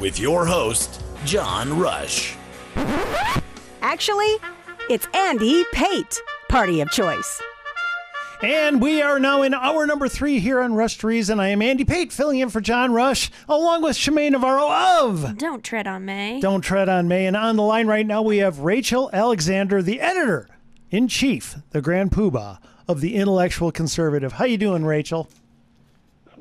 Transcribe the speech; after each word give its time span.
With 0.00 0.20
your 0.20 0.46
host, 0.46 1.02
John 1.24 1.76
Rush. 1.76 2.36
Actually, 3.82 4.36
it's 4.88 5.08
Andy 5.12 5.64
Pate, 5.72 6.20
party 6.48 6.80
of 6.80 6.88
choice. 6.90 7.42
And 8.40 8.80
we 8.80 9.02
are 9.02 9.18
now 9.18 9.42
in 9.42 9.54
hour 9.54 9.84
number 9.86 10.08
three 10.08 10.38
here 10.38 10.60
on 10.60 10.74
Rush 10.74 10.98
to 10.98 11.08
Reason. 11.08 11.40
I 11.40 11.48
am 11.48 11.60
Andy 11.60 11.84
Pate, 11.84 12.12
filling 12.12 12.38
in 12.38 12.48
for 12.48 12.60
John 12.60 12.92
Rush, 12.92 13.32
along 13.48 13.82
with 13.82 13.96
Shemaine 13.96 14.30
Navarro 14.30 14.70
of 14.70 15.36
Don't 15.36 15.64
Tread 15.64 15.88
on 15.88 16.04
May. 16.04 16.38
Don't 16.40 16.60
Tread 16.60 16.88
on 16.88 17.08
May. 17.08 17.26
And 17.26 17.36
on 17.36 17.56
the 17.56 17.64
line 17.64 17.88
right 17.88 18.06
now, 18.06 18.22
we 18.22 18.38
have 18.38 18.60
Rachel 18.60 19.10
Alexander, 19.12 19.82
the 19.82 20.00
editor 20.00 20.48
in 20.92 21.08
chief, 21.08 21.56
the 21.70 21.82
grand 21.82 22.12
poobah 22.12 22.58
of 22.86 23.00
the 23.00 23.16
Intellectual 23.16 23.72
Conservative. 23.72 24.34
How 24.34 24.44
you 24.44 24.58
doing, 24.58 24.84
Rachel? 24.84 25.28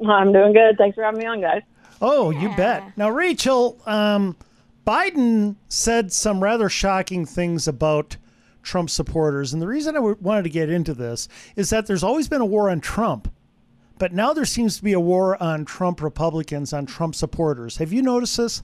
I'm 0.07 0.31
doing 0.31 0.53
good. 0.53 0.77
Thanks 0.77 0.93
for 0.93 1.03
having 1.03 1.19
me 1.19 1.25
on, 1.25 1.41
guys. 1.41 1.63
Oh, 2.01 2.29
you 2.29 2.55
bet. 2.55 2.97
Now, 2.97 3.09
Rachel, 3.09 3.79
um, 3.85 4.35
Biden 4.85 5.55
said 5.67 6.13
some 6.13 6.41
rather 6.41 6.69
shocking 6.69 7.25
things 7.25 7.67
about 7.67 8.17
Trump 8.61 8.89
supporters. 8.89 9.53
And 9.53 9.61
the 9.61 9.67
reason 9.67 9.95
I 9.95 9.99
wanted 9.99 10.43
to 10.43 10.49
get 10.49 10.69
into 10.69 10.93
this 10.93 11.27
is 11.55 11.69
that 11.71 11.87
there's 11.87 12.03
always 12.03 12.27
been 12.27 12.41
a 12.41 12.45
war 12.45 12.69
on 12.69 12.81
Trump, 12.81 13.31
but 13.97 14.13
now 14.13 14.33
there 14.33 14.45
seems 14.45 14.77
to 14.77 14.83
be 14.83 14.93
a 14.93 14.99
war 14.99 15.41
on 15.41 15.65
Trump 15.65 16.01
Republicans, 16.01 16.73
on 16.73 16.85
Trump 16.85 17.15
supporters. 17.15 17.77
Have 17.77 17.91
you 17.91 18.01
noticed 18.01 18.37
this? 18.37 18.61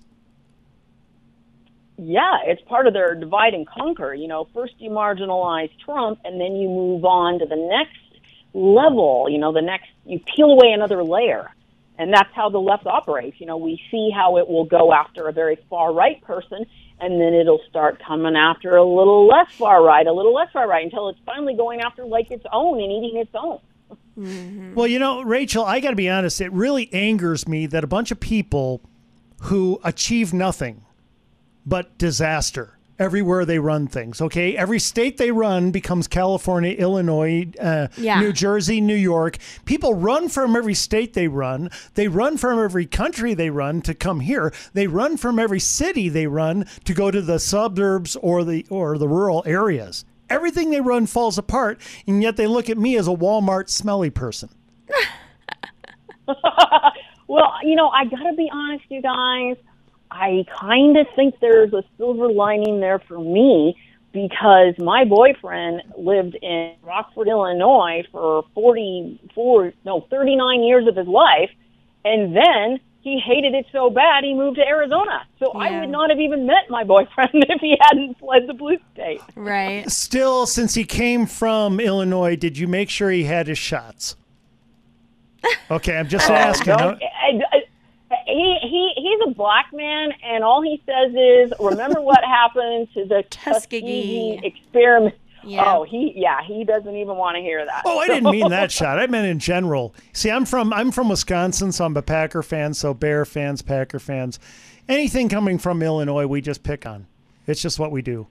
Yeah, 1.97 2.40
it's 2.45 2.62
part 2.64 2.88
of 2.88 2.94
their 2.94 3.16
divide 3.16 3.53
and 3.53 3.68
conquer. 3.68 4.14
You 4.14 4.28
know, 4.28 4.47
first 4.53 4.73
you 4.80 4.90
marginalize 4.90 5.70
Trump, 5.84 6.20
and 6.25 6.40
then 6.40 6.56
you 6.56 6.68
move 6.68 7.06
on 7.06 7.40
to 7.40 7.45
the 7.45 7.56
next 7.56 8.22
level. 8.53 9.28
You 9.30 9.38
know, 9.38 9.53
the 9.53 9.62
next, 9.62 9.90
you 10.06 10.20
peel 10.36 10.52
away 10.52 10.72
another 10.73 11.03
layer. 11.03 11.52
And 11.98 12.12
that's 12.12 12.34
how 12.34 12.50
the 12.50 12.60
left 12.60 12.88
operates. 12.88 13.40
You 13.40 13.46
know, 13.46 13.58
we 13.58 13.80
see 13.92 14.10
how 14.14 14.38
it 14.38 14.48
will 14.48 14.66
go 14.66 14.92
after 14.92 15.28
a 15.28 15.32
very 15.32 15.58
far 15.70 15.94
right 15.94 16.22
person, 16.24 16.66
and 17.00 17.22
then 17.22 17.34
it'll 17.34 17.62
start 17.70 18.02
coming 18.06 18.36
after 18.36 18.76
a 18.76 18.84
little 18.84 19.28
less 19.28 19.52
far 19.52 19.84
right, 19.84 20.06
a 20.06 20.12
little 20.12 20.34
less 20.34 20.50
far 20.52 20.68
right, 20.68 20.84
until 20.84 21.09
it's 21.09 21.20
finally 21.26 21.56
going 21.56 21.82
after 21.82 22.06
like 22.06 22.32
its 22.32 22.46
own 22.52 22.82
and 22.82 22.92
eating 22.92 23.20
its 23.20 23.32
own. 23.36 23.59
Mm-hmm. 24.18 24.74
Well, 24.74 24.88
you 24.88 25.00
know, 25.00 25.22
Rachel, 25.22 25.66
I 25.66 25.80
got 25.80 25.92
to 25.92 25.96
be 25.96 26.09
honest, 26.09 26.42
it 26.42 26.52
really 26.52 26.92
angers 26.94 27.48
me 27.48 27.66
that 27.68 27.84
a 27.84 27.88
bunch 27.88 28.12
of 28.12 28.20
people 28.20 28.82
who 29.42 29.80
achieve 29.84 30.34
nothing 30.34 30.86
but 31.66 31.98
disaster 31.98 32.78
everywhere 33.00 33.46
they 33.46 33.59
run 33.59 33.88
things, 33.88 34.22
okay? 34.22 34.56
Every 34.56 34.80
state 34.80 35.18
they 35.18 35.31
run 35.31 35.72
becomes 35.72 36.08
California, 36.08 36.72
Illinois, 36.72 37.48
uh, 37.59 37.88
Yeah. 37.98 38.20
New 38.20 38.31
Jersey, 38.34 38.81
New 38.81 38.96
York. 38.96 39.38
People 39.66 39.94
run 39.94 40.30
from 40.30 40.56
every 40.56 40.74
state 40.74 41.14
they 41.14 41.28
run. 41.28 41.70
They 41.96 42.08
run 42.08 42.38
from 42.38 42.59
every 42.64 42.86
country 42.86 43.34
they 43.34 43.50
run 43.50 43.82
to 43.82 43.94
come 43.94 44.20
here. 44.22 44.53
They 44.74 44.88
run 44.88 45.18
from 45.18 45.40
every 45.40 45.59
city 45.59 46.09
they 46.09 46.28
run 46.28 46.66
to 46.86 46.94
go 46.94 47.12
to 47.12 47.22
the 47.22 47.40
suburbs 47.40 48.16
or 48.18 48.44
the 48.44 48.66
or 48.70 48.98
the 48.98 49.08
rural 49.08 49.44
areas. 49.46 50.06
Everything 50.30 50.72
they 50.72 50.82
run 50.82 51.06
falls 51.06 51.38
apart, 51.38 51.80
and 52.08 52.22
yet 52.24 52.38
they 52.38 52.48
look 52.48 52.70
at 52.70 52.78
me 52.78 52.96
as 52.98 53.08
a 53.08 53.12
Walmart 53.12 53.70
smelly 53.70 54.09
person. 54.09 54.50
Well, 57.28 57.52
you 57.64 57.76
know, 57.76 57.88
I 57.90 58.06
got 58.06 58.22
to 58.30 58.34
be 58.36 58.50
honest, 58.53 58.84
you 58.90 59.02
guys. 59.02 59.56
I 60.13 60.46
kind 60.59 60.96
of 60.97 61.07
think 61.16 61.35
there's 61.41 61.74
a 61.74 61.84
silver 61.97 62.29
lining 62.29 62.79
there 62.79 63.00
for 63.00 63.18
me 63.19 63.75
because 64.12 64.75
my 64.78 65.06
boyfriend 65.06 65.81
lived 65.97 66.35
in 66.41 66.75
Rockford, 66.84 67.28
Illinois 67.28 68.03
for 68.12 68.46
44, 68.53 69.73
no, 69.85 70.02
39 70.12 70.62
years 70.63 70.88
of 70.88 70.96
his 70.96 71.07
life. 71.07 71.50
And 72.06 72.35
then 72.35 72.79
he 73.02 73.19
hated 73.19 73.56
it 73.56 73.66
so 73.72 73.90
bad 73.90 74.23
he 74.23 74.35
moved 74.35 74.57
to 74.57 74.68
Arizona. 74.68 75.25
So 75.40 75.52
I 75.53 75.79
would 75.79 75.90
not 75.90 76.12
have 76.12 76.19
even 76.19 76.46
met 76.46 76.69
my 76.69 76.84
boyfriend 76.94 77.31
if 77.34 77.59
he 77.59 77.75
hadn't 77.81 78.19
fled 78.19 78.44
the 78.47 78.53
blue 78.53 78.78
state. 78.94 79.19
Right. 79.35 79.90
Still, 79.90 80.46
since 80.46 80.75
he 80.75 80.84
came 80.84 81.25
from 81.25 81.79
Illinois, 81.79 82.35
did 82.35 82.56
you 82.57 82.68
make 82.68 82.90
sure 82.91 83.09
he 83.09 83.23
had 83.23 83.47
his 83.47 83.57
shots? 83.57 84.16
Okay, 85.72 85.97
I'm 85.97 86.07
just 86.07 86.29
asking. 86.29 86.75
Don't- 86.78 87.02
I- 87.02 87.06
I- 87.06 87.41
he, 88.34 88.58
he 88.62 88.92
he's 88.96 89.20
a 89.32 89.32
black 89.36 89.68
man, 89.74 90.10
and 90.24 90.44
all 90.44 90.62
he 90.62 90.82
says 90.86 91.14
is, 91.14 91.54
"Remember 91.60 92.02
what 92.02 92.24
happened 92.24 92.88
to 92.94 93.06
the 93.06 93.24
Tuskegee. 93.30 94.40
Tuskegee 94.40 94.40
experiment." 94.44 95.16
Yeah. 95.46 95.76
Oh, 95.76 95.84
he 95.84 96.14
yeah, 96.16 96.42
he 96.46 96.64
doesn't 96.64 96.96
even 96.96 97.18
want 97.18 97.36
to 97.36 97.42
hear 97.42 97.66
that. 97.66 97.84
Oh, 97.86 98.00
I 98.00 98.08
didn't 98.08 98.32
mean 98.32 98.50
that 98.50 98.72
shot. 98.80 98.98
I 98.98 99.08
meant 99.08 99.28
in 99.28 99.40
general. 99.40 99.94
See, 100.14 100.32
I'm 100.32 100.46
from 100.46 100.72
I'm 100.74 100.92
from 100.92 101.10
Wisconsin, 101.10 101.72
so 101.72 101.86
I'm 101.86 101.98
a 101.98 102.02
Packer 102.02 102.44
fan. 102.44 102.74
So 102.74 102.94
Bear 102.94 103.26
fans, 103.26 103.62
Packer 103.62 104.00
fans, 104.00 104.40
anything 104.88 105.30
coming 105.30 105.58
from 105.58 105.82
Illinois, 105.84 106.28
we 106.28 106.42
just 106.42 106.64
pick 106.64 106.86
on. 106.86 107.08
It's 107.46 107.62
just 107.62 107.78
what 107.78 107.92
we 107.92 108.02
do. 108.02 108.28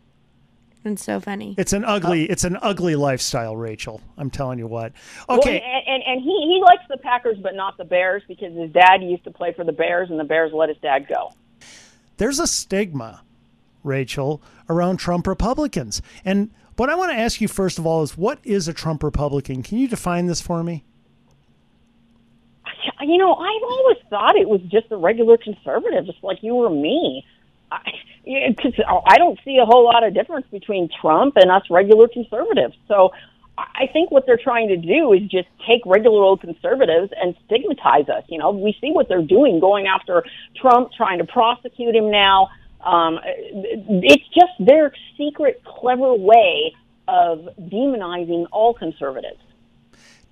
It's 0.85 1.05
so 1.05 1.21
funny. 1.21 1.55
It's 1.59 1.73
an 1.73 1.85
ugly 1.85 2.29
oh. 2.29 2.33
it's 2.33 2.45
an 2.45 2.59
ugly 2.61 2.97
lifestyle, 2.97 3.57
Rachel. 3.57 4.01
I'm 4.17 4.31
telling 4.31 4.59
you 4.59 4.67
what. 4.67 4.93
Well, 5.29 5.39
Okay, 5.39 5.61
and, 5.61 5.87
and 5.87 6.03
and 6.05 6.23
he 6.23 6.31
he 6.31 6.61
likes 6.65 6.83
the 6.89 6.99
Packers, 6.99 7.39
but 7.41 7.55
not 7.55 7.77
the 7.77 7.85
Bears 7.85 8.23
because 8.27 8.53
his 8.57 8.71
dad 8.73 9.03
used 9.03 9.25
to 9.25 9.31
play 9.31 9.53
for 9.53 9.65
the 9.65 9.73
Bears, 9.73 10.11
and 10.11 10.19
the 10.19 10.25
Bears 10.25 10.53
let 10.53 10.69
his 10.69 10.79
dad 10.79 11.07
go. 11.09 11.33
there's 12.17 12.39
a 12.41 12.47
stigma, 12.47 13.23
Rachel, 13.85 14.43
around 14.69 14.97
Trump 14.99 15.27
Republicans. 15.27 16.03
And 16.25 16.51
what 16.77 16.91
I 16.91 16.95
want 16.95 17.13
to 17.13 17.19
ask 17.19 17.41
you 17.41 17.49
first 17.49 17.79
of 17.79 17.87
all 17.87 18.03
is 18.03 18.17
what 18.17 18.39
is 18.43 18.67
a 18.69 18.73
Trump 18.73 19.03
Republican? 19.03 19.63
Can 19.63 19.79
you 19.79 19.89
define 19.89 20.27
this 20.27 20.41
for 20.41 20.63
me? 20.65 20.85
You 23.01 23.19
know, 23.19 23.35
I've 23.35 23.63
always 23.63 23.97
thought 24.11 24.37
it 24.37 24.49
was 24.49 24.61
just 24.69 24.87
a 24.91 24.97
regular 24.97 25.37
conservative, 25.37 26.07
just 26.07 26.23
like 26.23 26.39
you 26.43 26.55
or 26.55 26.71
me. 26.71 27.25
I, 27.73 29.03
I 29.07 29.19
don't 29.19 29.39
see 29.45 29.59
a 29.59 29.65
whole 29.65 29.85
lot 29.85 30.05
of 30.05 30.15
difference 30.15 30.47
between 30.51 30.89
Trump 31.01 31.37
and 31.37 31.51
us 31.51 31.63
regular 31.71 32.09
conservatives. 32.09 32.75
So 32.89 33.13
I 33.59 33.87
think 33.93 34.11
what 34.11 34.25
they're 34.27 34.41
trying 34.43 34.69
to 34.69 34.77
do 34.77 35.13
is 35.13 35.23
just 35.23 35.49
take 35.67 35.83
regular 35.85 36.23
old 36.23 36.41
conservatives 36.41 37.13
and 37.21 37.35
stigmatize 37.47 38.09
us. 38.09 38.25
You 38.29 38.39
know, 38.39 38.51
we 38.51 38.77
see 38.81 38.91
what 38.93 39.09
they're 39.09 39.23
doing, 39.23 39.61
going 39.61 39.87
after 39.87 40.25
Trump, 40.57 40.91
trying 40.97 41.19
to 41.19 41.25
prosecute 41.25 41.95
him 41.95 42.11
now. 42.11 42.49
Um, 42.83 43.19
it's 43.25 44.27
just 44.29 44.53
their 44.59 44.93
secret, 45.17 45.63
clever 45.65 46.15
way 46.15 46.75
of 47.09 47.49
demonizing 47.59 48.47
all 48.53 48.75
conservatives. 48.75 49.41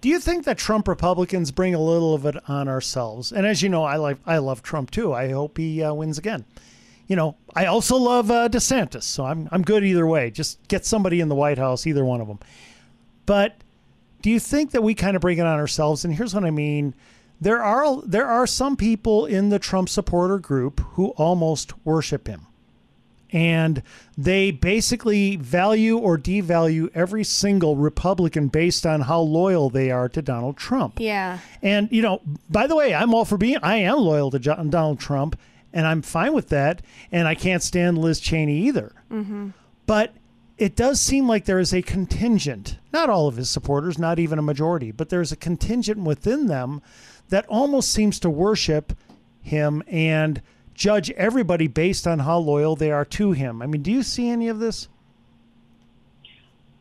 Do 0.00 0.08
you 0.08 0.18
think 0.18 0.46
that 0.46 0.56
Trump 0.56 0.88
Republicans 0.88 1.50
bring 1.50 1.74
a 1.74 1.80
little 1.80 2.14
of 2.14 2.24
it 2.24 2.36
on 2.48 2.68
ourselves? 2.68 3.32
And 3.32 3.46
as 3.46 3.62
you 3.62 3.68
know, 3.68 3.84
I 3.84 3.96
like 3.96 4.16
I 4.24 4.38
love 4.38 4.62
Trump 4.62 4.90
too. 4.90 5.12
I 5.12 5.30
hope 5.30 5.58
he 5.58 5.82
uh, 5.82 5.92
wins 5.92 6.16
again. 6.16 6.46
You 7.10 7.16
know, 7.16 7.34
I 7.56 7.66
also 7.66 7.96
love 7.96 8.30
uh, 8.30 8.48
DeSantis, 8.48 9.02
so 9.02 9.24
I'm 9.26 9.48
I'm 9.50 9.62
good 9.62 9.82
either 9.82 10.06
way. 10.06 10.30
Just 10.30 10.66
get 10.68 10.86
somebody 10.86 11.20
in 11.20 11.28
the 11.28 11.34
White 11.34 11.58
House, 11.58 11.84
either 11.84 12.04
one 12.04 12.20
of 12.20 12.28
them. 12.28 12.38
But 13.26 13.56
do 14.22 14.30
you 14.30 14.38
think 14.38 14.70
that 14.70 14.84
we 14.84 14.94
kind 14.94 15.16
of 15.16 15.20
bring 15.20 15.38
it 15.38 15.44
on 15.44 15.58
ourselves? 15.58 16.04
And 16.04 16.14
here's 16.14 16.32
what 16.32 16.44
I 16.44 16.52
mean: 16.52 16.94
there 17.40 17.60
are 17.60 18.00
there 18.02 18.28
are 18.28 18.46
some 18.46 18.76
people 18.76 19.26
in 19.26 19.48
the 19.48 19.58
Trump 19.58 19.88
supporter 19.88 20.38
group 20.38 20.78
who 20.92 21.08
almost 21.16 21.72
worship 21.84 22.28
him 22.28 22.46
and 23.32 23.82
they 24.16 24.50
basically 24.50 25.36
value 25.36 25.96
or 25.98 26.18
devalue 26.18 26.90
every 26.94 27.24
single 27.24 27.76
Republican 27.76 28.48
based 28.48 28.84
on 28.86 29.02
how 29.02 29.20
loyal 29.20 29.70
they 29.70 29.90
are 29.90 30.08
to 30.08 30.22
Donald 30.22 30.56
Trump. 30.56 30.98
Yeah. 30.98 31.38
And 31.62 31.88
you 31.90 32.02
know, 32.02 32.20
by 32.48 32.66
the 32.66 32.76
way, 32.76 32.94
I'm 32.94 33.14
all 33.14 33.24
for 33.24 33.36
being 33.36 33.58
I 33.62 33.76
am 33.78 33.98
loyal 33.98 34.30
to 34.30 34.38
John, 34.38 34.70
Donald 34.70 35.00
Trump 35.00 35.38
and 35.72 35.86
I'm 35.86 36.02
fine 36.02 36.32
with 36.32 36.48
that. 36.48 36.82
And 37.12 37.28
I 37.28 37.34
can't 37.34 37.62
stand 37.62 37.98
Liz 37.98 38.20
Cheney 38.20 38.58
either. 38.66 38.92
Mm-hmm. 39.10 39.50
But 39.86 40.14
it 40.58 40.76
does 40.76 41.00
seem 41.00 41.26
like 41.26 41.46
there 41.46 41.58
is 41.58 41.72
a 41.72 41.82
contingent, 41.82 42.78
not 42.92 43.08
all 43.08 43.26
of 43.26 43.36
his 43.36 43.48
supporters, 43.48 43.98
not 43.98 44.18
even 44.18 44.38
a 44.38 44.42
majority, 44.42 44.90
but 44.90 45.08
there's 45.08 45.32
a 45.32 45.36
contingent 45.36 46.00
within 46.00 46.46
them 46.46 46.82
that 47.30 47.46
almost 47.46 47.90
seems 47.90 48.20
to 48.20 48.30
worship 48.30 48.92
him 49.40 49.82
and 49.88 50.42
judge 50.74 51.10
everybody 51.12 51.66
based 51.66 52.06
on 52.06 52.20
how 52.20 52.38
loyal 52.38 52.76
they 52.76 52.90
are 52.90 53.04
to 53.04 53.32
him. 53.32 53.62
I 53.62 53.66
mean, 53.66 53.82
do 53.82 53.90
you 53.90 54.02
see 54.02 54.28
any 54.28 54.48
of 54.48 54.58
this? 54.58 54.88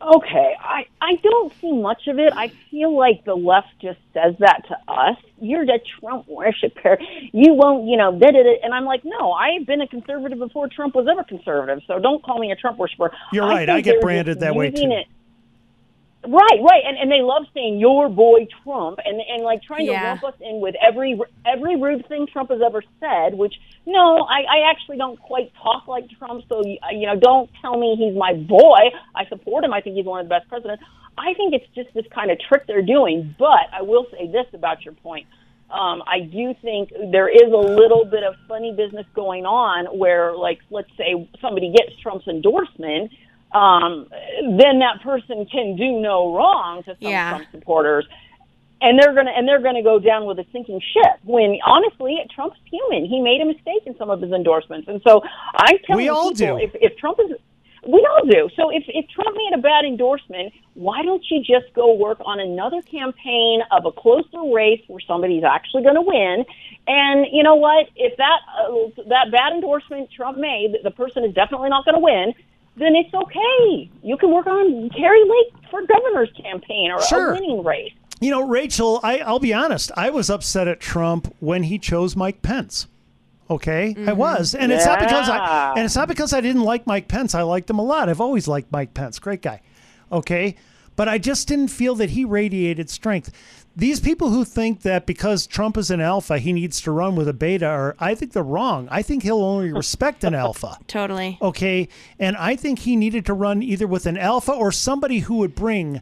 Okay, 0.02 0.56
I 0.58 0.86
I 1.02 1.16
don't 1.16 1.52
see 1.60 1.72
much 1.72 2.06
of 2.06 2.18
it. 2.18 2.32
I 2.34 2.48
feel 2.70 2.96
like 2.96 3.24
the 3.26 3.34
left 3.34 3.68
just 3.82 3.98
says 4.14 4.34
that 4.38 4.62
to 4.68 4.76
us. 4.90 5.16
You're 5.38 5.62
a 5.62 5.78
Trump 6.00 6.26
worshiper. 6.26 6.98
You 7.32 7.52
won't, 7.52 7.86
you 7.86 7.98
know, 7.98 8.18
did 8.18 8.34
it. 8.34 8.60
And 8.62 8.72
I'm 8.72 8.86
like, 8.86 9.02
no, 9.04 9.32
I've 9.32 9.66
been 9.66 9.82
a 9.82 9.86
conservative 9.86 10.38
before 10.38 10.68
Trump 10.68 10.94
was 10.94 11.06
ever 11.10 11.22
conservative. 11.22 11.82
So 11.86 11.98
don't 11.98 12.22
call 12.22 12.38
me 12.38 12.50
a 12.50 12.56
Trump 12.56 12.78
worshiper. 12.78 13.12
You're 13.32 13.46
right. 13.46 13.68
I 13.68 13.82
get 13.82 14.00
branded 14.00 14.40
that 14.40 14.54
way, 14.54 14.70
too. 14.70 14.90
It, 14.90 15.06
Right, 16.22 16.60
right, 16.60 16.82
and 16.86 16.98
and 16.98 17.10
they 17.10 17.22
love 17.22 17.44
saying 17.54 17.78
your 17.78 18.10
boy 18.10 18.46
Trump, 18.62 18.98
and 19.04 19.20
and 19.20 19.42
like 19.42 19.62
trying 19.62 19.86
Yeah. 19.86 20.00
to 20.00 20.06
lump 20.08 20.24
us 20.24 20.34
in 20.40 20.60
with 20.60 20.74
every 20.86 21.18
every 21.46 21.76
rude 21.76 22.06
thing 22.08 22.26
Trump 22.30 22.50
has 22.50 22.60
ever 22.60 22.82
said. 23.00 23.34
Which 23.34 23.54
no, 23.86 24.18
I, 24.28 24.42
I 24.42 24.70
actually 24.70 24.98
don't 24.98 25.18
quite 25.18 25.50
talk 25.62 25.88
like 25.88 26.10
Trump, 26.18 26.44
so 26.46 26.62
you, 26.62 26.76
you 26.92 27.06
know, 27.06 27.16
don't 27.16 27.48
tell 27.62 27.78
me 27.78 27.96
he's 27.96 28.14
my 28.14 28.34
boy. 28.34 28.80
I 29.14 29.24
support 29.30 29.64
him. 29.64 29.72
I 29.72 29.80
think 29.80 29.96
he's 29.96 30.04
one 30.04 30.20
of 30.20 30.26
the 30.26 30.30
best 30.30 30.46
presidents. 30.48 30.82
I 31.16 31.32
think 31.34 31.54
it's 31.54 31.66
just 31.74 31.92
this 31.94 32.04
kind 32.14 32.30
of 32.30 32.38
trick 32.38 32.66
they're 32.66 32.82
doing. 32.82 33.34
But 33.38 33.72
I 33.72 33.80
will 33.80 34.06
say 34.10 34.26
this 34.30 34.46
about 34.52 34.84
your 34.84 34.94
point. 34.94 35.26
Um, 35.70 36.02
I 36.06 36.20
do 36.20 36.52
think 36.60 36.90
there 37.12 37.28
is 37.28 37.50
a 37.52 37.56
little 37.56 38.04
bit 38.04 38.24
of 38.24 38.34
funny 38.48 38.74
business 38.76 39.06
going 39.14 39.46
on 39.46 39.86
where, 39.96 40.36
like, 40.36 40.58
let's 40.70 40.90
say 40.98 41.28
somebody 41.40 41.72
gets 41.72 41.98
Trump's 42.02 42.26
endorsement, 42.26 43.12
um, 43.52 44.06
then 44.58 44.78
that 44.80 45.00
person 45.02 45.46
can 45.46 45.76
do 45.76 46.00
no 46.00 46.34
wrong 46.34 46.82
to 46.84 46.96
some 47.00 47.10
Yeah. 47.10 47.30
Trump 47.30 47.46
supporters, 47.52 48.06
and 48.80 48.98
they're 48.98 49.14
gonna 49.14 49.32
and 49.32 49.46
they're 49.46 49.60
gonna 49.62 49.82
go 49.82 49.98
down 49.98 50.26
with 50.26 50.38
a 50.38 50.46
sinking 50.52 50.80
ship. 50.80 51.18
When 51.24 51.58
honestly, 51.64 52.18
Trump's 52.34 52.58
human. 52.70 53.04
He 53.06 53.20
made 53.20 53.40
a 53.40 53.44
mistake 53.44 53.82
in 53.86 53.96
some 53.96 54.10
of 54.10 54.20
his 54.20 54.32
endorsements, 54.32 54.88
and 54.88 55.00
so 55.06 55.22
I'm 55.54 55.78
telling 55.86 56.04
We 56.04 56.08
all 56.08 56.30
people 56.30 56.58
do. 56.58 56.64
if 56.64 56.74
if 56.80 56.96
Trump 56.96 57.18
is 57.20 57.36
we 57.86 58.06
all 58.10 58.26
do. 58.26 58.48
So 58.56 58.70
if, 58.70 58.84
if 58.88 59.08
Trump 59.08 59.34
made 59.36 59.58
a 59.58 59.62
bad 59.62 59.84
endorsement, 59.84 60.52
why 60.74 61.02
don't 61.02 61.24
you 61.30 61.40
just 61.40 61.72
go 61.74 61.94
work 61.94 62.18
on 62.24 62.38
another 62.38 62.82
campaign 62.82 63.62
of 63.70 63.86
a 63.86 63.92
closer 63.92 64.42
race 64.52 64.82
where 64.86 65.00
somebody's 65.00 65.44
actually 65.44 65.82
going 65.82 65.94
to 65.94 66.02
win? 66.02 66.44
And 66.86 67.26
you 67.32 67.42
know 67.42 67.54
what? 67.54 67.88
If 67.96 68.16
that 68.18 68.40
uh, 68.58 69.02
that 69.08 69.30
bad 69.32 69.52
endorsement 69.54 70.10
Trump 70.10 70.36
made, 70.38 70.76
the 70.82 70.90
person 70.90 71.24
is 71.24 71.34
definitely 71.34 71.70
not 71.70 71.84
going 71.84 71.94
to 71.94 72.00
win. 72.00 72.34
Then 72.76 72.94
it's 72.96 73.12
okay. 73.12 73.90
You 74.02 74.16
can 74.16 74.32
work 74.32 74.46
on 74.46 74.90
Kari 74.90 75.22
Lake 75.22 75.54
for 75.70 75.82
governor's 75.86 76.30
campaign 76.42 76.90
or 76.90 77.02
Sure. 77.02 77.30
a 77.30 77.34
winning 77.34 77.64
race. 77.64 77.92
You 78.20 78.30
know, 78.30 78.46
Rachel, 78.46 79.00
I, 79.02 79.18
I'll 79.18 79.38
be 79.38 79.54
honest. 79.54 79.90
I 79.96 80.10
was 80.10 80.28
upset 80.28 80.68
at 80.68 80.78
Trump 80.80 81.34
when 81.40 81.64
he 81.64 81.78
chose 81.78 82.14
Mike 82.14 82.42
Pence. 82.42 82.86
Okay, 83.48 83.88
I 83.88 83.94
mm-hmm. 83.94 84.16
was, 84.16 84.54
and 84.54 84.70
it's 84.70 84.86
not 84.86 85.00
because 85.00 85.28
I 85.28 85.72
and 85.74 85.84
it's 85.84 85.96
not 85.96 86.06
because 86.06 86.32
I 86.32 86.40
didn't 86.40 86.62
like 86.62 86.86
Mike 86.86 87.08
Pence. 87.08 87.34
I 87.34 87.42
liked 87.42 87.68
him 87.68 87.80
a 87.80 87.82
lot. 87.82 88.08
I've 88.08 88.20
always 88.20 88.46
liked 88.46 88.70
Mike 88.70 88.94
Pence. 88.94 89.18
Great 89.18 89.42
guy. 89.42 89.60
Okay, 90.12 90.54
but 90.94 91.08
I 91.08 91.18
just 91.18 91.48
didn't 91.48 91.66
feel 91.68 91.96
that 91.96 92.10
he 92.10 92.24
radiated 92.24 92.88
strength. 92.88 93.32
These 93.76 94.00
people 94.00 94.30
who 94.30 94.44
think 94.44 94.82
that 94.82 95.06
because 95.06 95.46
Trump 95.46 95.76
is 95.78 95.90
an 95.90 96.00
alpha, 96.00 96.38
he 96.38 96.52
needs 96.52 96.80
to 96.82 96.90
run 96.90 97.14
with 97.16 97.28
a 97.28 97.32
beta, 97.32 97.66
are 97.66 97.96
I 98.00 98.14
think 98.14 98.32
they're 98.32 98.42
wrong. 98.42 98.88
I 98.90 99.00
think 99.02 99.22
he'll 99.22 99.42
only 99.42 99.72
respect 99.84 100.24
an 100.24 100.34
alpha. 100.34 100.76
Totally. 100.86 101.38
Okay. 101.40 101.88
And 102.18 102.36
I 102.36 102.56
think 102.56 102.80
he 102.80 102.96
needed 102.96 103.24
to 103.26 103.32
run 103.32 103.62
either 103.62 103.86
with 103.86 104.06
an 104.06 104.18
alpha 104.18 104.52
or 104.52 104.72
somebody 104.72 105.20
who 105.20 105.36
would 105.36 105.54
bring 105.54 106.00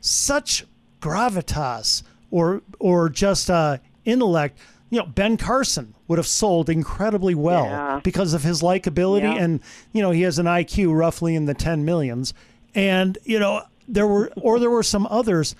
such 0.00 0.64
gravitas 1.00 2.02
or 2.30 2.62
or 2.78 3.08
just 3.08 3.50
uh, 3.50 3.78
intellect. 4.04 4.58
You 4.88 5.00
know, 5.00 5.06
Ben 5.06 5.36
Carson 5.36 5.94
would 6.08 6.18
have 6.18 6.26
sold 6.26 6.68
incredibly 6.68 7.34
well 7.34 7.64
Yeah. 7.66 8.00
because 8.02 8.34
of 8.34 8.42
his 8.42 8.60
likability, 8.62 9.22
Yeah. 9.34 9.42
and 9.44 9.60
you 9.92 10.02
know 10.02 10.10
he 10.10 10.22
has 10.22 10.38
an 10.38 10.46
IQ 10.46 10.96
roughly 10.96 11.34
in 11.34 11.44
the 11.44 11.54
ten 11.54 11.84
millions. 11.84 12.32
And 12.74 13.18
you 13.24 13.38
know 13.38 13.62
there 13.86 14.06
were 14.06 14.32
or 14.36 14.58
there 14.58 14.70
were 14.70 14.82
some 14.82 15.06
others. 15.10 15.54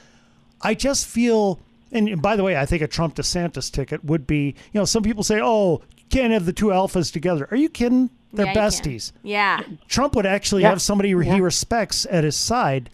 I 0.62 0.74
just 0.74 1.06
feel, 1.06 1.58
and 1.92 2.20
by 2.20 2.36
the 2.36 2.42
way, 2.42 2.56
I 2.56 2.66
think 2.66 2.82
a 2.82 2.86
Trump 2.88 3.14
DeSantis 3.16 3.70
ticket 3.70 4.04
would 4.04 4.26
be. 4.26 4.54
You 4.72 4.80
know, 4.80 4.84
some 4.84 5.02
people 5.02 5.22
say, 5.22 5.40
"Oh, 5.42 5.82
can't 6.10 6.32
have 6.32 6.46
the 6.46 6.52
two 6.52 6.66
alphas 6.66 7.12
together." 7.12 7.48
Are 7.50 7.56
you 7.56 7.68
kidding? 7.68 8.10
They're 8.32 8.46
Yeah, 8.46 8.54
besties. 8.54 9.12
Yeah. 9.22 9.60
Trump 9.88 10.14
would 10.14 10.26
actually 10.26 10.62
Yeah. 10.62 10.68
have 10.70 10.80
somebody 10.82 11.08
he 11.10 11.40
respects 11.40 12.06
at 12.10 12.22
his 12.24 12.36
side. 12.36 12.88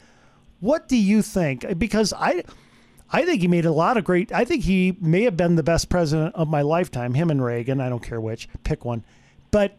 What 0.60 0.88
do 0.88 0.96
you 0.96 1.20
think? 1.20 1.78
Because 1.78 2.14
I, 2.14 2.42
I 3.12 3.24
think 3.26 3.42
he 3.42 3.48
made 3.48 3.66
a 3.66 3.72
lot 3.72 3.98
of 3.98 4.04
great. 4.04 4.32
I 4.32 4.46
think 4.46 4.64
he 4.64 4.96
may 5.00 5.24
have 5.24 5.36
been 5.36 5.56
the 5.56 5.62
best 5.62 5.90
president 5.90 6.34
of 6.34 6.48
my 6.48 6.62
lifetime. 6.62 7.12
Him 7.12 7.30
and 7.30 7.44
Reagan. 7.44 7.82
I 7.82 7.90
don't 7.90 8.02
care 8.02 8.20
which. 8.20 8.48
Pick 8.64 8.84
one. 8.86 9.04
But 9.50 9.76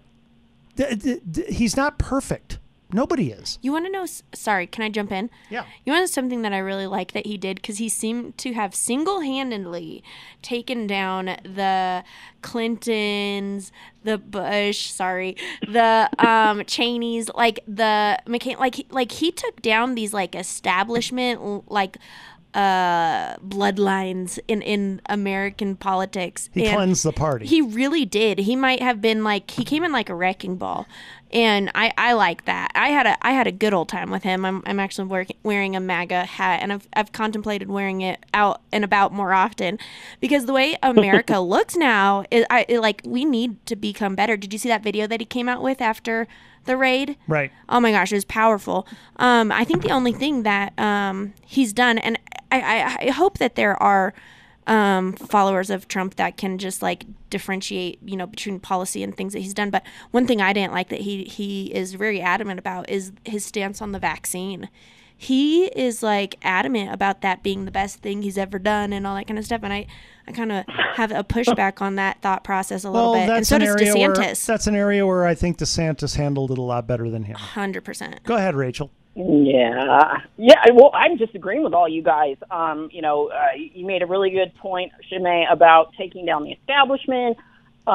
th- 0.76 1.02
th- 1.02 1.22
th- 1.34 1.56
he's 1.58 1.76
not 1.76 1.98
perfect. 1.98 2.60
Nobody 2.92 3.32
is. 3.32 3.60
You 3.62 3.74
want 3.74 3.86
to 3.86 3.92
know? 3.92 4.06
Sorry, 4.34 4.66
can 4.66 4.84
I 4.84 4.90
jump 4.90 5.12
in? 5.12 5.30
Yeah. 5.50 5.66
You 5.84 5.92
want 5.92 6.00
to 6.00 6.02
know 6.04 6.06
something 6.06 6.42
that 6.44 6.54
I 6.54 6.60
really 6.60 6.88
like 6.88 7.12
that 7.12 7.26
he 7.26 7.38
did 7.38 7.58
because 7.58 7.80
he 7.80 7.90
seemed 7.90 8.38
to 8.38 8.54
have 8.54 8.74
single-handedly 8.74 10.04
taken 10.42 10.88
down 10.88 11.26
the 11.44 12.06
Clintons, 12.42 13.74
the 14.04 14.18
Bush, 14.18 14.90
sorry, 14.90 15.36
the 15.68 16.10
um 16.20 16.64
Cheneys, 16.66 17.30
like 17.36 17.60
the 17.68 18.20
McCain, 18.26 18.58
like 18.58 18.86
like 18.90 19.12
he 19.12 19.32
took 19.32 19.62
down 19.62 19.96
these 19.96 20.14
like 20.14 20.34
establishment 20.34 21.70
like 21.70 21.98
uh 22.58 23.38
bloodlines 23.38 24.40
in 24.48 24.64
in 24.64 25.00
American 25.08 25.76
politics. 25.76 26.50
He 26.54 26.66
And 26.66 26.76
cleansed 26.76 27.06
the 27.06 27.14
party. 27.14 27.46
He 27.46 27.62
really 27.62 28.04
did. 28.04 28.40
He 28.40 28.56
might 28.56 28.82
have 28.82 29.00
been 29.00 29.24
like 29.24 29.52
he 29.52 29.64
came 29.64 29.84
in 29.84 29.92
like 29.92 30.10
a 30.10 30.16
wrecking 30.16 30.56
ball, 30.56 30.88
and 31.32 31.70
I 31.76 31.94
I 32.00 32.14
like 32.14 32.46
that. 32.46 32.72
I 32.74 32.90
had 32.90 33.06
a 33.06 33.16
I 33.26 33.34
had 33.34 33.46
a 33.46 33.52
good 33.52 33.76
old 33.76 33.90
time 33.90 34.10
with 34.10 34.24
him. 34.24 34.44
I'm 34.44 34.64
I'm 34.66 34.80
actually 34.80 35.08
work, 35.08 35.28
wearing 35.44 35.76
a 35.76 35.80
MAGA 35.80 36.26
hat, 36.26 36.64
and 36.64 36.74
I've 36.74 36.88
I've 36.94 37.12
contemplated 37.12 37.70
wearing 37.70 38.02
it 38.02 38.26
out 38.34 38.62
and 38.72 38.84
about 38.84 39.14
more 39.14 39.34
often, 39.34 39.78
because 40.20 40.48
the 40.48 40.54
way 40.54 40.80
America 40.82 41.40
looks 41.54 41.76
now 41.76 42.26
is 42.32 42.44
I 42.50 42.66
it, 42.68 42.80
like 42.80 43.04
we 43.06 43.24
need 43.24 43.64
to 43.68 43.76
become 43.76 44.16
better. 44.16 44.36
Did 44.36 44.52
you 44.52 44.58
see 44.58 44.70
that 44.70 44.82
video 44.82 45.06
that 45.06 45.22
he 45.22 45.28
came 45.28 45.48
out 45.48 45.62
with 45.62 45.80
after 45.80 46.28
the 46.68 46.78
raid? 46.78 47.18
Right. 47.28 47.52
Oh 47.68 47.80
my 47.80 47.92
gosh, 47.92 48.12
it 48.12 48.16
was 48.16 48.26
powerful. 48.26 48.88
Um, 49.18 49.52
I 49.52 49.64
think 49.64 49.82
the 49.82 49.92
only 49.92 50.12
thing 50.12 50.44
that 50.44 50.78
um, 50.80 51.34
he's 51.46 51.74
done, 51.74 51.98
and 51.98 52.20
I, 52.52 52.62
I, 52.62 52.98
I 53.08 53.10
hope 53.12 53.40
that 53.40 53.56
there 53.56 53.82
are 53.82 54.14
um, 54.68 55.14
followers 55.14 55.70
of 55.70 55.88
Trump 55.88 56.16
that 56.18 56.38
can 56.38 56.58
just 56.58 56.82
like 56.82 57.06
differentiate, 57.30 58.00
you 58.04 58.18
know, 58.18 58.28
between 58.28 58.60
policy 58.60 59.02
and 59.02 59.16
things 59.16 59.34
that 59.34 59.40
he's 59.40 59.54
done. 59.54 59.70
But 59.70 59.84
one 60.12 60.28
thing 60.28 60.42
I 60.42 60.54
didn't 60.54 60.74
like 60.74 60.90
that 60.90 61.02
he 61.02 61.24
he 61.24 61.74
is 61.74 61.94
very 61.94 62.22
adamant 62.22 62.60
about 62.60 62.90
is 62.90 63.12
his 63.24 63.46
stance 63.46 63.82
on 63.82 63.94
the 63.94 64.00
vaccine. 64.00 64.70
He 65.18 65.66
is 65.66 66.04
like 66.04 66.36
adamant 66.44 66.94
about 66.94 67.22
that 67.22 67.42
being 67.42 67.66
the 67.66 67.72
best 67.72 68.02
thing 68.02 68.22
he's 68.22 68.38
ever 68.38 68.60
done 68.60 68.94
and 68.94 69.08
all 69.08 69.16
that 69.16 69.26
kind 69.28 69.40
of 69.40 69.46
stuff. 69.46 69.62
And 69.64 69.74
I, 69.74 69.88
I 70.28 70.32
kind 70.32 70.52
of 70.52 70.66
have 70.96 71.12
a 71.12 71.24
pushback 71.24 71.82
on 71.82 71.96
that 71.96 72.22
thought 72.22 72.44
process 72.44 72.84
a 72.84 72.92
little 72.92 73.12
Well, 73.12 73.14
bit. 73.14 73.22
And 73.22 73.30
that's 73.32 73.50
so 73.50 73.56
an 73.56 73.62
does 73.64 73.82
area 73.82 73.94
where 73.96 74.14
DeSantis. 74.14 74.46
that's 74.46 74.68
an 74.68 74.76
area 74.76 75.06
where 75.08 75.26
I 75.26 75.34
think 75.34 75.58
DeSantis 75.58 76.16
handled 76.18 76.52
it 76.52 76.58
a 76.60 76.62
lot 76.62 76.86
better 76.86 77.10
than 77.10 77.24
him. 77.24 77.36
Hundred 77.36 77.84
percent. 77.84 78.24
Go 78.24 78.36
ahead, 78.36 78.56
Rachel. 78.56 78.92
Yeah, 79.16 80.20
yeah. 80.38 80.54
Well, 80.74 80.92
I'm 80.94 81.18
just 81.18 81.34
agreeing 81.34 81.64
with 81.64 81.74
all 81.74 81.90
you 81.90 82.04
guys. 82.04 82.38
Um, 82.52 82.90
you 82.92 83.02
know, 83.02 83.30
uh, 83.30 83.48
you 83.56 83.84
made 83.88 84.04
a 84.04 84.06
really 84.06 84.30
good 84.30 84.54
point, 84.56 84.92
Shimei, 85.10 85.46
about 85.52 85.94
taking 85.98 86.24
down 86.24 86.44
the 86.44 86.52
establishment. 86.52 87.36
Uh, 87.88 87.92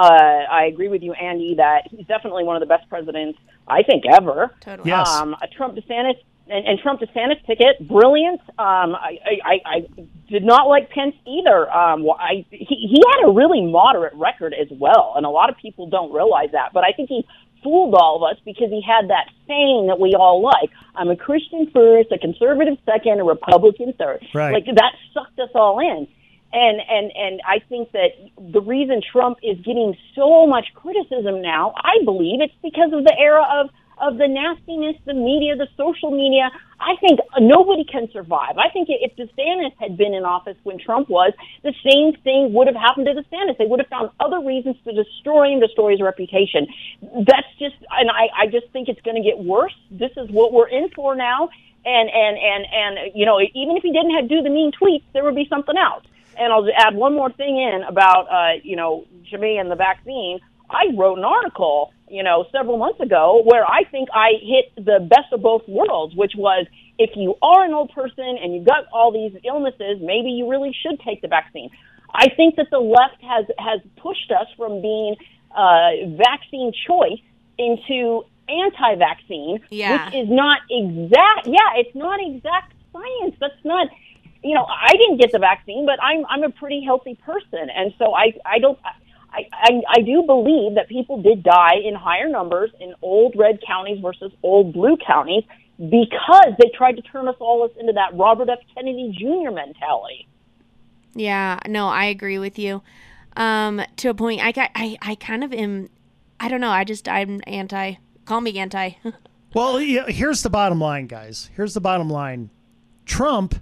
I 0.51 0.65
agree 0.65 0.89
with 0.89 1.03
you, 1.03 1.13
Andy, 1.13 1.55
that 1.59 1.83
he's 1.91 2.07
definitely 2.07 2.43
one 2.43 2.57
of 2.57 2.61
the 2.61 2.67
best 2.67 2.89
presidents 2.89 3.39
I 3.69 3.85
think 3.85 4.03
ever. 4.11 4.53
Totally. 4.61 4.89
Yes. 4.91 5.09
Um, 5.09 5.37
a 5.41 5.47
Trump 5.47 5.77
DeSantis 5.77 6.19
and, 6.49 6.67
and 6.67 6.79
Trump 6.79 7.01
DeSantis 7.01 7.45
ticket, 7.47 7.87
brilliant. 7.89 8.41
Um, 8.59 8.95
I, 8.95 9.19
I, 9.45 9.61
I, 9.65 9.87
did 10.29 10.45
not 10.45 10.67
like 10.67 10.91
Pence 10.91 11.15
either. 11.27 11.71
Um, 11.71 12.07
I, 12.19 12.45
he, 12.51 12.89
he 12.89 13.03
had 13.07 13.29
a 13.29 13.33
really 13.33 13.61
moderate 13.61 14.15
record 14.15 14.55
as 14.55 14.69
well, 14.71 15.15
and 15.17 15.27
a 15.27 15.29
lot 15.29 15.51
of 15.51 15.57
people 15.57 15.89
don't 15.89 16.13
realize 16.13 16.49
that. 16.53 16.71
But 16.73 16.85
I 16.85 16.93
think 16.93 17.09
he 17.11 17.27
fooled 17.63 17.95
all 17.95 18.17
of 18.17 18.23
us 18.23 18.41
because 18.45 18.71
he 18.71 18.83
had 18.83 19.09
that 19.11 19.29
saying 19.47 19.89
that 19.89 20.01
we 20.01 20.15
all 20.19 20.43
like: 20.43 20.71
"I'm 20.95 21.11
a 21.11 21.17
Christian 21.17 21.71
first, 21.73 22.11
a 22.13 22.19
conservative 22.19 22.79
second, 22.85 23.21
a 23.21 23.25
Republican 23.25 23.93
third. 23.99 24.25
Right. 24.35 24.53
Like 24.53 24.65
that 24.75 24.93
sucked 25.13 25.39
us 25.39 25.51
all 25.55 25.79
in. 25.81 26.09
And 26.55 26.81
and 26.87 27.13
and 27.17 27.41
I 27.47 27.61
think 27.69 27.93
that 27.93 28.13
the 28.39 28.61
reason 28.61 29.01
Trump 29.01 29.39
is 29.43 29.57
getting 29.59 29.97
so 30.15 30.47
much 30.47 30.67
criticism 30.75 31.41
now, 31.41 31.73
I 31.77 32.05
believe 32.05 32.41
it's 32.41 32.55
because 32.63 32.93
of 32.93 33.05
the 33.05 33.17
era 33.19 33.45
of 33.61 33.71
of 34.03 34.19
the 34.19 34.27
nastiness, 34.27 34.97
the 35.07 35.15
media, 35.15 35.57
the 35.57 35.69
social 35.77 36.11
media. 36.11 36.51
I 36.81 36.97
think 37.01 37.21
nobody 37.39 37.85
can 37.85 38.11
survive. 38.13 38.59
I 38.59 38.69
think 38.71 38.89
if 38.91 39.15
DeSantis 39.15 39.73
had 39.79 39.97
been 39.97 40.13
in 40.13 40.25
office 40.25 40.57
when 40.65 40.79
Trump 40.79 41.09
was, 41.09 41.33
the 41.63 41.73
same 41.89 42.21
thing 42.23 42.53
would 42.53 42.67
have 42.67 42.75
happened 42.77 43.07
to 43.07 43.15
DeSantis. 43.15 43.57
They 43.57 43.67
would 43.67 43.79
have 43.79 43.89
found 43.89 44.11
other 44.19 44.41
reasons 44.45 44.77
to 44.85 44.93
destroy 44.93 45.53
him, 45.53 45.61
destroy 45.61 45.93
his 45.93 46.03
reputation. 46.03 46.67
That's 47.01 47.47
just, 47.61 47.77
and 47.93 48.11
I, 48.11 48.29
I 48.37 48.47
just 48.47 48.69
think 48.73 48.89
it's 48.89 49.01
going 49.03 49.23
to 49.23 49.23
get 49.23 49.39
worse. 49.39 49.75
This 49.93 50.11
is 50.17 50.29
what 50.31 50.53
we're 50.53 50.69
in 50.69 50.91
for 50.91 51.15
now. 51.15 51.49
And, 51.85 52.11
and, 52.11 52.39
and, 52.39 52.67
and, 52.73 53.13
you 53.15 53.25
know, 53.25 53.41
even 53.41 53.77
if 53.77 53.83
he 53.83 53.93
didn't 53.93 54.15
have 54.17 54.29
do 54.29 54.43
the 54.43 54.51
mean 54.51 54.73
tweets, 54.73 55.05
there 55.13 55.25
would 55.25 55.37
be 55.37 55.47
something 55.49 55.77
else. 55.77 56.05
And 56.37 56.53
I'll 56.53 56.67
add 56.77 56.95
one 56.97 57.15
more 57.15 57.31
thing 57.31 57.59
in 57.59 57.83
about, 57.83 58.27
uh, 58.31 58.61
you 58.63 58.75
know, 58.75 59.07
Jimmy 59.23 59.59
and 59.59 59.71
the 59.71 59.77
vaccine. 59.77 60.41
I 60.73 60.95
wrote 60.97 61.19
an 61.19 61.25
article, 61.25 61.93
you 62.09 62.23
know, 62.23 62.47
several 62.53 62.79
months 62.79 63.01
ago 63.01 63.43
where 63.45 63.65
I 63.65 63.85
think 63.91 64.09
I 64.15 64.33
hit 64.41 64.75
the 64.85 65.01
best 65.09 65.33
of 65.33 65.43
both 65.43 65.63
worlds, 65.69 66.15
which 66.17 66.33
was 66.37 66.67
if 66.99 67.11
you 67.17 67.37
are 67.43 67.65
an 67.65 67.73
old 67.73 67.91
person 67.93 68.39
and 68.43 68.55
you've 68.55 68.67
got 68.67 68.85
all 68.93 69.13
these 69.13 69.39
illnesses, 69.45 69.99
maybe 70.01 70.31
you 70.31 70.49
really 70.51 70.75
should 70.83 71.01
take 71.01 71.23
the 71.23 71.29
vaccine. 71.29 71.71
I 72.15 72.29
think 72.29 72.57
that 72.57 72.69
the 72.71 72.79
left 72.79 73.23
has 73.23 73.47
has 73.59 73.81
pushed 73.97 74.31
us 74.31 74.47
from 74.57 74.83
being 74.83 75.17
uh, 75.57 75.91
vaccine 76.17 76.73
choice 76.87 77.21
into 77.59 78.25
anti-vaccine, 78.49 79.61
Yeah. 79.71 80.07
which 80.07 80.15
is 80.15 80.29
not 80.29 80.61
exact. 80.71 81.47
Yeah, 81.47 81.77
it's 81.77 81.95
not 81.95 82.19
exact 82.21 82.73
science. 82.93 83.37
That's 83.41 83.65
not. 83.65 83.89
You 84.45 84.55
know, 84.57 84.65
I 84.67 84.93
didn't 84.93 85.19
get 85.19 85.31
the 85.33 85.39
vaccine, 85.39 85.87
but 85.87 86.03
I'm 86.03 86.25
I'm 86.29 86.43
a 86.43 86.51
pretty 86.51 86.83
healthy 86.85 87.15
person, 87.25 87.71
and 87.75 87.95
so 87.99 88.13
I 88.15 88.35
I 88.45 88.59
don't. 88.59 88.79
I, 89.33 89.49
I, 89.53 89.81
I 89.89 90.01
do 90.03 90.23
believe 90.27 90.75
that 90.75 90.89
people 90.89 91.23
did 91.23 91.43
die 91.43 91.77
in 91.83 91.95
higher 91.95 92.29
numbers 92.29 92.71
in 92.81 92.95
old 93.01 93.35
red 93.37 93.61
counties 93.67 94.01
versus 94.01 94.31
old 94.43 94.75
blue 94.75 94.97
counties 95.05 95.45
because 95.79 96.53
they 96.59 96.71
tried 96.77 96.97
to 96.97 97.03
turn 97.03 97.29
us 97.29 97.37
all 97.41 97.69
into 97.79 97.93
that 97.95 98.17
Robert 98.17 98.49
F. 98.51 98.59
Kennedy 98.75 99.17
Jr. 99.19 99.51
mentality. 99.51 100.29
Yeah, 101.15 101.59
no, 101.67 101.89
I 101.89 102.07
agree 102.07 102.39
with 102.39 102.59
you. 102.59 102.83
Um, 103.37 103.81
to 103.97 104.09
a 104.09 104.15
point, 104.15 104.41
I, 104.43 104.53
I, 104.75 104.99
I 105.01 105.15
kind 105.15 105.43
of 105.43 105.53
am. 105.53 105.89
I 106.39 106.49
don't 106.49 106.61
know. 106.61 106.71
I 106.71 106.85
just 106.85 107.09
I'm 107.09 107.41
anti. 107.47 107.95
Call 108.25 108.41
me 108.41 108.59
anti. 108.59 108.91
Well, 109.55 109.83
yeah, 109.83 110.07
here's 110.07 110.43
the 110.43 110.49
bottom 110.49 110.81
line, 110.81 111.07
guys. 111.09 111.51
Here's 111.55 111.75
the 111.75 111.81
bottom 111.81 112.09
line. 112.09 112.49
Trump, 113.05 113.57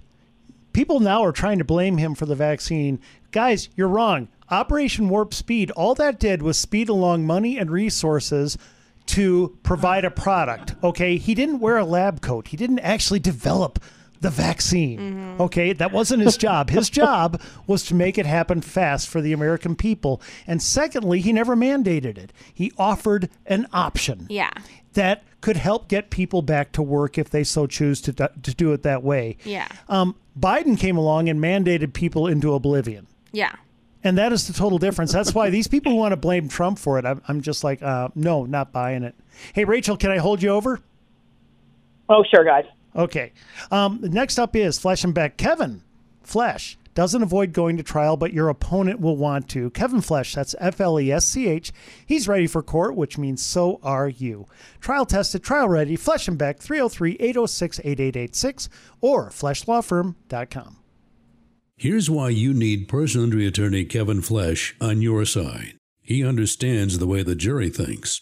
people 0.71 1.01
now 1.01 1.21
are 1.21 1.33
trying 1.33 1.57
to 1.57 1.65
blame 1.65 1.97
him 1.97 2.15
for 2.15 2.25
the 2.25 2.35
vaccine. 2.35 3.01
Guys, 3.31 3.67
you're 3.75 3.89
wrong. 3.89 4.29
Operation 4.51 5.09
Warp 5.09 5.33
Speed, 5.33 5.71
all 5.71 5.95
that 5.95 6.19
did 6.19 6.41
was 6.41 6.57
speed 6.57 6.89
along 6.89 7.25
money 7.25 7.57
and 7.57 7.71
resources 7.71 8.57
to 9.07 9.57
provide 9.63 10.05
a 10.05 10.11
product. 10.11 10.75
Okay. 10.83 11.17
He 11.17 11.33
didn't 11.33 11.59
wear 11.59 11.77
a 11.77 11.85
lab 11.85 12.21
coat, 12.21 12.49
he 12.49 12.57
didn't 12.57 12.79
actually 12.79 13.19
develop 13.19 13.79
the 14.19 14.29
vaccine. 14.29 15.35
Okay. 15.39 15.73
That 15.73 15.91
wasn't 15.91 16.21
his 16.21 16.37
job. 16.37 16.69
His 16.69 16.89
job 17.01 17.41
was 17.65 17.83
to 17.85 17.95
make 17.95 18.19
it 18.19 18.27
happen 18.27 18.61
fast 18.61 19.07
for 19.09 19.19
the 19.19 19.33
American 19.33 19.75
people. 19.75 20.21
And 20.45 20.61
secondly, 20.61 21.21
he 21.21 21.33
never 21.33 21.55
mandated 21.55 22.17
it, 22.17 22.31
he 22.53 22.71
offered 22.77 23.29
an 23.47 23.67
option 23.73 24.27
yeah. 24.29 24.51
that 24.93 25.23
could 25.41 25.57
help 25.57 25.87
get 25.87 26.11
people 26.11 26.43
back 26.43 26.71
to 26.73 26.83
work 26.83 27.17
if 27.17 27.31
they 27.31 27.43
so 27.43 27.65
choose 27.65 27.99
to, 28.01 28.13
to 28.13 28.53
do 28.53 28.73
it 28.73 28.83
that 28.83 29.01
way. 29.01 29.37
Yeah. 29.43 29.67
Um, 29.89 30.15
Biden 30.39 30.77
came 30.77 30.97
along 30.97 31.29
and 31.29 31.41
mandated 31.41 31.93
people 31.93 32.27
into 32.27 32.53
oblivion. 32.53 33.07
Yeah. 33.31 33.55
And 34.03 34.17
that 34.17 34.31
is 34.31 34.47
the 34.47 34.53
total 34.53 34.77
difference. 34.77 35.11
That's 35.11 35.33
why 35.35 35.49
these 35.49 35.67
people 35.67 35.91
who 35.91 35.97
want 35.97 36.11
to 36.13 36.17
blame 36.17 36.47
Trump 36.47 36.79
for 36.79 36.97
it, 36.97 37.05
I'm, 37.05 37.21
I'm 37.27 37.41
just 37.41 37.63
like, 37.63 37.83
uh, 37.83 38.09
no, 38.15 38.45
not 38.45 38.71
buying 38.71 39.03
it. 39.03 39.15
Hey, 39.53 39.63
Rachel, 39.63 39.95
can 39.95 40.11
I 40.11 40.17
hold 40.17 40.41
you 40.41 40.49
over? 40.49 40.79
Oh, 42.09 42.23
sure, 42.23 42.43
guys. 42.43 42.65
Okay. 42.95 43.31
Um, 43.69 43.99
next 44.01 44.39
up 44.39 44.55
is 44.55 44.79
Flesch 44.79 45.03
and 45.03 45.13
Beck. 45.13 45.37
Kevin 45.37 45.83
Flesch 46.23 46.77
doesn't 46.93 47.23
avoid 47.23 47.53
going 47.53 47.77
to 47.77 47.83
trial, 47.83 48.17
but 48.17 48.33
your 48.33 48.49
opponent 48.49 48.99
will 48.99 49.15
want 49.15 49.47
to. 49.49 49.69
Kevin 49.69 50.01
Flesch, 50.01 50.33
that's 50.35 50.55
F 50.59 50.81
L 50.81 50.99
E 50.99 51.11
S 51.11 51.25
C 51.25 51.47
H. 51.47 51.71
He's 52.05 52.27
ready 52.27 52.47
for 52.47 52.61
court, 52.61 52.95
which 52.95 53.17
means 53.17 53.41
so 53.41 53.79
are 53.81 54.09
you. 54.09 54.45
Trial 54.81 55.05
tested, 55.05 55.43
trial 55.43 55.69
ready. 55.69 55.95
Flesch 55.95 56.27
and 56.27 56.37
Beck, 56.37 56.59
303 56.59 57.13
806 57.19 57.79
8886 57.79 58.69
or 58.99 59.29
fleschlawfirm.com. 59.29 60.77
Here's 61.81 62.11
why 62.11 62.29
you 62.29 62.53
need 62.53 62.87
personal 62.87 63.25
injury 63.25 63.47
attorney 63.47 63.85
Kevin 63.85 64.21
Flesch 64.21 64.75
on 64.79 65.01
your 65.01 65.25
side. 65.25 65.77
He 66.03 66.23
understands 66.23 66.99
the 66.99 67.07
way 67.07 67.23
the 67.23 67.33
jury 67.33 67.71
thinks. 67.71 68.21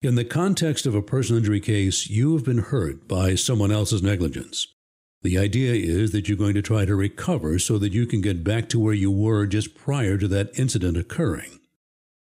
In 0.00 0.14
the 0.14 0.24
context 0.24 0.86
of 0.86 0.94
a 0.94 1.02
personal 1.02 1.40
injury 1.40 1.60
case, 1.60 2.08
you 2.08 2.32
have 2.32 2.46
been 2.46 2.56
hurt 2.72 3.06
by 3.06 3.34
someone 3.34 3.70
else's 3.70 4.02
negligence. 4.02 4.66
The 5.20 5.36
idea 5.36 5.74
is 5.74 6.12
that 6.12 6.26
you're 6.26 6.38
going 6.38 6.54
to 6.54 6.62
try 6.62 6.86
to 6.86 6.96
recover 6.96 7.58
so 7.58 7.76
that 7.76 7.92
you 7.92 8.06
can 8.06 8.22
get 8.22 8.42
back 8.42 8.66
to 8.70 8.80
where 8.80 8.94
you 8.94 9.10
were 9.10 9.44
just 9.44 9.74
prior 9.74 10.16
to 10.16 10.28
that 10.28 10.58
incident 10.58 10.96
occurring. 10.96 11.60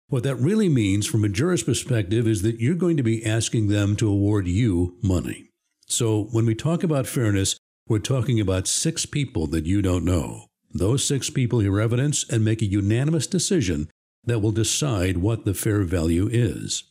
What 0.08 0.24
that 0.24 0.34
really 0.34 0.68
means 0.68 1.06
from 1.06 1.24
a 1.24 1.28
jurist 1.28 1.66
perspective 1.66 2.26
is 2.26 2.42
that 2.42 2.58
you're 2.58 2.74
going 2.74 2.96
to 2.96 3.04
be 3.04 3.24
asking 3.24 3.68
them 3.68 3.94
to 3.94 4.10
award 4.10 4.48
you 4.48 4.96
money. 5.04 5.50
So 5.86 6.24
when 6.32 6.46
we 6.46 6.56
talk 6.56 6.82
about 6.82 7.06
fairness, 7.06 7.58
we're 7.86 8.00
talking 8.00 8.40
about 8.40 8.66
six 8.66 9.06
people 9.06 9.46
that 9.46 9.66
you 9.66 9.80
don't 9.80 10.04
know. 10.04 10.46
Those 10.76 11.04
six 11.04 11.30
people 11.30 11.60
hear 11.60 11.80
evidence 11.80 12.28
and 12.28 12.44
make 12.44 12.60
a 12.60 12.66
unanimous 12.66 13.28
decision 13.28 13.88
that 14.24 14.40
will 14.40 14.50
decide 14.50 15.18
what 15.18 15.44
the 15.44 15.54
fair 15.54 15.84
value 15.84 16.28
is. 16.30 16.82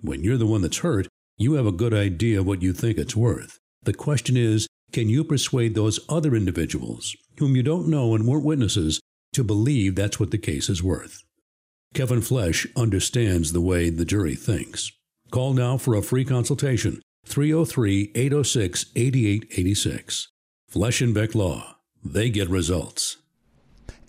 When 0.00 0.22
you're 0.22 0.36
the 0.36 0.46
one 0.46 0.62
that's 0.62 0.78
hurt, 0.78 1.08
you 1.36 1.54
have 1.54 1.66
a 1.66 1.72
good 1.72 1.92
idea 1.92 2.44
what 2.44 2.62
you 2.62 2.72
think 2.72 2.98
it's 2.98 3.16
worth. 3.16 3.58
The 3.82 3.94
question 3.94 4.36
is, 4.36 4.68
can 4.92 5.08
you 5.08 5.24
persuade 5.24 5.74
those 5.74 5.98
other 6.08 6.36
individuals, 6.36 7.16
whom 7.38 7.56
you 7.56 7.64
don't 7.64 7.88
know 7.88 8.14
and 8.14 8.28
weren't 8.28 8.44
witnesses, 8.44 9.00
to 9.32 9.42
believe 9.42 9.96
that's 9.96 10.20
what 10.20 10.30
the 10.30 10.38
case 10.38 10.68
is 10.68 10.82
worth? 10.82 11.24
Kevin 11.94 12.20
Flesch 12.20 12.66
understands 12.76 13.52
the 13.52 13.60
way 13.60 13.90
the 13.90 14.04
jury 14.04 14.36
thinks. 14.36 14.92
Call 15.32 15.52
now 15.52 15.78
for 15.78 15.94
a 15.96 16.02
free 16.02 16.24
consultation 16.24 17.02
303 17.26 18.12
806 18.14 18.86
8886. 18.94 20.28
Flesch 20.68 21.02
and 21.02 21.14
Beck 21.14 21.34
Law. 21.34 21.76
They 22.04 22.30
get 22.30 22.48
results. 22.48 23.16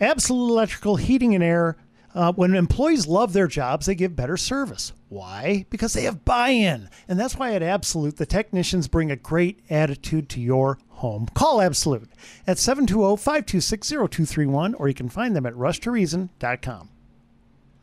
Absolute 0.03 0.49
Electrical 0.49 0.97
Heating 0.97 1.33
and 1.33 1.43
Air. 1.43 1.77
Uh, 2.13 2.31
when 2.33 2.53
employees 2.53 3.07
love 3.07 3.33
their 3.33 3.47
jobs, 3.47 3.87
they 3.87 3.95
give 3.95 4.15
better 4.15 4.37
service. 4.37 4.93
Why? 5.09 5.65
Because 5.71 5.93
they 5.93 6.03
have 6.03 6.23
buy 6.23 6.49
in. 6.49 6.89
And 7.07 7.19
that's 7.19 7.37
why 7.37 7.53
at 7.55 7.63
Absolute, 7.63 8.17
the 8.17 8.25
technicians 8.27 8.87
bring 8.87 9.09
a 9.09 9.15
great 9.15 9.61
attitude 9.69 10.29
to 10.29 10.39
your 10.39 10.77
home. 10.89 11.27
Call 11.33 11.59
Absolute 11.59 12.09
at 12.45 12.59
720 12.59 13.17
526 13.17 13.89
0231, 13.89 14.75
or 14.75 14.87
you 14.87 14.93
can 14.93 15.09
find 15.09 15.35
them 15.35 15.45
at 15.45 15.53
rushtoreason.com. 15.53 16.89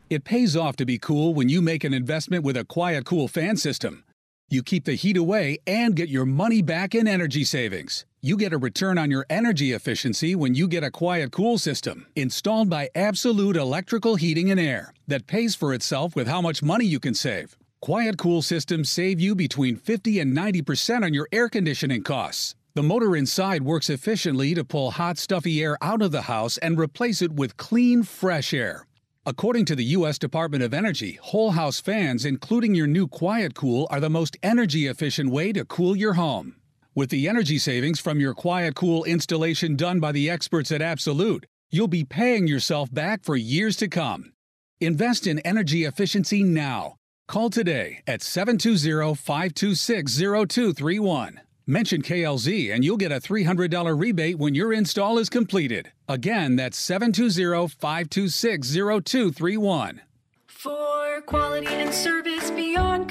It 0.09 0.23
pays 0.23 0.55
off 0.55 0.75
to 0.77 0.85
be 0.85 0.97
cool 0.97 1.33
when 1.33 1.49
you 1.49 1.61
make 1.61 1.83
an 1.83 1.93
investment 1.93 2.43
with 2.43 2.57
a 2.57 2.65
Quiet 2.65 3.05
Cool 3.05 3.27
fan 3.27 3.57
system. 3.57 4.03
You 4.49 4.61
keep 4.61 4.83
the 4.83 4.95
heat 4.95 5.15
away 5.15 5.59
and 5.65 5.95
get 5.95 6.09
your 6.09 6.25
money 6.25 6.61
back 6.61 6.93
in 6.93 7.07
energy 7.07 7.45
savings. 7.45 8.05
You 8.23 8.37
get 8.37 8.53
a 8.53 8.59
return 8.59 8.99
on 8.99 9.09
your 9.09 9.25
energy 9.31 9.71
efficiency 9.71 10.35
when 10.35 10.53
you 10.53 10.67
get 10.67 10.83
a 10.83 10.91
Quiet 10.91 11.31
Cool 11.31 11.57
system 11.57 12.05
installed 12.15 12.69
by 12.69 12.91
Absolute 12.93 13.57
Electrical 13.57 14.15
Heating 14.15 14.51
and 14.51 14.59
Air 14.59 14.93
that 15.07 15.25
pays 15.25 15.55
for 15.55 15.73
itself 15.73 16.15
with 16.15 16.27
how 16.27 16.39
much 16.39 16.61
money 16.61 16.85
you 16.85 16.99
can 16.99 17.15
save. 17.15 17.57
Quiet 17.81 18.19
Cool 18.19 18.43
systems 18.43 18.91
save 18.91 19.19
you 19.19 19.33
between 19.33 19.75
50 19.75 20.19
and 20.19 20.37
90% 20.37 21.03
on 21.03 21.15
your 21.15 21.27
air 21.31 21.49
conditioning 21.49 22.03
costs. 22.03 22.53
The 22.75 22.83
motor 22.83 23.15
inside 23.15 23.63
works 23.63 23.89
efficiently 23.89 24.53
to 24.53 24.63
pull 24.63 24.91
hot, 24.91 25.17
stuffy 25.17 25.63
air 25.63 25.75
out 25.81 26.03
of 26.03 26.11
the 26.11 26.21
house 26.21 26.59
and 26.59 26.79
replace 26.79 27.23
it 27.23 27.31
with 27.31 27.57
clean, 27.57 28.03
fresh 28.03 28.53
air. 28.53 28.85
According 29.25 29.65
to 29.65 29.75
the 29.75 29.95
U.S. 29.97 30.19
Department 30.19 30.63
of 30.63 30.75
Energy, 30.75 31.17
whole 31.23 31.51
house 31.51 31.79
fans, 31.79 32.23
including 32.23 32.75
your 32.75 32.85
new 32.85 33.07
Quiet 33.07 33.55
Cool, 33.55 33.87
are 33.89 33.99
the 33.99 34.11
most 34.11 34.37
energy 34.43 34.85
efficient 34.85 35.31
way 35.31 35.51
to 35.53 35.65
cool 35.65 35.95
your 35.95 36.13
home. 36.13 36.60
With 36.93 37.09
the 37.09 37.29
energy 37.29 37.57
savings 37.57 38.01
from 38.01 38.19
your 38.19 38.33
Quiet 38.33 38.75
Cool 38.75 39.05
installation 39.05 39.77
done 39.77 40.01
by 40.01 40.11
the 40.11 40.29
experts 40.29 40.73
at 40.73 40.81
Absolute, 40.81 41.45
you'll 41.69 41.87
be 41.87 42.03
paying 42.03 42.47
yourself 42.47 42.93
back 42.93 43.23
for 43.23 43.37
years 43.37 43.77
to 43.77 43.87
come. 43.87 44.33
Invest 44.81 45.25
in 45.25 45.39
energy 45.39 45.85
efficiency 45.85 46.43
now. 46.43 46.97
Call 47.29 47.49
today 47.49 48.01
at 48.07 48.21
720 48.21 49.15
526 49.15 50.17
0231. 50.17 51.39
Mention 51.65 52.01
KLZ 52.01 52.73
and 52.73 52.83
you'll 52.83 52.97
get 52.97 53.13
a 53.13 53.21
$300 53.21 53.97
rebate 53.97 54.37
when 54.37 54.53
your 54.53 54.73
install 54.73 55.17
is 55.17 55.29
completed. 55.29 55.93
Again, 56.09 56.57
that's 56.57 56.77
720 56.77 57.69
526 57.69 58.73
0231. 58.73 60.01
For 60.49 61.21
quality 61.25 61.67
and 61.67 61.93
service 61.93 62.51
beyond 62.51 63.07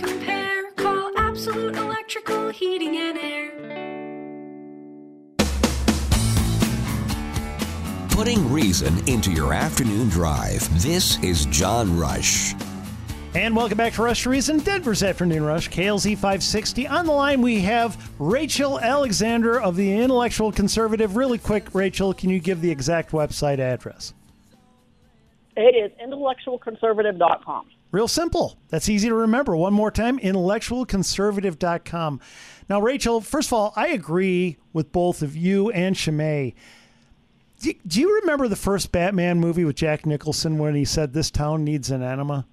Absolute 1.40 1.74
Electrical 1.74 2.50
Heating 2.50 2.98
and 2.98 3.16
Air. 3.16 3.50
Putting 8.10 8.52
reason 8.52 9.08
into 9.08 9.32
your 9.32 9.54
afternoon 9.54 10.10
drive. 10.10 10.82
This 10.82 11.18
is 11.24 11.46
John 11.46 11.98
Rush. 11.98 12.54
And 13.34 13.56
welcome 13.56 13.78
back 13.78 13.94
to 13.94 14.02
Rush 14.02 14.24
to 14.24 14.28
Reason, 14.28 14.58
Denver's 14.58 15.02
Afternoon 15.02 15.42
Rush, 15.42 15.70
KLZ 15.70 16.14
560. 16.16 16.86
On 16.88 17.06
the 17.06 17.12
line, 17.12 17.40
we 17.40 17.62
have 17.62 17.96
Rachel 18.18 18.78
Alexander 18.78 19.58
of 19.58 19.76
the 19.76 19.94
Intellectual 19.94 20.52
Conservative. 20.52 21.16
Really 21.16 21.38
quick, 21.38 21.74
Rachel, 21.74 22.12
can 22.12 22.28
you 22.28 22.38
give 22.38 22.60
the 22.60 22.70
exact 22.70 23.12
website 23.12 23.60
address? 23.60 24.12
It 25.56 25.74
is 25.74 25.90
intellectualconservative.com. 26.06 27.70
Real 27.92 28.08
simple. 28.08 28.58
That's 28.68 28.88
easy 28.88 29.08
to 29.08 29.14
remember. 29.14 29.56
One 29.56 29.72
more 29.72 29.90
time 29.90 30.18
intellectualconservative.com. 30.20 32.20
Now, 32.68 32.80
Rachel, 32.80 33.20
first 33.20 33.48
of 33.48 33.54
all, 33.54 33.72
I 33.74 33.88
agree 33.88 34.58
with 34.72 34.92
both 34.92 35.22
of 35.22 35.36
you 35.36 35.70
and 35.70 35.96
Shimei. 35.96 36.54
Do, 37.60 37.72
do 37.86 38.00
you 38.00 38.20
remember 38.20 38.48
the 38.48 38.56
first 38.56 38.92
Batman 38.92 39.40
movie 39.40 39.64
with 39.64 39.76
Jack 39.76 40.06
Nicholson 40.06 40.58
when 40.58 40.74
he 40.74 40.84
said, 40.84 41.12
This 41.12 41.30
town 41.30 41.64
needs 41.64 41.90
an 41.90 42.02
enema? 42.02 42.46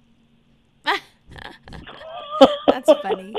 That's 2.66 2.90
funny. 3.02 3.34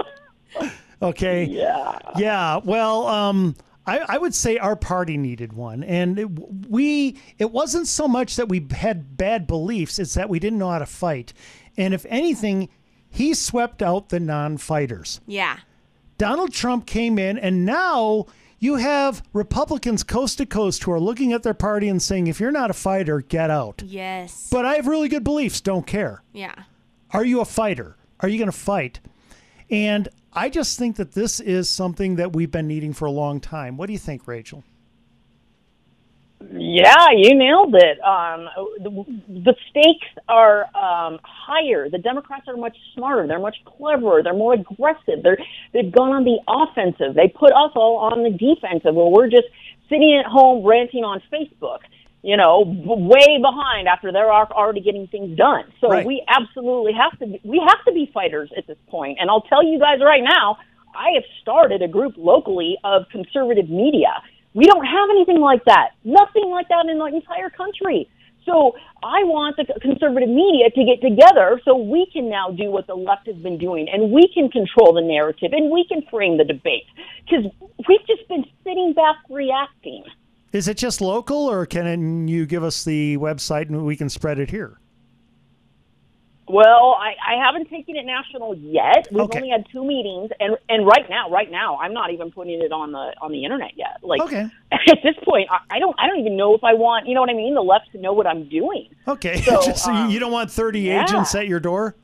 Okay. 1.01 1.45
Yeah. 1.45 1.97
Yeah. 2.17 2.59
Well, 2.63 3.07
um, 3.07 3.55
I, 3.85 3.99
I 4.07 4.17
would 4.17 4.35
say 4.35 4.57
our 4.57 4.75
party 4.75 5.17
needed 5.17 5.53
one, 5.53 5.83
and 5.83 6.19
it, 6.19 6.25
we. 6.69 7.17
It 7.37 7.51
wasn't 7.51 7.87
so 7.87 8.07
much 8.07 8.35
that 8.35 8.49
we 8.49 8.67
had 8.71 9.17
bad 9.17 9.47
beliefs; 9.47 9.97
it's 9.97 10.13
that 10.13 10.29
we 10.29 10.39
didn't 10.39 10.59
know 10.59 10.69
how 10.69 10.79
to 10.79 10.85
fight. 10.85 11.33
And 11.79 11.93
if 11.93 12.05
anything, 12.09 12.69
he 13.09 13.33
swept 13.33 13.81
out 13.81 14.09
the 14.09 14.19
non-fighters. 14.19 15.21
Yeah. 15.25 15.57
Donald 16.17 16.53
Trump 16.53 16.85
came 16.85 17.17
in, 17.17 17.37
and 17.37 17.65
now 17.65 18.25
you 18.59 18.75
have 18.75 19.23
Republicans 19.31 20.03
coast 20.03 20.37
to 20.39 20.45
coast 20.45 20.83
who 20.83 20.91
are 20.91 20.99
looking 20.99 21.31
at 21.31 21.43
their 21.43 21.53
party 21.53 21.87
and 21.87 22.01
saying, 22.01 22.27
"If 22.27 22.41
you're 22.41 22.51
not 22.51 22.69
a 22.69 22.73
fighter, 22.73 23.21
get 23.21 23.49
out." 23.49 23.81
Yes. 23.85 24.49
But 24.51 24.65
I 24.65 24.75
have 24.75 24.85
really 24.85 25.07
good 25.07 25.23
beliefs. 25.23 25.61
Don't 25.61 25.87
care. 25.87 26.21
Yeah. 26.33 26.53
Are 27.11 27.23
you 27.23 27.39
a 27.39 27.45
fighter? 27.45 27.95
Are 28.19 28.27
you 28.27 28.37
going 28.37 28.51
to 28.51 28.57
fight? 28.57 28.99
And 29.71 30.09
I 30.33 30.49
just 30.49 30.77
think 30.77 30.97
that 30.97 31.13
this 31.13 31.39
is 31.39 31.69
something 31.69 32.17
that 32.17 32.33
we've 32.33 32.51
been 32.51 32.67
needing 32.67 32.93
for 32.93 33.05
a 33.05 33.11
long 33.11 33.39
time. 33.39 33.77
What 33.77 33.87
do 33.87 33.93
you 33.93 33.99
think, 33.99 34.27
Rachel? 34.27 34.63
Yeah, 36.41 37.07
you 37.15 37.35
nailed 37.35 37.75
it. 37.75 37.99
Um, 37.99 38.47
the, 38.81 39.05
the 39.43 39.55
stakes 39.69 40.07
are 40.29 40.63
um, 40.75 41.19
higher. 41.23 41.89
The 41.89 41.97
Democrats 41.97 42.47
are 42.47 42.55
much 42.55 42.77
smarter. 42.95 43.27
They're 43.27 43.39
much 43.39 43.57
cleverer. 43.65 44.23
They're 44.23 44.33
more 44.33 44.53
aggressive. 44.53 45.21
They're 45.21 45.37
they've 45.73 45.91
gone 45.91 46.11
on 46.11 46.23
the 46.23 46.39
offensive. 46.47 47.13
They 47.13 47.27
put 47.27 47.51
us 47.51 47.71
all 47.75 47.97
on 47.97 48.23
the 48.23 48.31
defensive, 48.31 48.95
where 48.95 49.07
we're 49.07 49.29
just 49.29 49.47
sitting 49.89 50.17
at 50.17 50.29
home 50.31 50.65
ranting 50.65 51.03
on 51.03 51.21
Facebook. 51.31 51.79
You 52.21 52.35
know, 52.35 52.63
way 52.65 53.39
behind 53.41 53.87
after 53.87 54.11
they're 54.11 54.31
already 54.31 54.81
getting 54.81 55.07
things 55.07 55.37
done. 55.37 55.63
So 55.79 55.89
Right. 55.89 56.05
we 56.05 56.23
absolutely 56.27 56.93
have 56.93 57.17
to. 57.19 57.27
Be, 57.27 57.41
we 57.43 57.59
have 57.65 57.83
to 57.85 57.91
be 57.93 58.09
fighters 58.13 58.49
at 58.57 58.65
this 58.65 58.77
point. 58.87 59.17
And 59.21 59.29
I'll 59.29 59.41
tell 59.41 59.63
you 59.63 59.77
guys 59.79 59.99
right 60.03 60.23
now, 60.23 60.57
I 60.95 61.11
have 61.15 61.23
started 61.41 61.81
a 61.81 61.87
group 61.87 62.15
locally 62.17 62.77
of 62.83 63.03
conservative 63.11 63.69
media. 63.69 64.21
We 64.53 64.65
don't 64.65 64.85
have 64.85 65.09
anything 65.11 65.39
like 65.39 65.63
that. 65.65 65.91
Nothing 66.03 66.49
like 66.49 66.67
that 66.69 66.87
in 66.87 66.97
the 66.97 67.05
entire 67.05 67.49
country. 67.49 68.09
So 68.45 68.73
I 69.03 69.23
want 69.25 69.57
the 69.57 69.65
conservative 69.79 70.29
media 70.29 70.71
to 70.71 70.83
get 70.83 71.01
together 71.01 71.61
so 71.65 71.75
we 71.77 72.07
can 72.11 72.29
now 72.29 72.49
do 72.49 72.71
what 72.71 72.87
the 72.87 72.95
left 72.95 73.27
has 73.27 73.35
been 73.35 73.57
doing 73.57 73.87
and 73.91 74.11
we 74.11 74.27
can 74.33 74.49
control 74.49 74.93
the 74.93 75.01
narrative 75.01 75.51
and 75.53 75.69
we 75.71 75.85
can 75.87 76.01
frame 76.09 76.37
the 76.37 76.45
debate 76.45 76.85
because 77.25 77.45
we've 77.87 78.05
just 78.07 78.27
been 78.27 78.45
sitting 78.63 78.93
back 78.93 79.17
reacting. 79.29 80.03
Is 80.51 80.67
it 80.67 80.77
just 80.77 80.99
local, 80.99 81.47
or 81.47 81.67
can 81.67 82.27
you 82.27 82.47
give 82.47 82.63
us 82.63 82.83
the 82.83 83.17
website 83.17 83.69
and 83.69 83.85
we 83.85 83.95
can 83.95 84.09
spread 84.09 84.39
it 84.39 84.49
here? 84.49 84.78
Well, 86.51 86.97
I, 86.99 87.13
I 87.35 87.45
haven't 87.45 87.69
taken 87.69 87.95
it 87.95 88.05
national 88.07 88.55
yet. 88.55 89.07
We've 89.11 89.21
Okay. 89.25 89.37
only 89.37 89.49
had 89.51 89.67
two 89.71 89.85
meetings, 89.85 90.31
and 90.39 90.57
and 90.67 90.83
right 90.85 91.07
now, 91.07 91.29
right 91.29 91.49
now, 91.51 91.77
I'm 91.77 91.93
not 91.93 92.11
even 92.11 92.31
putting 92.31 92.59
it 92.59 92.71
on 92.71 92.91
the 92.91 93.13
on 93.21 93.31
the 93.31 93.43
internet 93.43 93.77
yet. 93.77 93.99
Like 94.01 94.21
Okay. 94.21 94.47
at 94.71 94.97
this 95.03 95.15
point, 95.23 95.47
I, 95.51 95.75
I 95.75 95.79
don't 95.79 95.95
I 95.99 96.07
don't 96.07 96.19
even 96.19 96.35
know 96.35 96.55
if 96.55 96.63
I 96.63 96.73
want 96.73 97.07
you 97.07 97.13
know 97.13 97.21
what 97.21 97.29
I 97.29 97.33
mean 97.33 97.53
the 97.53 97.61
left 97.61 97.91
to 97.91 97.99
know 97.99 98.13
what 98.13 98.25
I'm 98.25 98.49
doing. 98.49 98.89
Okay, 99.07 99.41
So, 99.43 99.61
just 99.65 99.83
so 99.85 99.91
you- 99.91 99.97
um, 99.97 100.09
you 100.09 100.19
don't 100.19 100.31
want 100.31 100.49
30 100.51 100.79
yeah. 100.81 101.03
agents 101.03 101.35
at 101.35 101.47
your 101.47 101.59
door? 101.59 101.95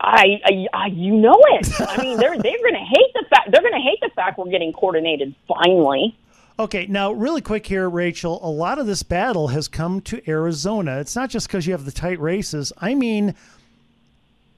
I, 0.00 0.40
I, 0.44 0.66
I 0.74 0.86
you 0.88 1.14
know 1.14 1.36
it. 1.52 1.68
I 1.80 2.00
mean, 2.02 2.18
they're 2.18 2.36
they're 2.38 2.58
going 2.58 2.74
to 2.74 2.80
hate 2.80 3.12
the 3.14 3.24
fact 3.30 3.50
they're 3.52 3.62
going 3.62 3.74
to 3.74 3.80
hate 3.80 4.00
the 4.00 4.10
fact 4.14 4.38
we're 4.38 4.50
getting 4.50 4.72
coordinated 4.72 5.34
finally. 5.46 6.16
Okay, 6.56 6.86
now, 6.86 7.10
really 7.10 7.40
quick 7.40 7.66
here, 7.66 7.90
Rachel. 7.90 8.38
A 8.40 8.48
lot 8.48 8.78
of 8.78 8.86
this 8.86 9.02
battle 9.02 9.48
has 9.48 9.66
come 9.66 10.00
to 10.02 10.22
Arizona. 10.30 11.00
It's 11.00 11.16
not 11.16 11.28
just 11.28 11.48
because 11.48 11.66
you 11.66 11.72
have 11.72 11.84
the 11.84 11.90
tight 11.90 12.20
races. 12.20 12.72
I 12.78 12.94
mean, 12.94 13.34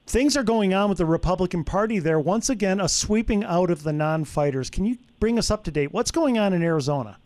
things 0.05 0.37
are 0.37 0.43
going 0.43 0.75
on 0.75 0.89
with 0.89 0.99
the 0.99 1.07
Republican 1.07 1.63
Party 1.63 1.97
there. 1.97 2.19
Once 2.19 2.51
again, 2.51 2.79
a 2.79 2.87
sweeping 2.87 3.43
out 3.43 3.71
of 3.71 3.81
the 3.81 3.93
non 3.93 4.25
fighters. 4.25 4.69
Can 4.69 4.85
you 4.85 4.97
bring 5.19 5.39
us 5.39 5.49
up 5.49 5.63
to 5.63 5.71
date? 5.71 5.91
What's 5.91 6.11
going 6.11 6.37
on 6.37 6.53
in 6.53 6.61
Arizona? 6.61 7.17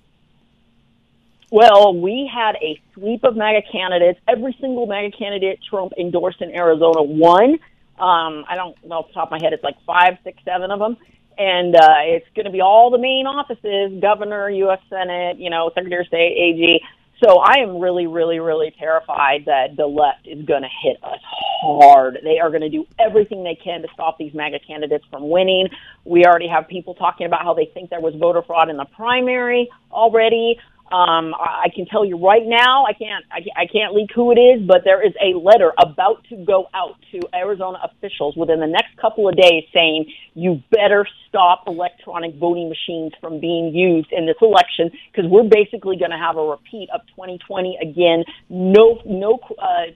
Well, 1.49 1.93
we 1.99 2.31
had 2.33 2.55
a 2.61 2.81
sweep 2.93 3.25
of 3.25 3.35
MAGA 3.35 3.63
candidates. 3.69 4.21
Every 4.25 4.55
single 4.61 4.85
MAGA 4.85 5.17
candidate 5.17 5.59
Trump 5.69 5.91
endorsed 5.99 6.41
in 6.41 6.55
Arizona 6.55 7.03
won. 7.03 7.59
Um, 7.99 8.45
I 8.47 8.55
don't 8.55 8.75
know 8.85 8.99
off 8.99 9.07
the 9.07 9.13
top 9.13 9.27
of 9.27 9.31
my 9.31 9.39
head. 9.43 9.51
It's 9.51 9.65
like 9.65 9.75
five, 9.85 10.17
six, 10.23 10.41
seven 10.45 10.71
of 10.71 10.79
them. 10.79 10.95
And 11.41 11.75
uh, 11.75 12.05
it's 12.05 12.27
going 12.35 12.45
to 12.45 12.51
be 12.51 12.61
all 12.61 12.91
the 12.91 12.99
main 12.99 13.25
offices, 13.25 13.99
governor, 13.99 14.47
U.S. 14.47 14.79
Senate, 14.91 15.39
you 15.39 15.49
know, 15.49 15.71
Secretary 15.73 16.01
of 16.01 16.07
State, 16.07 16.37
AG. 16.37 16.81
So 17.23 17.39
I 17.39 17.57
am 17.61 17.79
really, 17.79 18.05
really, 18.05 18.39
really 18.39 18.71
terrified 18.77 19.45
that 19.45 19.75
the 19.75 19.87
left 19.87 20.27
is 20.27 20.45
going 20.45 20.61
to 20.61 20.69
hit 20.83 20.97
us 21.03 21.19
hard. 21.61 22.19
They 22.23 22.37
are 22.39 22.49
going 22.49 22.61
to 22.61 22.69
do 22.69 22.85
everything 22.99 23.43
they 23.43 23.55
can 23.55 23.81
to 23.81 23.87
stop 23.93 24.19
these 24.19 24.35
MAGA 24.35 24.59
candidates 24.67 25.05
from 25.09 25.29
winning. 25.29 25.67
We 26.05 26.25
already 26.25 26.47
have 26.47 26.67
people 26.67 26.93
talking 26.93 27.25
about 27.25 27.41
how 27.41 27.55
they 27.55 27.65
think 27.73 27.89
there 27.89 28.01
was 28.01 28.13
voter 28.15 28.43
fraud 28.43 28.69
in 28.69 28.77
the 28.77 28.85
primary 28.85 29.67
already. 29.91 30.59
Um, 30.91 31.33
I 31.39 31.67
can 31.73 31.85
tell 31.85 32.03
you 32.03 32.17
right 32.17 32.45
now, 32.45 32.85
I 32.85 32.93
can't, 32.93 33.23
I 33.31 33.39
can't, 33.39 33.57
I 33.57 33.65
can't 33.65 33.93
leak 33.93 34.09
who 34.13 34.31
it 34.31 34.39
is, 34.39 34.67
but 34.67 34.81
there 34.83 35.05
is 35.05 35.13
a 35.23 35.37
letter 35.37 35.71
about 35.81 36.25
to 36.29 36.35
go 36.35 36.67
out 36.73 36.95
to 37.11 37.21
Arizona 37.33 37.79
officials 37.83 38.35
within 38.35 38.59
the 38.59 38.67
next 38.67 38.97
couple 38.99 39.29
of 39.29 39.35
days 39.35 39.63
saying 39.73 40.11
you 40.33 40.61
better 40.69 41.07
stop 41.29 41.63
electronic 41.67 42.35
voting 42.35 42.67
machines 42.67 43.13
from 43.21 43.39
being 43.39 43.73
used 43.73 44.11
in 44.11 44.25
this 44.25 44.35
election 44.41 44.91
because 45.11 45.29
we're 45.31 45.47
basically 45.47 45.95
going 45.95 46.11
to 46.11 46.17
have 46.17 46.35
a 46.35 46.43
repeat 46.43 46.89
of 46.93 47.01
2020 47.15 47.77
again. 47.81 48.25
No, 48.49 48.99
no, 49.05 49.39
uh, 49.59 49.91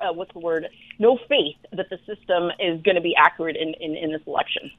uh, 0.00 0.12
what's 0.12 0.32
the 0.34 0.40
word? 0.40 0.68
No 0.98 1.18
faith 1.28 1.56
that 1.72 1.88
the 1.88 1.98
system 2.04 2.50
is 2.60 2.82
going 2.82 2.96
to 2.96 3.00
be 3.00 3.14
accurate 3.16 3.56
in, 3.56 3.72
in, 3.80 3.96
in 3.96 4.12
this 4.12 4.22
election. 4.26 4.70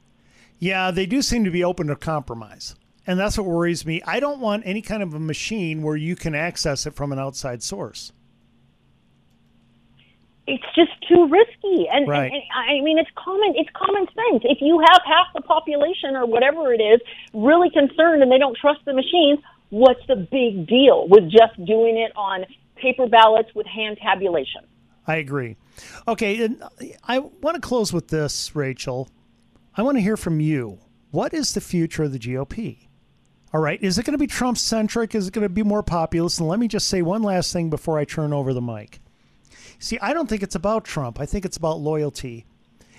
Yeah, 0.59 0.91
they 0.91 1.05
do 1.05 1.21
seem 1.21 1.43
to 1.43 1.51
be 1.51 1.63
open 1.63 1.87
to 1.87 1.95
compromise. 1.95 2.75
And 3.07 3.19
that's 3.19 3.37
what 3.37 3.45
worries 3.45 3.85
me. 3.85 4.01
I 4.05 4.19
don't 4.19 4.39
want 4.39 4.63
any 4.65 4.81
kind 4.81 5.03
of 5.03 5.13
a 5.13 5.19
machine 5.19 5.83
where 5.83 5.95
you 5.95 6.15
can 6.15 6.33
access 6.33 6.85
it 6.87 6.93
from 6.95 7.11
an 7.11 7.19
outside 7.19 7.61
source. 7.63 8.11
it's 10.47 10.63
just 10.75 10.91
too 11.09 11.27
risky 11.27 11.87
and, 11.91 12.07
Right. 12.07 12.25
and, 12.31 12.33
and 12.35 12.43
i 12.53 12.79
mean 12.83 12.99
it's 12.99 13.09
common 13.15 13.53
it's 13.55 13.69
common 13.73 14.05
sense 14.05 14.43
if 14.43 14.59
you 14.61 14.79
have 14.79 15.01
half 15.05 15.27
the 15.33 15.41
population 15.41 16.15
or 16.15 16.27
whatever 16.27 16.71
it 16.71 16.79
is 16.81 17.01
really 17.33 17.71
concerned 17.71 18.21
and 18.21 18.31
they 18.31 18.37
don't 18.37 18.55
trust 18.55 18.79
the 18.85 18.93
machines 18.93 19.39
what's 19.69 20.05
the 20.07 20.15
big 20.15 20.67
deal 20.67 21.07
with 21.09 21.23
just 21.31 21.55
doing 21.65 21.97
it 21.97 22.11
on 22.15 22.45
paper 22.75 23.07
ballots 23.07 23.49
with 23.55 23.65
hand 23.65 23.97
tabulation 24.01 24.61
I 25.07 25.17
agree. 25.17 25.55
Okay, 26.07 26.43
and 26.43 26.63
I 27.03 27.19
want 27.19 27.53
to 27.55 27.61
close 27.61 27.93
with 27.93 28.07
this, 28.07 28.55
Rachel. 28.55 29.07
I 29.77 29.83
want 29.83 29.97
to 29.97 30.01
hear 30.01 30.17
from 30.17 30.39
you. 30.39 30.79
What 31.11 31.31
is 31.31 31.53
the 31.53 31.61
future 31.61 32.05
of 32.05 32.11
the 32.11 32.17
GOP? 32.17 32.84
All 33.55 33.61
right, 33.61 33.81
is 33.81 33.97
it 33.97 34.03
going 34.03 34.11
to 34.11 34.17
be 34.17 34.27
Trump 34.27 34.57
centric? 34.57 35.15
Is 35.15 35.29
it 35.29 35.33
going 35.33 35.43
to 35.43 35.47
be 35.47 35.63
more 35.63 35.81
populist? 35.81 36.41
And 36.41 36.49
let 36.49 36.59
me 36.59 36.67
just 36.67 36.89
say 36.89 37.01
one 37.01 37.23
last 37.23 37.53
thing 37.53 37.69
before 37.69 37.97
I 37.97 38.03
turn 38.03 38.33
over 38.33 38.53
the 38.53 38.61
mic. 38.61 38.99
See, 39.79 39.97
I 39.99 40.13
don't 40.13 40.27
think 40.27 40.43
it's 40.43 40.55
about 40.55 40.83
Trump. 40.83 41.21
I 41.21 41.25
think 41.25 41.45
it's 41.45 41.55
about 41.55 41.79
loyalty. 41.79 42.45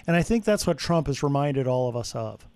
And 0.07 0.17
I 0.17 0.23
think 0.23 0.47
that's 0.47 0.67
what 0.67 0.79
Trump 0.79 1.09
has 1.09 1.23
reminded 1.23 1.67
all 1.67 1.91
of 1.91 1.95
us 1.95 2.15
of. 2.15 2.49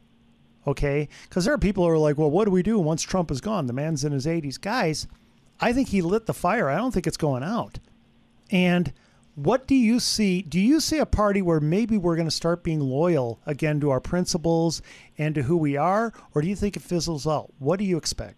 Okay? 0.67 1.11
Because 1.29 1.45
there 1.45 1.53
are 1.53 1.59
people 1.59 1.85
who 1.85 1.91
are 1.91 1.99
like, 1.99 2.17
well, 2.17 2.31
what 2.31 2.47
do 2.47 2.51
we 2.51 2.63
do 2.63 2.79
once 2.79 3.03
Trump 3.03 3.31
is 3.31 3.43
gone? 3.43 3.67
The 3.67 3.75
man's 3.75 4.03
in 4.03 4.13
his 4.13 4.25
80s. 4.25 4.59
Guys, 4.59 5.07
I 5.61 5.75
think 5.75 5.89
he 5.89 6.01
lit 6.01 6.25
the 6.25 6.33
fire. 6.33 6.71
I 6.71 6.79
don't 6.79 6.93
think 6.93 7.07
it's 7.07 7.19
going 7.19 7.43
out. 7.43 7.81
And 8.51 8.95
what 9.35 9.67
do 9.67 9.75
you 9.75 10.01
see? 10.01 10.43
Do 10.43 10.61
you 10.61 10.81
see 10.81 10.99
a 10.99 11.07
party 11.07 11.41
where 11.41 11.61
maybe 11.61 11.97
we're 11.97 12.17
going 12.17 12.27
to 12.27 12.33
start 12.33 12.65
being 12.65 12.81
loyal 12.81 13.41
again 13.47 13.81
to 13.81 13.91
our 13.91 14.01
principles 14.01 14.83
and 15.19 15.35
to 15.35 15.43
who 15.43 15.57
we 15.57 15.77
are? 15.77 16.13
Or 16.35 16.43
do 16.43 16.49
you 16.49 16.57
think 16.57 16.77
it 16.77 16.83
fizzles 16.83 17.27
out? 17.27 17.53
What 17.59 17.79
do 17.79 17.85
you 17.85 17.97
expect? 17.97 18.37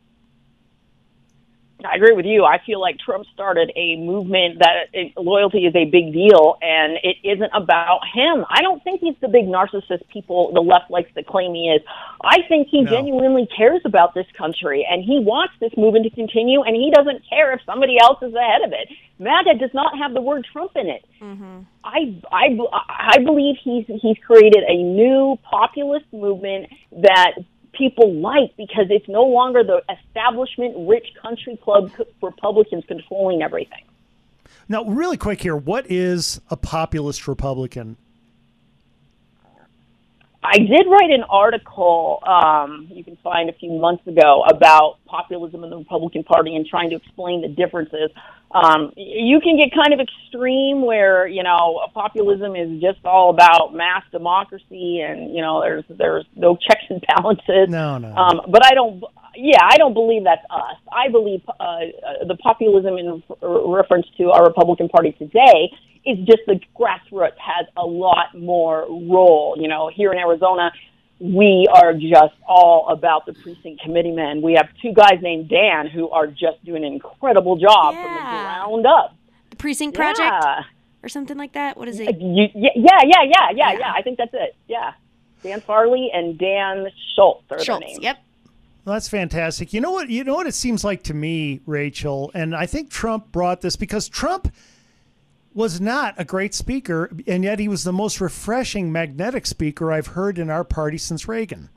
I 1.84 1.96
agree 1.96 2.12
with 2.14 2.26
you. 2.26 2.44
I 2.44 2.58
feel 2.64 2.80
like 2.80 2.98
Trump 2.98 3.26
started 3.34 3.72
a 3.76 3.96
movement 3.96 4.58
that 4.60 4.88
it, 4.92 5.12
loyalty 5.16 5.66
is 5.66 5.74
a 5.74 5.84
big 5.84 6.12
deal, 6.12 6.56
and 6.62 6.98
it 7.02 7.16
isn't 7.24 7.50
about 7.54 8.00
him. 8.14 8.44
I 8.48 8.62
don't 8.62 8.82
think 8.82 9.00
he's 9.00 9.16
the 9.20 9.28
big 9.28 9.46
narcissist 9.46 10.06
people 10.12 10.52
the 10.52 10.60
left 10.60 10.90
likes 10.90 11.12
to 11.14 11.22
claim 11.22 11.54
he 11.54 11.68
is. 11.70 11.82
I 12.22 12.42
think 12.48 12.68
he 12.68 12.82
No. 12.82 12.90
genuinely 12.90 13.46
cares 13.56 13.82
about 13.84 14.14
this 14.14 14.26
country, 14.36 14.86
and 14.88 15.02
he 15.02 15.18
wants 15.20 15.54
this 15.60 15.72
movement 15.76 16.04
to 16.04 16.10
continue, 16.10 16.62
and 16.62 16.74
he 16.76 16.90
doesn't 16.94 17.22
care 17.28 17.52
if 17.52 17.60
somebody 17.66 17.96
else 18.00 18.22
is 18.22 18.34
ahead 18.34 18.62
of 18.62 18.72
it. 18.72 18.88
MAGA 19.18 19.54
does 19.58 19.72
not 19.72 19.96
have 19.98 20.14
the 20.14 20.20
word 20.20 20.46
Trump 20.52 20.72
in 20.74 20.88
it. 20.88 21.04
Mm-hmm. 21.20 21.60
I, 21.84 22.20
I, 22.32 22.58
I 22.88 23.18
believe 23.18 23.56
he's 23.62 23.84
he's 23.86 24.16
created 24.26 24.64
a 24.68 24.76
new 24.82 25.38
populist 25.42 26.06
movement 26.12 26.70
that 26.92 27.32
people 27.72 28.14
like 28.14 28.56
because 28.56 28.86
it's 28.90 29.08
no 29.08 29.22
longer 29.22 29.64
the 29.64 29.82
establishment 29.90 30.88
rich 30.88 31.06
country 31.20 31.56
club 31.56 31.90
Republicans 32.20 32.84
controlling 32.86 33.42
everything. 33.42 33.84
Now, 34.68 34.84
really 34.84 35.16
quick 35.16 35.42
here, 35.42 35.56
what 35.56 35.90
is 35.90 36.40
a 36.50 36.56
populist 36.56 37.26
Republican? 37.26 37.96
I 40.44 40.58
did 40.58 40.86
write 40.88 41.10
an 41.10 41.22
article 41.28 42.20
um, 42.26 42.88
you 42.90 43.04
can 43.04 43.16
find 43.22 43.48
a 43.48 43.52
few 43.52 43.70
months 43.72 44.06
ago 44.06 44.42
about 44.48 44.98
populism 45.12 45.62
in 45.62 45.70
the 45.70 45.76
Republican 45.76 46.24
Party 46.24 46.56
and 46.56 46.66
trying 46.66 46.88
to 46.90 46.96
explain 46.96 47.42
the 47.42 47.48
differences. 47.48 48.10
Um, 48.50 48.92
you 48.96 49.40
can 49.40 49.56
get 49.58 49.68
kind 49.74 49.92
of 49.92 50.00
extreme 50.00 50.82
where 50.84 51.26
you 51.26 51.42
know 51.42 51.80
populism 51.92 52.56
is 52.56 52.80
just 52.80 53.04
all 53.04 53.30
about 53.30 53.74
mass 53.74 54.02
democracy 54.10 55.00
and 55.00 55.34
you 55.34 55.42
know 55.42 55.60
there's 55.60 55.84
there's 55.88 56.24
no 56.34 56.56
checks 56.56 56.84
and 56.88 57.04
balances. 57.14 57.68
No, 57.68 57.98
no. 57.98 58.14
Um, 58.14 58.40
but 58.48 58.64
I 58.64 58.74
don't. 58.74 59.04
Yeah, 59.34 59.60
I 59.62 59.78
don't 59.78 59.94
believe 59.94 60.24
that's 60.24 60.44
us. 60.50 60.76
I 60.92 61.08
believe 61.10 61.40
uh, 61.48 61.62
uh, 61.62 62.24
the 62.28 62.36
populism 62.36 62.98
in 62.98 63.22
reference 63.40 64.06
to 64.18 64.30
our 64.30 64.44
Republican 64.44 64.90
Party 64.90 65.12
today 65.12 65.72
is 66.04 66.18
just 66.26 66.40
the 66.46 66.60
grassroots 66.78 67.38
has 67.38 67.66
a 67.76 67.86
lot 67.86 68.36
more 68.36 68.82
role. 68.82 69.56
You 69.58 69.68
know, 69.68 69.90
here 69.94 70.12
in 70.12 70.18
Arizona, 70.18 70.70
we 71.22 71.68
are 71.72 71.92
just 71.92 72.34
all 72.48 72.88
about 72.88 73.26
the 73.26 73.32
precinct 73.32 73.80
committee 73.80 74.10
men. 74.10 74.42
We 74.42 74.54
have 74.54 74.68
two 74.82 74.92
guys 74.92 75.20
named 75.22 75.48
Dan 75.48 75.86
who 75.86 76.10
are 76.10 76.26
just 76.26 76.64
doing 76.64 76.84
an 76.84 76.92
incredible 76.94 77.56
job 77.56 77.94
from 77.94 78.02
the 78.02 78.20
ground 78.20 78.86
up. 78.86 79.14
The 79.50 79.56
Precinct 79.56 79.96
Yeah. 79.96 80.12
Project 80.14 80.66
or 81.04 81.08
something 81.08 81.38
like 81.38 81.52
that. 81.52 81.76
What 81.76 81.86
is 81.86 82.00
it? 82.00 82.18
You, 82.20 82.48
yeah, 82.54 82.70
yeah, 82.74 82.98
yeah, 83.04 83.22
yeah, 83.24 83.50
yeah, 83.54 83.72
yeah. 83.78 83.92
I 83.94 84.02
think 84.02 84.18
that's 84.18 84.34
it. 84.34 84.56
Yeah. 84.66 84.94
Dan 85.44 85.60
Farley 85.60 86.10
and 86.12 86.36
Dan 86.36 86.88
Schultz 87.14 87.44
are 87.52 87.62
their 87.64 87.78
names. 87.78 88.00
Yep. 88.02 88.18
Well, 88.84 88.94
that's 88.94 89.08
fantastic. 89.08 89.72
You 89.72 89.80
know 89.80 89.92
what? 89.92 90.08
You 90.08 90.24
know 90.24 90.34
what 90.34 90.48
it 90.48 90.54
seems 90.54 90.82
like 90.82 91.04
to 91.04 91.14
me, 91.14 91.60
Rachel, 91.66 92.32
and 92.34 92.54
I 92.54 92.66
think 92.66 92.90
Trump 92.90 93.30
brought 93.30 93.60
this 93.60 93.76
because 93.76 94.08
Trump 94.08 94.52
was 95.54 95.80
not 95.80 96.14
a 96.18 96.24
great 96.24 96.54
speaker, 96.54 97.10
and 97.26 97.44
yet 97.44 97.58
he 97.58 97.68
was 97.68 97.84
the 97.84 97.92
most 97.92 98.20
refreshing, 98.20 98.90
magnetic 98.90 99.46
speaker 99.46 99.92
I've 99.92 100.08
heard 100.08 100.38
in 100.38 100.50
our 100.50 100.64
party 100.64 100.98
since 100.98 101.28
Reagan. 101.28 101.68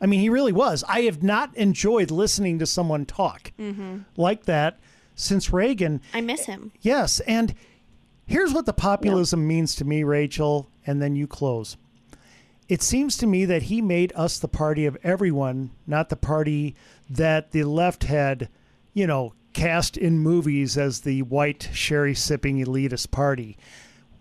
I 0.00 0.06
mean, 0.06 0.20
he 0.20 0.28
really 0.28 0.52
was. 0.52 0.82
I 0.88 1.02
have 1.02 1.22
not 1.22 1.56
enjoyed 1.56 2.10
listening 2.10 2.58
to 2.58 2.66
someone 2.66 3.06
talk 3.06 3.52
Mm-hmm. 3.58 3.98
like 4.16 4.44
that 4.46 4.78
since 5.14 5.52
Reagan. 5.52 6.00
I 6.12 6.20
miss 6.20 6.46
him. 6.46 6.72
Yes, 6.80 7.20
and 7.20 7.54
here's 8.26 8.52
what 8.52 8.66
the 8.66 8.72
populism 8.72 9.46
means 9.46 9.76
to 9.76 9.84
me, 9.84 10.02
Rachel, 10.02 10.68
and 10.86 11.00
then 11.00 11.14
you 11.14 11.26
close. 11.28 11.76
It 12.68 12.82
seems 12.82 13.16
to 13.18 13.26
me 13.26 13.44
that 13.44 13.64
he 13.64 13.82
made 13.82 14.12
us 14.16 14.38
the 14.38 14.48
party 14.48 14.86
of 14.86 14.96
everyone, 15.04 15.70
not 15.86 16.08
the 16.08 16.16
party 16.16 16.74
that 17.10 17.52
the 17.52 17.64
left 17.64 18.04
had, 18.04 18.48
you 18.94 19.06
know, 19.06 19.34
cast 19.52 19.96
in 19.96 20.18
movies 20.18 20.76
as 20.78 21.00
the 21.00 21.22
white 21.22 21.68
sherry 21.72 22.14
sipping 22.14 22.58
elitist 22.64 23.10
party. 23.10 23.56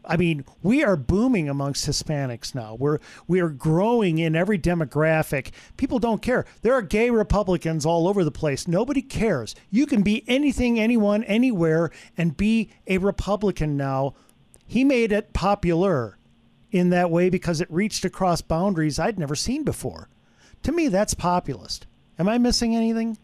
I 0.04 0.18
mean, 0.18 0.46
we 0.64 0.84
are 0.84 0.96
booming 0.96 1.48
amongst 1.48 1.86
Hispanics 1.86 2.56
now. 2.56 2.76
We're 2.76 3.00
we 3.28 3.40
are 3.40 3.50
growing 3.50 4.18
in 4.18 4.36
every 4.36 4.58
demographic. 4.58 5.52
People 5.78 6.00
don't 6.00 6.22
care. 6.22 6.46
There 6.64 6.74
are 6.74 6.82
gay 6.82 7.12
Republicans 7.12 7.86
all 7.86 8.08
over 8.08 8.24
the 8.24 8.32
place. 8.32 8.68
Nobody 8.68 9.02
cares. 9.02 9.56
You 9.70 9.86
can 9.86 10.02
be 10.02 10.24
anything, 10.28 10.80
anyone, 10.80 11.24
anywhere, 11.26 11.92
and 12.18 12.36
be 12.36 12.72
a 12.88 12.98
Republican 12.98 13.78
now. 13.78 14.16
He 14.66 14.84
made 14.84 15.12
it 15.12 15.34
popular 15.34 16.18
in 16.72 16.90
that 16.90 17.12
way 17.12 17.30
because 17.30 17.62
it 17.62 17.72
reached 17.72 18.06
across 18.06 18.42
boundaries 18.42 18.98
I'd 18.98 19.20
never 19.20 19.36
seen 19.36 19.64
before. 19.64 20.10
To 20.64 20.72
me, 20.72 20.88
that's 20.88 21.14
populist. 21.14 21.86
Am 22.18 22.28
I 22.28 22.38
missing 22.38 22.76
anything? 22.76 23.18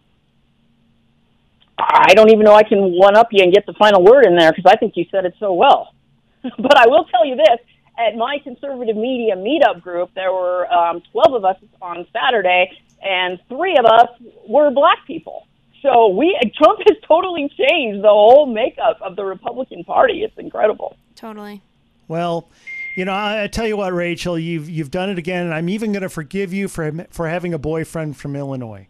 I 1.80 2.14
don't 2.16 2.30
even 2.32 2.44
know 2.44 2.54
I 2.54 2.64
can 2.64 2.80
one 2.94 3.16
up 3.16 3.28
you 3.32 3.44
and 3.44 3.54
get 3.54 3.66
the 3.66 3.74
final 3.74 4.04
word 4.04 4.26
in 4.26 4.36
there 4.36 4.52
because 4.52 4.72
I 4.72 4.76
think 4.78 4.94
you 4.96 5.06
said 5.12 5.26
it 5.26 5.36
so 5.40 5.54
well. 5.54 5.94
but 6.44 6.78
I 6.78 6.88
will 6.88 7.06
tell 7.06 7.26
you 7.26 7.36
this: 7.36 7.60
at 7.98 8.16
my 8.16 8.40
conservative 8.44 8.96
media 8.96 9.36
meetup 9.36 9.82
group, 9.82 10.12
there 10.16 10.32
were 10.32 10.72
um, 10.74 11.02
twelve 11.12 11.34
of 11.34 11.46
us 11.46 11.58
on 11.82 12.06
Saturday, 12.12 12.72
and 13.02 13.40
three 13.50 13.76
of 13.78 13.86
us 13.86 14.10
were 14.48 14.72
black 14.72 15.06
people. 15.06 15.48
So 15.84 16.08
we 16.10 16.38
Trump 16.62 16.80
has 16.88 16.98
totally 17.08 17.50
changed 17.50 18.04
the 18.04 18.10
whole 18.10 18.46
makeup 18.48 19.00
of 19.02 19.16
the 19.16 19.24
Republican 19.24 19.84
Party. 19.84 20.24
It's 20.24 20.38
incredible. 20.38 20.98
Totally. 21.16 21.62
Well, 22.08 22.50
you 22.96 23.06
know, 23.06 23.12
I, 23.12 23.44
I 23.44 23.48
tell 23.48 23.68
you 23.68 23.78
what, 23.78 23.94
Rachel, 23.94 24.40
you've 24.40 24.70
you've 24.70 24.92
done 24.92 25.10
it 25.10 25.18
again, 25.20 25.46
and 25.46 25.54
I'm 25.54 25.70
even 25.70 25.92
going 25.92 26.04
to 26.04 26.10
forgive 26.10 26.54
you 26.54 26.68
for 26.68 26.92
for 27.12 27.28
having 27.28 27.54
a 27.54 27.60
boyfriend 27.60 28.18
from 28.18 28.36
Illinois. 28.36 28.88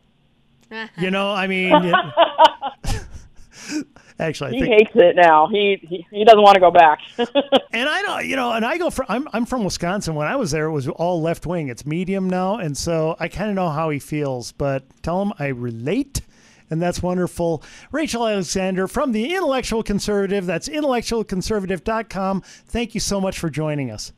You 0.97 1.11
know, 1.11 1.31
I 1.31 1.47
mean, 1.47 1.71
it- 1.73 1.95
actually, 4.19 4.49
I 4.49 4.53
he 4.53 4.61
think 4.61 4.73
hates 4.73 4.91
it 4.95 5.15
now. 5.15 5.47
He 5.47 5.79
he, 5.81 6.07
he 6.11 6.23
doesn't 6.23 6.41
want 6.41 6.55
to 6.55 6.59
go 6.59 6.71
back. 6.71 6.99
and 7.17 7.89
I 7.89 8.01
don't, 8.01 8.25
you 8.25 8.35
know, 8.35 8.51
and 8.53 8.65
I 8.65 8.77
go 8.77 8.89
from 8.89 9.05
I'm 9.09 9.27
I'm 9.33 9.45
from 9.45 9.63
Wisconsin. 9.63 10.15
When 10.15 10.27
I 10.27 10.35
was 10.35 10.51
there, 10.51 10.65
it 10.65 10.71
was 10.71 10.87
all 10.87 11.21
left 11.21 11.45
wing. 11.45 11.69
It's 11.69 11.85
medium 11.85 12.29
now, 12.29 12.57
and 12.57 12.77
so 12.77 13.15
I 13.19 13.27
kind 13.27 13.49
of 13.49 13.55
know 13.55 13.69
how 13.69 13.89
he 13.89 13.99
feels. 13.99 14.51
But 14.51 14.83
tell 15.01 15.21
him 15.21 15.33
I 15.39 15.47
relate, 15.47 16.21
and 16.69 16.81
that's 16.81 17.01
wonderful. 17.01 17.63
Rachel 17.91 18.27
Alexander 18.27 18.87
from 18.87 19.11
the 19.11 19.33
Intellectual 19.33 19.83
Conservative. 19.83 20.45
That's 20.45 20.67
intellectualconservative.com. 20.69 22.41
Thank 22.41 22.93
you 22.93 22.99
so 22.99 23.21
much 23.21 23.39
for 23.39 23.49
joining 23.49 23.91
us. 23.91 24.13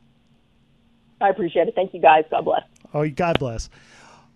I 1.20 1.28
appreciate 1.28 1.68
it. 1.68 1.74
Thank 1.74 1.92
you 1.92 2.00
guys. 2.00 2.24
God 2.30 2.44
bless. 2.44 2.62
Oh, 2.94 3.08
God 3.08 3.38
bless. 3.38 3.68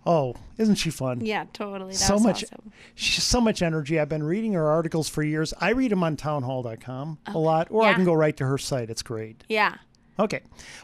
Oh, 0.05 0.35
isn't 0.57 0.75
she 0.75 0.91
fun? 0.91 1.25
Yeah, 1.25 1.45
totally. 1.51 1.93
That 1.93 1.97
so 1.97 2.13
was 2.15 2.23
much, 2.23 2.43
awesome. 2.43 2.71
she's 2.93 3.23
so 3.23 3.41
much 3.41 3.61
energy. 3.61 3.99
I've 3.99 4.09
been 4.09 4.23
reading 4.23 4.53
her 4.53 4.69
articles 4.69 5.09
for 5.09 5.23
years. 5.23 5.53
I 5.59 5.71
read 5.71 5.91
them 5.91 6.03
on 6.03 6.15
townhall.com 6.15 7.17
a 7.27 7.37
lot, 7.37 7.67
or 7.71 7.83
I 7.83 7.93
can 7.93 8.05
go 8.05 8.13
right 8.13 8.35
to 8.37 8.45
her 8.45 8.57
site. 8.57 8.89
It's 8.89 9.01
great. 9.01 9.43
Yeah. 9.49 9.75
Okay. 10.19 10.41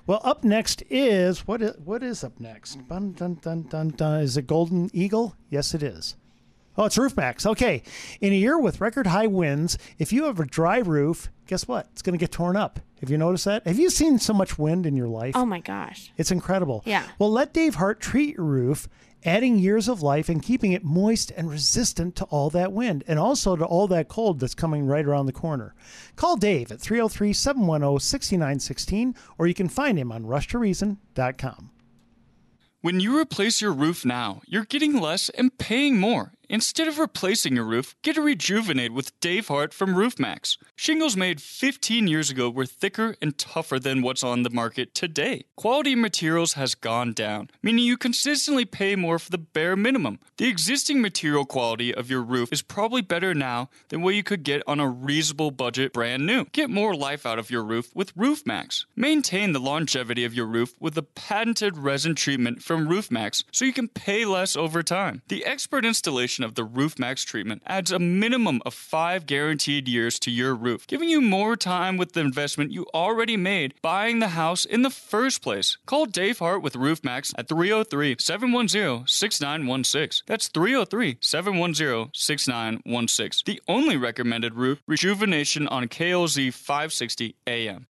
Well, 0.08 0.22
up 0.24 0.44
next 0.44 0.84
is 0.90 1.48
what 1.48 1.62
is 1.62 1.78
what 1.84 2.04
is 2.04 2.24
up 2.24 2.40
next? 2.40 2.86
Dun, 2.90 3.14
dun, 3.14 3.36
dun, 3.36 3.64
dun, 3.64 3.90
dun. 3.90 4.22
Is 4.22 4.38
it 4.38 4.48
Golden 4.48 4.90
Eagle? 4.94 5.36
Yes, 5.50 5.74
it 5.74 5.84
is. 5.84 6.16
Oh, 6.78 6.86
it's 6.86 6.98
RoofMax. 6.98 7.46
Okay. 7.46 7.84
In 8.22 8.34
a 8.34 8.36
year 8.36 8.58
with 8.60 8.82
record 8.82 9.08
high 9.08 9.28
winds, 9.28 9.78
if 10.00 10.12
you 10.12 10.24
have 10.26 10.40
a 10.40 10.46
dry 10.46 10.80
roof, 10.80 11.30
guess 11.52 11.68
what? 11.68 11.90
It's 11.92 12.02
going 12.02 12.14
to 12.14 12.18
get 12.18 12.32
torn 12.32 12.56
up. 12.56 12.80
Have 13.02 13.10
you 13.10 13.18
noticed 13.18 13.44
that? 13.44 13.68
Have 13.68 13.78
you 13.78 13.90
seen 13.90 14.20
so 14.20 14.32
much 14.32 14.58
wind 14.58 14.86
in 14.86 14.96
your 14.96 15.10
life? 15.10 15.36
Oh 15.36 15.46
my 15.46 15.60
gosh. 15.60 16.10
It's 16.16 16.32
incredible. 16.32 16.82
Yeah. 16.86 17.04
Well, 17.20 17.30
let 17.30 17.54
Dave 17.54 17.76
Hart 17.76 18.00
treat 18.00 18.38
your 18.38 18.46
roof, 18.46 18.88
adding 19.26 19.60
years 19.60 19.90
of 19.90 20.02
life 20.02 20.30
and 20.30 20.42
keeping 20.42 20.72
it 20.72 20.86
moist 20.86 21.30
and 21.36 21.50
resistant 21.52 22.16
to 22.16 22.24
all 22.26 22.50
that 22.52 22.72
wind 22.72 23.04
and 23.06 23.20
also 23.20 23.58
to 23.58 23.66
all 23.66 23.86
that 23.90 24.08
cold 24.08 24.40
that's 24.40 24.56
coming 24.56 24.86
right 24.86 25.06
around 25.06 25.26
the 25.26 25.34
corner. 25.34 25.76
Call 26.16 26.38
Dave 26.38 26.72
at 26.72 26.80
303 26.80 27.34
710 27.34 28.00
6916 28.00 29.14
or 29.38 29.46
you 29.46 29.54
can 29.54 29.68
find 29.68 30.00
him 30.00 30.10
on 30.14 30.24
rushtoreason.com. 30.24 31.70
When 32.80 33.02
you 33.02 33.20
replace 33.20 33.62
your 33.62 33.74
roof 33.74 34.06
now, 34.06 34.42
you're 34.48 34.64
getting 34.64 35.02
less 35.02 35.28
and 35.28 35.56
paying 35.58 36.00
more. 36.00 36.32
Instead 36.52 36.90
of 36.90 37.00
replacing 37.00 37.56
your 37.56 37.64
roof, 37.64 37.96
get 38.02 38.18
a 38.18 38.22
rejuvenate 38.22 38.92
with 38.92 39.18
Dave 39.22 39.48
Hart 39.48 39.74
from 39.74 39.96
RoofMax. 39.96 40.58
Shingles 40.76 41.16
made 41.16 41.42
15 41.42 42.10
years 42.10 42.30
ago 42.30 42.50
were 42.50 42.66
thicker 42.66 43.16
and 43.22 43.38
tougher 43.38 43.80
than 43.80 44.02
what's 44.02 44.22
on 44.22 44.44
the 44.44 44.50
market 44.50 44.94
today. 44.94 45.46
Quality 45.56 45.96
materials 45.96 46.56
has 46.56 46.76
gone 46.76 47.14
down, 47.14 47.50
meaning 47.64 47.86
you 47.86 47.96
consistently 47.96 48.66
pay 48.66 48.98
more 48.98 49.18
for 49.18 49.32
the 49.32 49.38
bare 49.38 49.78
minimum. 49.78 50.20
The 50.36 50.50
existing 50.50 51.02
material 51.02 51.46
quality 51.46 51.96
of 51.96 52.10
your 52.10 52.22
roof 52.22 52.52
is 52.52 52.62
probably 52.62 53.02
better 53.02 53.34
now 53.34 53.70
than 53.88 54.02
what 54.02 54.16
you 54.16 54.22
could 54.24 54.44
get 54.44 54.62
on 54.68 54.82
a 54.82 54.90
reasonable 54.90 55.52
budget 55.52 55.94
brand 55.94 56.26
new. 56.26 56.44
Get 56.52 56.70
more 56.70 56.94
life 56.94 57.26
out 57.26 57.40
of 57.40 57.50
your 57.50 57.64
roof 57.64 57.96
with 57.96 58.14
RoofMax. 58.14 58.88
Maintain 58.94 59.54
the 59.54 59.60
longevity 59.60 60.26
of 60.26 60.34
your 60.34 60.48
roof 60.48 60.74
with 60.82 60.96
the 60.96 61.04
patented 61.04 61.78
resin 61.78 62.14
treatment 62.14 62.62
from 62.62 62.90
RoofMax 62.90 63.46
so 63.54 63.64
you 63.64 63.72
can 63.72 63.88
pay 63.88 64.26
less 64.26 64.58
over 64.58 64.84
time. 64.84 65.22
The 65.30 65.46
expert 65.46 65.86
installation 65.86 66.41
of 66.44 66.56
the 66.56 66.66
RoofMax 66.66 67.26
treatment 67.26 67.64
adds 67.66 67.92
a 67.92 68.00
minimum 68.00 68.62
of 68.66 68.74
five 68.74 69.26
guaranteed 69.26 69.88
years 69.88 70.20
to 70.20 70.32
your 70.32 70.56
roof, 70.56 70.88
giving 70.88 71.10
you 71.10 71.22
more 71.22 71.56
time 71.56 71.98
with 71.98 72.14
the 72.14 72.20
investment 72.20 72.72
you 72.72 72.86
already 72.94 73.38
made 73.38 73.74
buying 73.82 74.20
the 74.20 74.30
house 74.30 74.66
in 74.66 74.82
the 74.82 74.90
first 74.90 75.42
place. 75.42 75.78
Call 75.86 76.06
Dave 76.06 76.40
Hart 76.40 76.62
with 76.62 76.74
RoofMax 76.74 77.34
at 77.38 77.48
303 77.48 78.16
710 78.20 79.08
6916. 79.08 80.24
That's 80.28 80.48
303 80.48 81.18
710 81.22 82.12
6916. 82.14 83.44
The 83.46 83.62
only 83.68 83.98
recommended 83.98 84.56
roof 84.56 84.82
rejuvenation 84.88 85.68
on 85.68 85.88
KLZ 85.88 86.54
560 86.54 87.36
AM. 87.48 87.88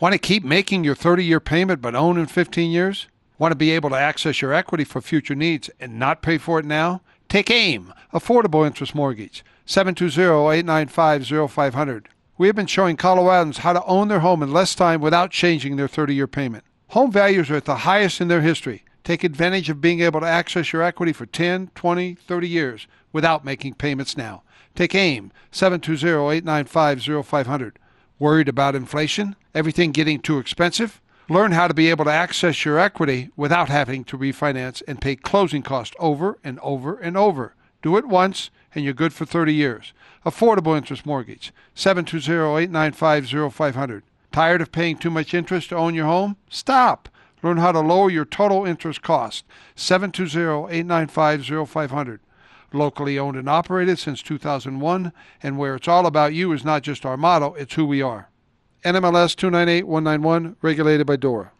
Want 0.00 0.14
to 0.14 0.18
keep 0.18 0.42
making 0.42 0.82
your 0.84 0.94
30 0.94 1.24
year 1.24 1.38
payment 1.38 1.80
but 1.80 1.94
own 1.94 2.18
in 2.18 2.26
15 2.26 2.70
years? 2.70 3.06
Want 3.38 3.52
to 3.52 3.56
be 3.56 3.70
able 3.70 3.90
to 3.90 3.96
access 3.96 4.40
your 4.40 4.52
equity 4.52 4.84
for 4.84 5.00
future 5.00 5.34
needs 5.34 5.70
and 5.80 5.98
not 5.98 6.22
pay 6.22 6.38
for 6.38 6.58
it 6.58 6.64
now? 6.64 7.02
Take 7.32 7.50
AIM, 7.50 7.92
Affordable 8.12 8.66
Interest 8.66 8.94
Mortgage, 8.94 9.42
720 9.64 10.54
895 10.54 11.50
0500. 11.50 12.10
We 12.36 12.46
have 12.46 12.54
been 12.54 12.66
showing 12.66 12.98
Coloradans 12.98 13.60
how 13.60 13.72
to 13.72 13.82
own 13.84 14.08
their 14.08 14.20
home 14.20 14.42
in 14.42 14.52
less 14.52 14.74
time 14.74 15.00
without 15.00 15.30
changing 15.30 15.76
their 15.76 15.88
30 15.88 16.14
year 16.14 16.26
payment. 16.26 16.62
Home 16.88 17.10
values 17.10 17.50
are 17.50 17.56
at 17.56 17.64
the 17.64 17.86
highest 17.88 18.20
in 18.20 18.28
their 18.28 18.42
history. 18.42 18.84
Take 19.02 19.24
advantage 19.24 19.70
of 19.70 19.80
being 19.80 20.00
able 20.00 20.20
to 20.20 20.26
access 20.26 20.74
your 20.74 20.82
equity 20.82 21.14
for 21.14 21.24
10, 21.24 21.70
20, 21.74 22.16
30 22.16 22.48
years 22.50 22.86
without 23.14 23.46
making 23.46 23.76
payments 23.76 24.14
now. 24.14 24.42
Take 24.74 24.94
AIM 24.94 25.32
720-895-0500. 25.52 27.72
Worried 28.18 28.50
about 28.50 28.74
inflation? 28.74 29.36
Everything 29.54 29.92
getting 29.92 30.20
too 30.20 30.38
expensive? 30.38 31.00
Learn 31.28 31.52
how 31.52 31.68
to 31.68 31.74
be 31.74 31.88
able 31.88 32.04
to 32.04 32.10
access 32.10 32.64
your 32.64 32.78
equity 32.78 33.30
without 33.36 33.68
having 33.68 34.02
to 34.04 34.18
refinance 34.18 34.82
and 34.88 35.00
pay 35.00 35.14
closing 35.16 35.62
costs 35.62 35.94
over 35.98 36.38
and 36.42 36.58
over 36.60 36.96
and 36.96 37.16
over. 37.16 37.54
Do 37.80 37.96
it 37.96 38.08
once 38.08 38.50
and 38.74 38.84
you're 38.84 38.94
good 38.94 39.12
for 39.12 39.24
30 39.24 39.54
years. 39.54 39.92
Affordable 40.26 40.76
interest 40.76 41.06
mortgage 41.06 41.52
720-895-0500. 41.76 44.02
Tired 44.32 44.62
of 44.62 44.72
paying 44.72 44.96
too 44.96 45.10
much 45.10 45.34
interest 45.34 45.68
to 45.68 45.76
own 45.76 45.94
your 45.94 46.06
home? 46.06 46.38
Stop. 46.48 47.10
Learn 47.42 47.58
how 47.58 47.72
to 47.72 47.80
lower 47.80 48.10
your 48.10 48.24
total 48.24 48.64
interest 48.64 49.02
cost. 49.02 49.44
720-895-0500. 49.76 52.20
Locally 52.72 53.18
owned 53.18 53.36
and 53.36 53.50
operated 53.50 53.98
since 53.98 54.22
2001, 54.22 55.12
and 55.42 55.58
where 55.58 55.74
it's 55.74 55.88
all 55.88 56.06
about 56.06 56.32
you 56.32 56.52
is 56.52 56.64
not 56.64 56.82
just 56.82 57.04
our 57.04 57.18
motto, 57.18 57.52
it's 57.54 57.74
who 57.74 57.84
we 57.84 58.00
are. 58.00 58.30
NMLS 58.84 59.36
298191, 59.36 60.56
regulated 60.60 61.06
by 61.06 61.16
DORA. 61.16 61.52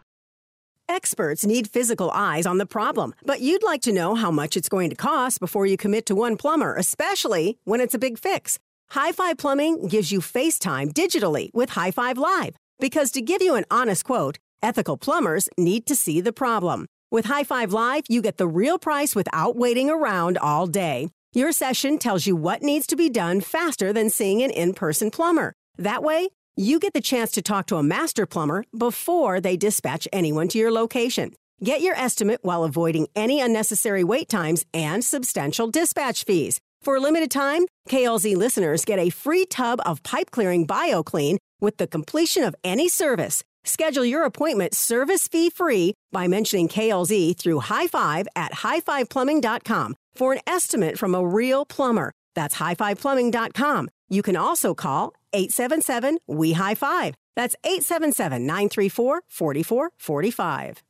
Experts 0.89 1.47
need 1.47 1.69
physical 1.69 2.11
eyes 2.11 2.45
on 2.45 2.59
the 2.59 2.67
problem, 2.67 3.15
but 3.25 3.41
you'd 3.41 3.63
like 3.63 3.81
to 3.83 3.93
know 3.93 4.15
how 4.15 4.31
much 4.31 4.57
it's 4.57 4.69
going 4.69 4.91
to 4.91 4.97
cost 4.97 5.41
before 5.41 5.65
you 5.65 5.77
commit 5.77 6.05
to 6.07 6.15
one 6.15 6.37
plumber, 6.37 6.75
especially 6.77 7.59
when 7.65 7.81
it's 7.81 7.95
a 7.95 7.99
big 7.99 8.19
fix. 8.19 8.59
High 8.91 9.13
Five 9.13 9.39
Plumbing 9.39 9.89
gives 9.89 10.13
you 10.13 10.21
FaceTime 10.21 10.93
digitally 10.93 11.53
with 11.55 11.71
High 11.71 11.93
Five 11.93 12.19
Live 12.19 12.57
because 12.79 13.11
to 13.13 13.23
give 13.23 13.41
you 13.41 13.55
an 13.55 13.65
honest 13.71 14.05
quote, 14.05 14.39
ethical 14.63 14.97
plumbers 14.97 15.49
need 15.57 15.87
to 15.87 15.95
see 15.95 16.21
the 16.21 16.33
problem. 16.33 16.87
With 17.11 17.27
High 17.27 17.45
Five 17.45 17.73
Live, 17.73 18.05
you 18.09 18.21
get 18.21 18.37
the 18.37 18.49
real 18.49 18.79
price 18.79 19.15
without 19.15 19.57
waiting 19.57 19.89
around 19.89 20.37
all 20.37 20.67
day. 20.67 21.09
Your 21.33 21.53
session 21.53 21.97
tells 21.97 22.27
you 22.27 22.37
what 22.37 22.63
needs 22.63 22.87
to 22.89 22.97
be 22.97 23.09
done 23.09 23.41
faster 23.41 23.93
than 23.93 24.11
seeing 24.11 24.43
an 24.43 24.51
in 24.51 24.75
person 24.75 25.11
plumber. 25.11 25.55
That 25.79 26.03
way, 26.03 26.29
you 26.57 26.79
get 26.79 26.93
the 26.93 27.01
chance 27.01 27.31
to 27.33 27.43
talk 27.43 27.67
to 27.67 27.77
a 27.77 27.83
master 27.83 28.27
plumber 28.27 28.65
before 28.77 29.41
they 29.41 29.57
dispatch 29.57 30.07
anyone 30.12 30.49
to 30.49 30.59
your 30.59 30.71
location. 30.71 31.33
Get 31.65 31.81
your 31.81 31.95
estimate 31.95 32.41
while 32.43 32.65
avoiding 32.65 33.09
any 33.17 33.41
unnecessary 33.41 34.05
wait 34.05 34.29
times 34.29 34.67
and 34.75 35.05
substantial 35.05 35.69
dispatch 35.69 36.25
fees. 36.25 36.61
For 36.83 36.97
a 36.97 37.01
limited 37.01 37.31
time, 37.31 37.65
KLZ 37.88 38.37
listeners 38.37 38.85
get 38.85 38.99
a 38.99 39.09
free 39.09 39.47
tub 39.47 39.81
of 39.87 40.03
pipe 40.03 40.31
clearing 40.31 40.67
BioClean 40.67 41.38
with 41.61 41.79
the 41.79 41.87
completion 41.87 42.43
of 42.45 42.55
any 42.65 42.88
service. 42.88 43.43
Schedule 43.65 44.05
your 44.05 44.25
appointment 44.25 44.75
service 44.75 45.29
fee 45.29 45.49
free 45.49 45.95
by 46.11 46.27
mentioning 46.27 46.69
KLZ 46.69 47.38
through 47.38 47.61
High 47.61 47.87
Five 47.87 48.27
at 48.35 48.53
highfiveplumbing.com 48.53 49.95
for 50.17 50.33
an 50.33 50.41
estimate 50.47 50.99
from 50.99 51.15
a 51.15 51.25
real 51.25 51.65
plumber. 51.65 52.12
That's 52.35 52.57
highfiveplumbing.com. 52.57 53.88
You 54.09 54.23
can 54.23 54.37
also 54.37 54.75
call 54.75 55.15
877 55.33 56.18
We 56.27 56.53
High 56.53 56.75
Five. 56.75 57.14
That's 57.37 57.57
877 57.64 58.47
934 58.47 59.23
4445. 59.29 60.83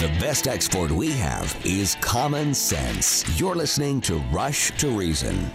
The 0.00 0.08
best 0.18 0.48
export 0.48 0.90
we 0.90 1.12
have 1.12 1.54
is 1.64 1.96
common 2.00 2.54
sense. 2.54 3.38
You're 3.38 3.54
listening 3.54 4.00
to 4.02 4.14
Rush 4.32 4.70
to 4.78 4.88
Reason. 4.88 5.50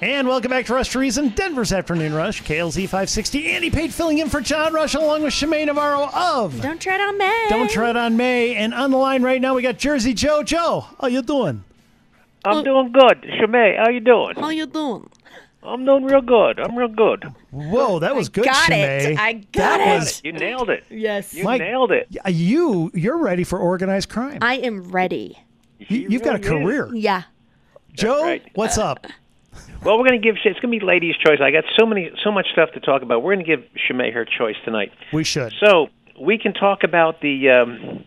And 0.00 0.26
welcome 0.26 0.50
back 0.50 0.66
to 0.66 0.74
Rush 0.74 0.90
to 0.90 0.98
Reason, 0.98 1.28
Denver's 1.28 1.72
Afternoon 1.72 2.12
Rush, 2.12 2.42
KLZ 2.42 2.82
560. 2.82 3.52
Andy 3.52 3.70
Pate 3.70 3.92
filling 3.92 4.18
in 4.18 4.28
for 4.28 4.40
John 4.40 4.74
Rush 4.74 4.94
along 4.94 5.22
with 5.22 5.32
Shemaine 5.32 5.66
Navarro 5.66 6.10
of 6.12 6.60
Don't 6.60 6.80
Tread 6.80 7.00
on 7.00 7.16
May. 7.16 7.46
Don't 7.48 7.70
Tread 7.70 7.96
on 7.96 8.16
May. 8.16 8.56
And 8.56 8.74
on 8.74 8.90
the 8.90 8.98
line 8.98 9.22
right 9.22 9.40
now, 9.40 9.54
we 9.54 9.62
got 9.62 9.78
Jersey 9.78 10.12
Joe. 10.12 10.42
Joe, 10.42 10.84
how 11.00 11.06
you 11.06 11.22
doing? 11.22 11.62
I'm 12.44 12.64
doing 12.64 12.92
good. 12.92 13.22
Shemay, 13.22 13.78
how 13.78 13.88
you 13.90 14.00
doing? 14.00 14.34
How 14.36 14.48
you 14.50 14.66
doing? 14.66 15.08
I'm 15.62 15.84
doing 15.84 16.04
real 16.04 16.20
good. 16.20 16.60
I'm 16.60 16.76
real 16.76 16.88
good. 16.88 17.24
Whoa, 17.50 17.98
that 18.00 18.14
was 18.14 18.28
good, 18.28 18.44
got 18.44 18.70
Shemay. 18.70 19.12
it. 19.12 19.18
I 19.18 19.32
got 19.32 19.52
that 19.52 19.80
it. 19.80 19.98
Was, 20.00 20.20
You 20.22 20.32
nailed 20.32 20.68
it. 20.68 20.84
Yes. 20.90 21.32
You 21.32 21.44
Mike- 21.44 21.60
nailed 21.62 21.90
it. 21.90 22.08
You, 22.28 22.90
you're 22.94 23.16
ready 23.18 23.44
for 23.44 23.58
organized 23.58 24.10
crime. 24.10 24.38
I 24.42 24.56
am 24.56 24.90
ready. 24.90 25.38
You, 25.78 26.06
you've 26.10 26.22
got 26.22 26.36
a 26.36 26.38
really 26.50 26.62
is. 26.62 26.64
career. 26.64 26.90
Yeah. 26.94 27.22
Joe, 27.94 28.22
right. 28.22 28.42
what's 28.54 28.78
up? 28.78 29.06
Well, 29.84 29.98
we're 29.98 30.08
going 30.08 30.20
to 30.20 30.26
give. 30.26 30.36
It's 30.42 30.58
going 30.60 30.72
to 30.72 30.80
be 30.80 30.84
ladies' 30.84 31.14
choice. 31.18 31.40
I 31.42 31.50
got 31.50 31.64
so 31.78 31.84
many, 31.84 32.10
so 32.24 32.32
much 32.32 32.46
stuff 32.52 32.70
to 32.72 32.80
talk 32.80 33.02
about. 33.02 33.22
We're 33.22 33.34
going 33.34 33.44
to 33.44 33.56
give 33.56 33.64
Shemay 33.76 34.14
her 34.14 34.24
choice 34.24 34.56
tonight. 34.64 34.90
We 35.12 35.24
should. 35.24 35.52
So 35.62 35.88
we 36.18 36.38
can 36.38 36.54
talk 36.54 36.84
about 36.84 37.20
the 37.20 37.50
um, 37.50 38.04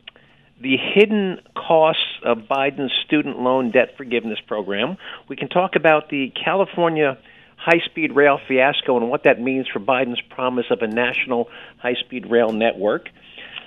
the 0.62 0.78
hidden 0.78 1.40
costs 1.56 2.04
of 2.24 2.40
Biden's 2.50 2.94
student 3.06 3.40
loan 3.40 3.72
debt 3.72 3.96
forgiveness 3.98 4.40
program. 4.48 4.98
We 5.28 5.36
can 5.36 5.50
talk 5.50 5.76
about 5.76 6.10
the 6.10 6.32
California 6.32 7.18
high-speed 7.58 8.16
rail 8.16 8.40
fiasco 8.48 8.98
and 8.98 9.10
what 9.10 9.24
that 9.24 9.42
means 9.42 9.68
for 9.68 9.80
Biden's 9.80 10.22
promise 10.30 10.66
of 10.70 10.82
a 10.82 10.88
national 10.88 11.50
high-speed 11.80 12.30
rail 12.30 12.52
network. 12.52 13.10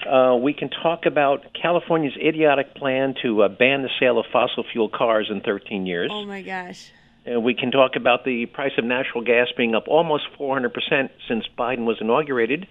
Uh, 0.08 0.36
we 0.40 0.54
can 0.54 0.70
talk 0.70 1.04
about 1.04 1.52
California's 1.60 2.16
idiotic 2.16 2.74
plan 2.74 3.14
to 3.22 3.42
uh, 3.42 3.48
ban 3.48 3.82
the 3.82 3.90
sale 4.00 4.18
of 4.18 4.24
fossil 4.32 4.64
fuel 4.72 4.88
cars 4.88 5.28
in 5.30 5.42
13 5.42 5.86
years. 5.86 6.10
Oh 6.12 6.24
my 6.24 6.40
gosh. 6.40 6.90
Uh, 7.30 7.38
we 7.38 7.52
can 7.52 7.70
talk 7.70 7.96
about 7.96 8.24
the 8.24 8.46
price 8.46 8.72
of 8.78 8.84
natural 8.84 9.22
gas 9.22 9.48
being 9.54 9.74
up 9.74 9.88
almost 9.88 10.24
400% 10.38 11.10
since 11.28 11.44
Biden 11.58 11.84
was 11.84 11.98
inaugurated 12.00 12.66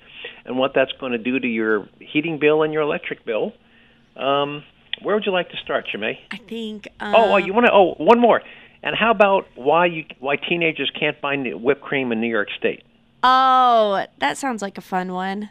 and 0.45 0.57
what 0.57 0.73
that's 0.73 0.91
going 0.93 1.11
to 1.11 1.19
do 1.19 1.39
to 1.39 1.47
your 1.47 1.87
heating 1.99 2.39
bill 2.39 2.63
and 2.63 2.73
your 2.73 2.81
electric 2.81 3.23
bill. 3.25 3.53
Um, 4.19 4.63
where 5.01 5.15
would 5.15 5.25
you 5.25 5.31
like 5.31 5.49
to 5.51 5.57
start, 5.57 5.87
Shemay? 5.93 6.17
I 6.31 6.37
think. 6.37 6.87
Um, 6.99 7.15
oh, 7.15 7.33
oh, 7.33 7.37
you 7.37 7.53
want 7.53 7.65
to? 7.65 7.71
Oh, 7.73 7.95
one 7.97 8.19
more. 8.19 8.41
And 8.83 8.95
how 8.95 9.11
about 9.11 9.47
why 9.55 9.85
you 9.87 10.05
why 10.19 10.35
teenagers 10.37 10.91
can't 10.97 11.19
find 11.19 11.61
whipped 11.61 11.81
cream 11.81 12.11
in 12.11 12.21
New 12.21 12.29
York 12.29 12.49
State? 12.57 12.83
Oh, 13.23 14.05
that 14.19 14.37
sounds 14.37 14.61
like 14.61 14.77
a 14.77 14.81
fun 14.81 15.13
one. 15.13 15.49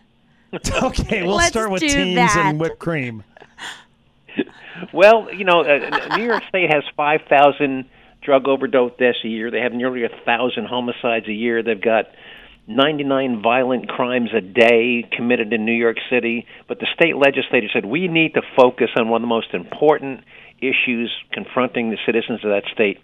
okay, 0.83 1.23
we'll 1.23 1.37
Let's 1.37 1.49
start 1.49 1.71
with 1.71 1.83
teens 1.83 2.15
that. 2.15 2.37
and 2.37 2.61
whipped 2.61 2.79
cream. 2.79 3.25
Well, 4.93 5.33
you 5.35 5.45
know, 5.45 5.63
uh, 5.63 6.17
New 6.17 6.25
York 6.25 6.45
State 6.49 6.71
has 6.73 6.85
5,000 6.97 7.85
drug 8.23 8.47
overdose 8.47 8.93
deaths 8.99 9.19
a 9.25 9.29
year. 9.29 9.51
They 9.51 9.61
have 9.61 9.73
nearly 9.73 10.05
a 10.05 10.09
thousand 10.25 10.67
homicides 10.67 11.27
a 11.27 11.33
year. 11.33 11.63
They've 11.63 11.81
got 11.81 12.07
99 12.69 13.43
violent 13.43 13.89
crimes 13.89 14.31
a 14.37 14.41
day 14.41 15.09
committed 15.17 15.53
in 15.53 15.65
New 15.65 15.73
York 15.73 15.97
City. 16.11 16.47
But 16.69 16.79
the 16.79 16.87
state 16.95 17.17
legislature 17.17 17.69
said 17.73 17.87
we 17.87 18.09
need 18.09 18.35
to 18.35 18.43
focus 18.57 18.91
on 18.97 19.09
one 19.09 19.23
of 19.23 19.23
the 19.23 19.35
most 19.35 19.55
important 19.55 20.21
issues 20.61 21.11
confronting 21.33 21.91
the 21.91 21.99
citizens 22.05 22.45
of 22.45 22.51
that 22.51 22.65
state, 22.73 22.99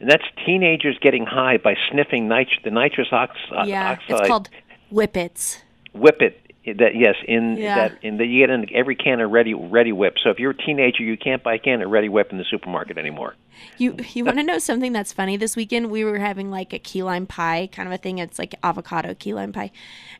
and 0.00 0.08
that's 0.08 0.24
teenagers 0.46 0.96
getting 1.00 1.26
high 1.26 1.56
by 1.56 1.74
sniffing 1.90 2.28
nit- 2.28 2.48
the 2.64 2.70
nitrous 2.70 3.08
ox- 3.12 3.36
yeah, 3.66 3.92
oxide. 3.92 4.20
it's 4.20 4.28
called 4.28 4.48
Whippets. 4.90 5.62
Whip 5.92 6.20
it. 6.20 6.49
That 6.66 6.94
yes, 6.94 7.16
in 7.26 7.56
Yeah. 7.56 7.74
that 7.88 7.98
in 8.02 8.18
the 8.18 8.26
you 8.26 8.46
get 8.46 8.50
in 8.50 8.66
every 8.74 8.94
can 8.94 9.20
of 9.20 9.30
ready 9.30 9.54
Reddi-wip. 9.54 10.18
So 10.22 10.28
if 10.28 10.38
you're 10.38 10.50
a 10.50 10.56
teenager, 10.56 11.02
you 11.02 11.16
can't 11.16 11.42
buy 11.42 11.54
a 11.54 11.58
can 11.58 11.80
of 11.80 11.88
Reddi-wip 11.88 12.30
in 12.32 12.38
the 12.38 12.44
supermarket 12.44 12.98
anymore. 12.98 13.34
You 13.78 13.96
you 14.12 14.26
want 14.26 14.36
to 14.36 14.42
know 14.42 14.58
something 14.58 14.92
that's 14.92 15.12
funny? 15.12 15.38
This 15.38 15.56
weekend 15.56 15.90
we 15.90 16.04
were 16.04 16.18
having 16.18 16.50
like 16.50 16.74
a 16.74 16.78
key 16.78 17.02
lime 17.02 17.26
pie 17.26 17.68
kind 17.72 17.88
of 17.88 17.94
a 17.94 17.98
thing. 17.98 18.18
It's 18.18 18.38
like 18.38 18.54
avocado 18.62 19.14
key 19.14 19.32
lime 19.32 19.52
pie, 19.52 19.70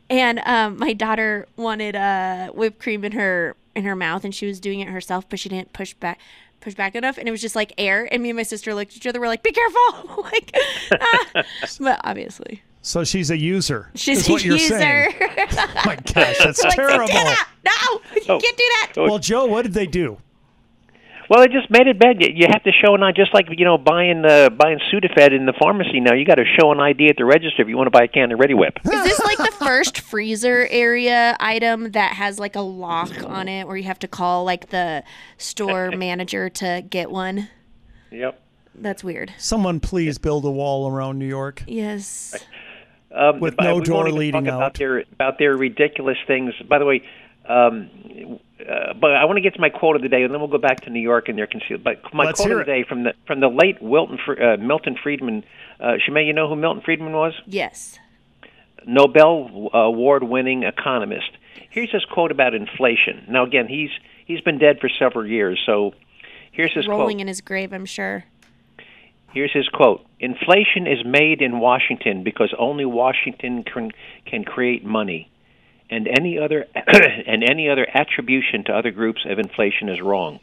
and 0.09 0.39
um, 0.45 0.77
my 0.77 0.93
daughter 0.93 1.47
wanted 1.57 1.95
uh, 1.95 2.47
whipped 2.49 2.79
cream 2.79 3.03
in 3.03 3.11
her 3.11 3.55
in 3.75 3.83
her 3.83 3.95
mouth, 3.95 4.25
and 4.25 4.33
she 4.33 4.47
was 4.47 4.59
doing 4.59 4.79
it 4.79 4.87
herself, 4.87 5.29
but 5.29 5.39
she 5.39 5.47
didn't 5.49 5.73
push 5.73 5.93
back 5.93 6.19
push 6.59 6.73
back 6.73 6.95
enough, 6.95 7.17
and 7.17 7.27
it 7.27 7.31
was 7.31 7.41
just 7.41 7.55
like 7.55 7.71
air. 7.77 8.07
And 8.11 8.21
me 8.23 8.29
and 8.31 8.37
my 8.37 8.43
sister 8.43 8.73
looked 8.73 8.91
at 8.91 8.97
each 8.97 9.07
other. 9.07 9.19
We're 9.19 9.27
like, 9.27 9.43
"Be 9.43 9.51
careful!" 9.51 10.23
like, 10.23 10.55
ah. 10.99 11.43
but 11.79 12.01
obviously 12.03 12.63
So 12.81 13.03
she's 13.03 13.29
a 13.29 13.37
user. 13.37 13.89
she's 13.95 14.27
what 14.27 14.41
a 14.41 14.45
you're 14.45 14.57
user. 14.57 14.77
saying. 14.79 15.13
my 15.85 15.97
gosh, 16.13 16.37
that's 16.43 16.63
Like, 16.63 16.75
terrible. 16.75 17.07
Santana, 17.07 17.35
no, 17.65 18.01
you 18.15 18.21
Oh. 18.29 18.39
can't 18.39 18.57
do 18.57 18.63
that. 18.79 18.91
Well, 18.97 19.19
Joe, 19.19 19.45
what 19.45 19.61
did 19.63 19.73
they 19.73 19.85
do? 19.85 20.17
Well, 21.29 21.39
they 21.41 21.47
just 21.47 21.69
made 21.69 21.87
it 21.87 21.97
bad. 21.97 22.21
You, 22.21 22.27
you 22.35 22.47
have 22.51 22.63
to 22.63 22.71
show 22.83 22.93
an 22.93 23.03
ID, 23.03 23.15
just 23.15 23.33
like 23.33 23.45
you 23.57 23.63
know 23.63 23.77
buying 23.77 24.25
uh, 24.25 24.49
buying 24.49 24.79
Sudafed 24.91 25.33
in 25.33 25.45
the 25.45 25.53
pharmacy. 25.57 26.01
Now 26.01 26.13
you 26.13 26.25
got 26.25 26.35
to 26.35 26.43
show 26.59 26.71
an 26.73 26.79
ID 26.81 27.07
at 27.07 27.15
the 27.17 27.23
register 27.23 27.61
if 27.61 27.69
you 27.69 27.77
want 27.77 27.87
to 27.87 27.91
buy 27.91 28.03
a 28.03 28.07
can 28.09 28.31
of 28.33 28.39
Reddi-wip. 28.39 28.79
Is 28.83 28.91
this 29.03 29.19
like 29.21 29.37
the 29.37 29.55
first 29.65 29.99
freezer 29.99 30.67
area 30.69 31.37
item 31.39 31.91
that 31.91 32.13
has 32.15 32.37
like 32.37 32.57
a 32.57 32.61
lock 32.61 33.11
on 33.23 33.47
it 33.47 33.65
where 33.65 33.77
you 33.77 33.83
have 33.83 33.99
to 33.99 34.09
call 34.09 34.43
like 34.43 34.71
the 34.71 35.03
store 35.37 35.91
manager 35.95 36.49
to 36.49 36.83
get 36.89 37.09
one? 37.09 37.47
Yep. 38.11 38.41
That's 38.75 39.01
weird. 39.03 39.33
Someone 39.37 39.79
please 39.79 40.17
build 40.17 40.43
a 40.43 40.51
wall 40.51 40.89
around 40.91 41.17
New 41.19 41.27
York. 41.27 41.63
Yes. 41.67 42.35
Um, 43.13 43.39
With 43.39 43.55
no 43.59 43.75
we 43.77 43.81
door 43.83 44.09
leading 44.09 44.45
talk 44.45 44.53
out. 44.53 44.57
About 44.57 44.73
their 44.77 44.99
about 44.99 45.37
their 45.37 45.57
ridiculous 45.57 46.17
things. 46.27 46.53
By 46.67 46.79
the 46.79 46.85
way, 46.85 47.03
Um, 47.47 47.89
uh, 48.59 48.93
but 48.93 49.15
I 49.15 49.25
want 49.25 49.37
to 49.37 49.41
get 49.41 49.55
to 49.55 49.59
my 49.59 49.69
quote 49.69 49.95
of 49.95 50.01
the 50.03 50.09
day, 50.09 50.21
and 50.23 50.31
then 50.31 50.39
we'll 50.39 50.49
go 50.49 50.59
back 50.59 50.81
to 50.81 50.89
New 50.89 51.01
York 51.01 51.27
and 51.27 51.37
their 51.37 51.47
concealed. 51.47 51.83
But 51.83 52.01
my 52.13 52.25
Let's 52.25 52.39
quote 52.39 52.51
of 52.51 52.59
the 52.59 52.63
day 52.65 52.83
from 52.87 53.03
the 53.03 53.13
from 53.25 53.39
the 53.39 53.49
late 53.49 53.81
Wilton, 53.81 54.19
uh, 54.27 54.57
Milton 54.57 54.95
Friedman. 55.01 55.43
Uh, 55.79 55.97
Shemay, 56.07 56.25
you 56.27 56.33
know 56.33 56.47
who 56.47 56.55
Milton 56.55 56.83
Friedman 56.83 57.13
was? 57.13 57.33
Yes. 57.47 57.99
Nobel 58.85 59.69
Award-winning 59.73 60.63
economist. 60.63 61.31
Here's 61.69 61.91
his 61.91 62.05
quote 62.05 62.31
about 62.31 62.53
inflation. 62.53 63.25
Now, 63.29 63.43
again, 63.43 63.67
he's 63.67 63.89
he's 64.25 64.41
been 64.41 64.57
dead 64.59 64.79
for 64.79 64.89
several 64.99 65.25
years, 65.25 65.59
so 65.65 65.93
here's 66.51 66.73
his 66.73 66.85
quote. 66.85 66.97
Rolling 66.99 67.17
quote. 67.17 67.21
in 67.21 67.27
his 67.27 67.41
grave, 67.41 67.73
I'm 67.73 67.85
sure. 67.85 68.25
Here's 69.33 69.53
his 69.53 69.67
quote: 69.69 70.05
"Inflation 70.19 70.87
is 70.87 71.05
made 71.05 71.41
in 71.41 71.59
Washington 71.59 72.23
because 72.23 72.53
only 72.57 72.85
Washington 72.85 73.63
can 73.63 73.91
can 74.25 74.43
create 74.43 74.83
money, 74.83 75.29
and 75.89 76.07
any 76.07 76.37
other 76.37 76.65
and 76.75 77.43
any 77.43 77.69
other 77.69 77.87
attribution 77.93 78.65
to 78.65 78.73
other 78.73 78.91
groups 78.91 79.25
of 79.25 79.39
inflation 79.39 79.89
is 79.89 80.01
wrong. 80.01 80.39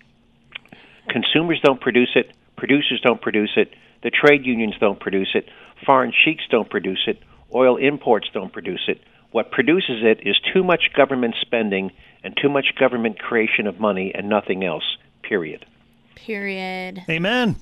Consumers 1.09 1.61
don't 1.63 1.81
produce 1.81 2.11
it, 2.15 2.33
producers 2.57 3.01
don't 3.03 3.21
produce 3.21 3.53
it, 3.57 3.75
the 4.03 4.11
trade 4.11 4.45
unions 4.47 4.75
don't 4.81 5.01
produce 5.01 5.31
it, 5.35 5.49
foreign 5.85 6.13
sheiks 6.25 6.45
don't 6.51 6.71
produce 6.71 7.05
it, 7.07 7.19
oil 7.55 7.77
imports 7.77 8.29
don't 8.33 8.53
produce 8.53 8.85
it. 8.89 9.01
What 9.31 9.51
produces 9.51 10.03
it 10.03 10.27
is 10.27 10.37
too 10.55 10.65
much 10.65 10.93
government 10.97 11.35
spending 11.43 11.93
and 12.25 12.35
too 12.41 12.49
much 12.49 12.75
government 12.79 13.19
creation 13.19 13.67
of 13.67 13.79
money 13.79 14.13
and 14.15 14.31
nothing 14.31 14.65
else. 14.65 14.97
Period." 15.23 15.67
Period. 16.15 17.03
Amen. 17.09 17.57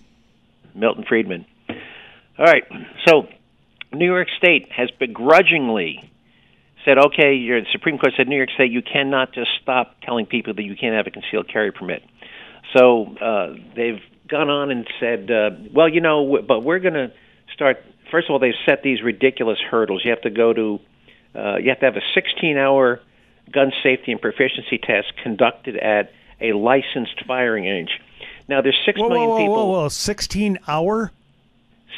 Milton 0.76 1.04
Friedman. 1.08 1.46
All 2.38 2.44
right. 2.44 2.64
So, 3.06 3.28
New 3.92 4.06
York 4.06 4.28
State 4.36 4.70
has 4.72 4.90
begrudgingly 4.98 6.10
said, 6.84 6.98
okay, 6.98 7.34
your 7.34 7.60
Supreme 7.72 7.98
Court 7.98 8.12
said, 8.16 8.28
New 8.28 8.36
York 8.36 8.50
State, 8.54 8.70
you 8.70 8.82
cannot 8.82 9.32
just 9.32 9.50
stop 9.62 9.96
telling 10.02 10.26
people 10.26 10.54
that 10.54 10.62
you 10.62 10.76
can't 10.76 10.94
have 10.94 11.06
a 11.06 11.10
concealed 11.10 11.48
carry 11.52 11.72
permit. 11.72 12.02
So 12.76 13.16
uh, 13.20 13.54
they've 13.74 14.00
gone 14.28 14.50
on 14.50 14.70
and 14.70 14.86
said, 15.00 15.30
uh, 15.30 15.50
well, 15.74 15.88
you 15.88 16.00
know, 16.00 16.24
w- 16.24 16.46
but 16.46 16.60
we're 16.60 16.78
going 16.78 16.94
to 16.94 17.12
start. 17.54 17.78
First 18.10 18.28
of 18.28 18.32
all, 18.32 18.38
they've 18.38 18.54
set 18.66 18.82
these 18.82 19.02
ridiculous 19.02 19.58
hurdles. 19.58 20.02
You 20.04 20.10
have 20.10 20.22
to 20.22 20.30
go 20.30 20.52
to, 20.52 20.78
uh, 21.34 21.56
you 21.56 21.70
have 21.70 21.80
to 21.80 21.86
have 21.86 21.96
a 21.96 22.18
16-hour 22.18 23.00
gun 23.52 23.72
safety 23.82 24.12
and 24.12 24.20
proficiency 24.20 24.78
test 24.78 25.12
conducted 25.22 25.76
at 25.76 26.10
a 26.40 26.52
licensed 26.52 27.24
firing 27.26 27.64
range. 27.64 27.90
Now, 28.48 28.60
there's 28.62 28.78
six 28.86 28.98
Whoa, 29.00 29.08
million 29.08 29.28
whoa, 29.28 29.34
whoa, 29.36 29.42
people. 29.42 29.72
whoa, 29.72 29.80
whoa! 29.82 29.88
Sixteen 29.88 30.58
hour. 30.68 31.12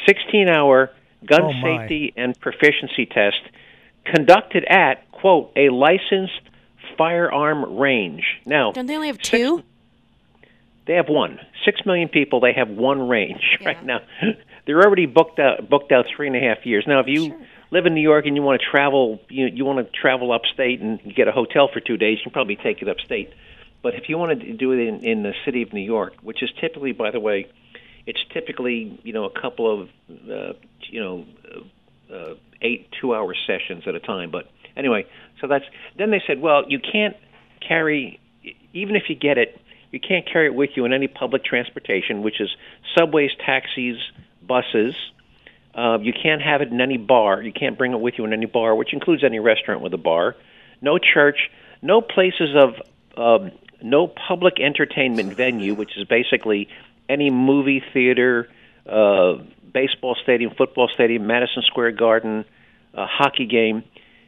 16 0.05 0.47
hour 0.47 0.89
gun 1.25 1.41
Oh, 1.43 1.51
safety 1.61 2.13
and 2.15 2.39
proficiency 2.39 3.05
test 3.05 3.41
conducted 4.05 4.63
at, 4.65 5.11
quote, 5.11 5.51
a 5.55 5.69
licensed 5.69 6.39
firearm 6.97 7.77
range. 7.77 8.23
Now, 8.45 8.71
Don't 8.71 8.85
they 8.87 8.95
only 8.95 9.07
have 9.07 9.19
two? 9.19 9.63
they 10.85 10.93
have 10.95 11.09
one. 11.09 11.39
Six 11.65 11.85
million 11.85 12.07
people, 12.09 12.39
they 12.39 12.53
have 12.53 12.69
one 12.69 13.07
range 13.07 13.59
right 13.63 13.83
now. 13.83 13.99
They're 14.65 14.81
already 14.81 15.05
booked 15.05 15.39
out 15.39 15.69
booked 15.69 15.91
out 15.91 16.05
three 16.15 16.27
and 16.27 16.35
a 16.35 16.39
half 16.39 16.65
years. 16.65 16.85
Now 16.87 16.99
if 16.99 17.07
you 17.07 17.35
live 17.71 17.85
in 17.85 17.93
New 17.93 18.01
York 18.01 18.25
and 18.25 18.35
you 18.35 18.41
want 18.41 18.61
to 18.61 18.67
travel 18.67 19.19
you 19.29 19.47
you 19.47 19.65
want 19.65 19.79
to 19.85 19.99
travel 19.99 20.31
upstate 20.31 20.79
and 20.79 20.99
get 21.15 21.27
a 21.27 21.31
hotel 21.31 21.67
for 21.71 21.79
two 21.79 21.97
days, 21.97 22.17
you 22.19 22.23
can 22.23 22.31
probably 22.31 22.55
take 22.55 22.81
it 22.81 22.87
upstate. 22.87 23.33
But 23.81 23.95
if 23.95 24.09
you 24.09 24.17
want 24.17 24.39
to 24.39 24.53
do 24.53 24.71
it 24.71 24.79
in, 24.79 25.03
in 25.05 25.23
the 25.23 25.33
city 25.45 25.61
of 25.61 25.73
New 25.73 25.81
York, 25.81 26.13
which 26.21 26.43
is 26.43 26.49
typically, 26.59 26.91
by 26.91 27.11
the 27.11 27.19
way, 27.19 27.47
it's 28.05 28.23
typically 28.33 28.99
you 29.03 29.13
know 29.13 29.25
a 29.25 29.39
couple 29.41 29.81
of 29.81 29.89
uh, 30.09 30.53
you 30.81 30.99
know 31.01 31.25
uh, 32.11 32.13
uh, 32.13 32.35
eight 32.61 32.89
two-hour 32.99 33.35
sessions 33.47 33.83
at 33.87 33.95
a 33.95 33.99
time. 33.99 34.31
But 34.31 34.49
anyway, 34.75 35.05
so 35.39 35.47
that's 35.47 35.65
then 35.97 36.11
they 36.11 36.21
said, 36.25 36.41
well, 36.41 36.63
you 36.67 36.79
can't 36.79 37.15
carry 37.65 38.19
even 38.73 38.95
if 38.95 39.03
you 39.09 39.15
get 39.15 39.37
it, 39.37 39.59
you 39.91 39.99
can't 39.99 40.25
carry 40.31 40.47
it 40.47 40.55
with 40.55 40.71
you 40.75 40.85
in 40.85 40.93
any 40.93 41.07
public 41.07 41.43
transportation, 41.43 42.21
which 42.21 42.39
is 42.39 42.49
subways, 42.97 43.31
taxis, 43.43 43.97
buses. 44.45 44.95
Uh, 45.73 45.97
you 46.01 46.13
can't 46.13 46.41
have 46.41 46.61
it 46.61 46.69
in 46.69 46.81
any 46.81 46.97
bar. 46.97 47.41
You 47.41 47.51
can't 47.51 47.77
bring 47.77 47.93
it 47.93 47.99
with 47.99 48.15
you 48.17 48.25
in 48.25 48.33
any 48.33 48.45
bar, 48.45 48.75
which 48.75 48.93
includes 48.93 49.23
any 49.23 49.39
restaurant 49.39 49.81
with 49.81 49.93
a 49.93 49.97
bar. 49.97 50.35
No 50.81 50.97
church. 50.97 51.49
No 51.81 52.01
places 52.01 52.55
of 52.55 52.75
um, 53.17 53.51
no 53.81 54.07
public 54.07 54.59
entertainment 54.59 55.33
venue, 55.33 55.73
which 55.73 55.97
is 55.97 56.05
basically 56.05 56.67
any 57.07 57.29
movie 57.29 57.83
theater, 57.93 58.49
uh, 58.87 59.35
baseball 59.73 60.15
stadium, 60.21 60.53
football 60.57 60.89
stadium, 60.93 61.27
Madison 61.27 61.63
Square 61.63 61.93
Garden, 61.93 62.45
a 62.93 63.05
hockey 63.05 63.45
game. 63.45 63.83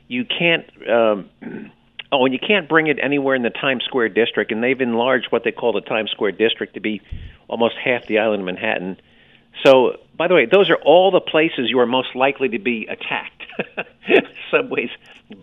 You 0.08 0.26
can't. 0.26 0.66
Um, 0.90 1.30
oh, 2.12 2.26
and 2.26 2.34
you 2.34 2.40
can't 2.40 2.68
bring 2.68 2.88
it 2.88 2.98
anywhere 3.02 3.36
in 3.36 3.44
the 3.44 3.50
Times 3.50 3.84
Square 3.86 4.10
district, 4.10 4.52
and 4.52 4.64
they've 4.64 4.82
enlarged 4.82 5.28
what 5.32 5.44
they 5.44 5.52
call 5.52 5.74
the 5.74 5.82
Times 5.82 6.12
Square 6.12 6.34
district 6.34 6.74
to 6.74 6.80
be 6.80 7.02
almost 7.48 7.76
half 7.84 8.08
the 8.08 8.20
island 8.20 8.42
of 8.42 8.46
Manhattan. 8.46 8.98
So, 9.66 9.98
by 10.18 10.28
the 10.28 10.34
way, 10.34 10.46
those 10.46 10.70
are 10.70 10.78
all 10.78 11.12
the 11.12 11.20
places 11.20 11.70
you 11.70 11.80
are 11.80 11.86
most 11.86 12.16
likely 12.16 12.50
to 12.50 12.60
be 12.60 12.88
attacked: 12.88 13.44
subways, 14.52 14.90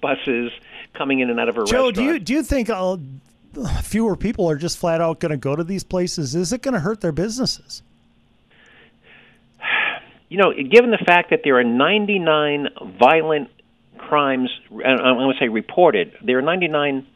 buses, 0.00 0.50
coming 0.94 1.20
in 1.20 1.30
and 1.30 1.38
out 1.38 1.48
of 1.48 1.56
a 1.56 1.64
Joe, 1.64 1.86
restaurant. 1.86 1.94
do 1.94 2.04
you 2.04 2.18
do 2.18 2.32
you 2.34 2.42
think 2.42 2.70
uh, 2.70 2.96
fewer 3.82 4.16
people 4.16 4.48
are 4.48 4.56
just 4.56 4.78
flat 4.78 5.00
out 5.00 5.20
going 5.20 5.30
to 5.30 5.36
go 5.36 5.56
to 5.56 5.64
these 5.64 5.84
places? 5.84 6.34
Is 6.34 6.52
it 6.52 6.62
going 6.62 6.74
to 6.74 6.80
hurt 6.80 7.00
their 7.00 7.12
businesses? 7.12 7.82
you 10.28 10.38
know, 10.38 10.52
given 10.52 10.90
the 10.90 11.02
fact 11.04 11.30
that 11.30 11.40
there 11.44 11.58
are 11.58 11.64
99 11.64 12.68
violent 12.98 13.50
crimes, 13.96 14.50
I'm 14.70 14.98
going 14.98 15.32
to 15.32 15.38
say 15.38 15.48
reported, 15.48 16.12
there 16.22 16.38
are 16.38 16.42
99 16.42 17.06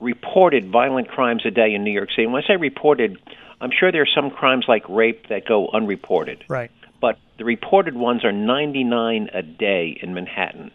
reported 0.00 0.70
violent 0.70 1.08
crimes 1.08 1.42
a 1.44 1.50
day 1.50 1.74
in 1.74 1.84
New 1.84 1.92
York 1.92 2.10
City. 2.10 2.24
And 2.24 2.32
when 2.32 2.42
I 2.42 2.46
say 2.46 2.56
reported, 2.56 3.18
I'm 3.60 3.70
sure 3.78 3.92
there 3.92 4.02
are 4.02 4.14
some 4.14 4.30
crimes 4.30 4.64
like 4.66 4.88
rape 4.88 5.28
that 5.28 5.46
go 5.46 5.68
unreported. 5.68 6.44
Right. 6.48 6.70
But 7.00 7.18
the 7.38 7.44
reported 7.44 7.96
ones 7.96 8.24
are 8.24 8.32
99 8.32 9.30
a 9.32 9.42
day 9.42 9.98
in 10.02 10.14
Manhattan. 10.14 10.70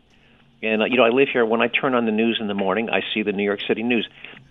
And, 0.62 0.82
uh, 0.82 0.86
you 0.86 0.98
know, 0.98 1.04
I 1.04 1.10
live 1.10 1.28
here. 1.32 1.46
When 1.46 1.62
I 1.62 1.68
turn 1.68 1.94
on 1.94 2.06
the 2.06 2.12
news 2.12 2.38
in 2.40 2.48
the 2.48 2.54
morning, 2.54 2.90
I 2.90 3.02
see 3.14 3.22
the 3.24 3.32
New 3.32 3.44
York 3.44 3.60
City 3.68 3.84
news. 3.84 4.08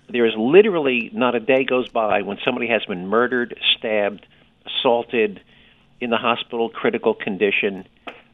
There 0.08 0.26
is 0.26 0.34
literally 0.36 1.10
not 1.12 1.34
a 1.34 1.40
day 1.40 1.64
goes 1.64 1.88
by 1.88 2.22
when 2.22 2.38
somebody 2.44 2.68
has 2.68 2.84
been 2.84 3.06
murdered, 3.06 3.58
stabbed, 3.76 4.26
assaulted, 4.66 5.40
in 6.00 6.10
the 6.10 6.16
hospital, 6.16 6.68
critical 6.68 7.14
condition, 7.14 7.86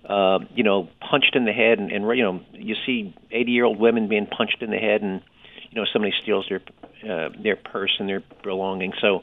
uh, 0.05 0.41
you 0.55 0.65
know, 0.65 0.89
punched 1.01 1.37
in 1.37 1.45
the 1.45 1.53
head, 1.53 1.79
and, 1.79 1.93
and 1.93 2.05
you 2.17 2.23
know, 2.23 2.41
you 2.53 2.75
see 2.87 3.15
80-year-old 3.33 3.79
women 3.79 4.09
being 4.09 4.27
punched 4.27 4.63
in 4.63 4.71
the 4.71 4.79
head, 4.79 5.03
and 5.03 5.23
you 5.71 5.81
know, 5.81 5.87
somebody 5.93 6.13
steals 6.21 6.47
their 6.49 6.61
uh, 7.09 7.31
their 7.41 7.57
purse 7.57 7.97
and 7.99 8.09
their 8.09 8.23
belongings. 8.43 8.97
So 9.01 9.19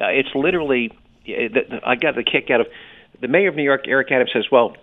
uh, 0.00 0.08
it's 0.08 0.34
literally, 0.34 0.90
I 1.26 1.94
got 1.94 2.16
the 2.16 2.24
kick 2.24 2.50
out 2.50 2.60
of 2.60 2.66
the 3.20 3.28
mayor 3.28 3.48
of 3.48 3.54
New 3.54 3.62
York, 3.62 3.86
Eric 3.86 4.10
Adams, 4.10 4.30
says, 4.32 4.46
well. 4.50 4.76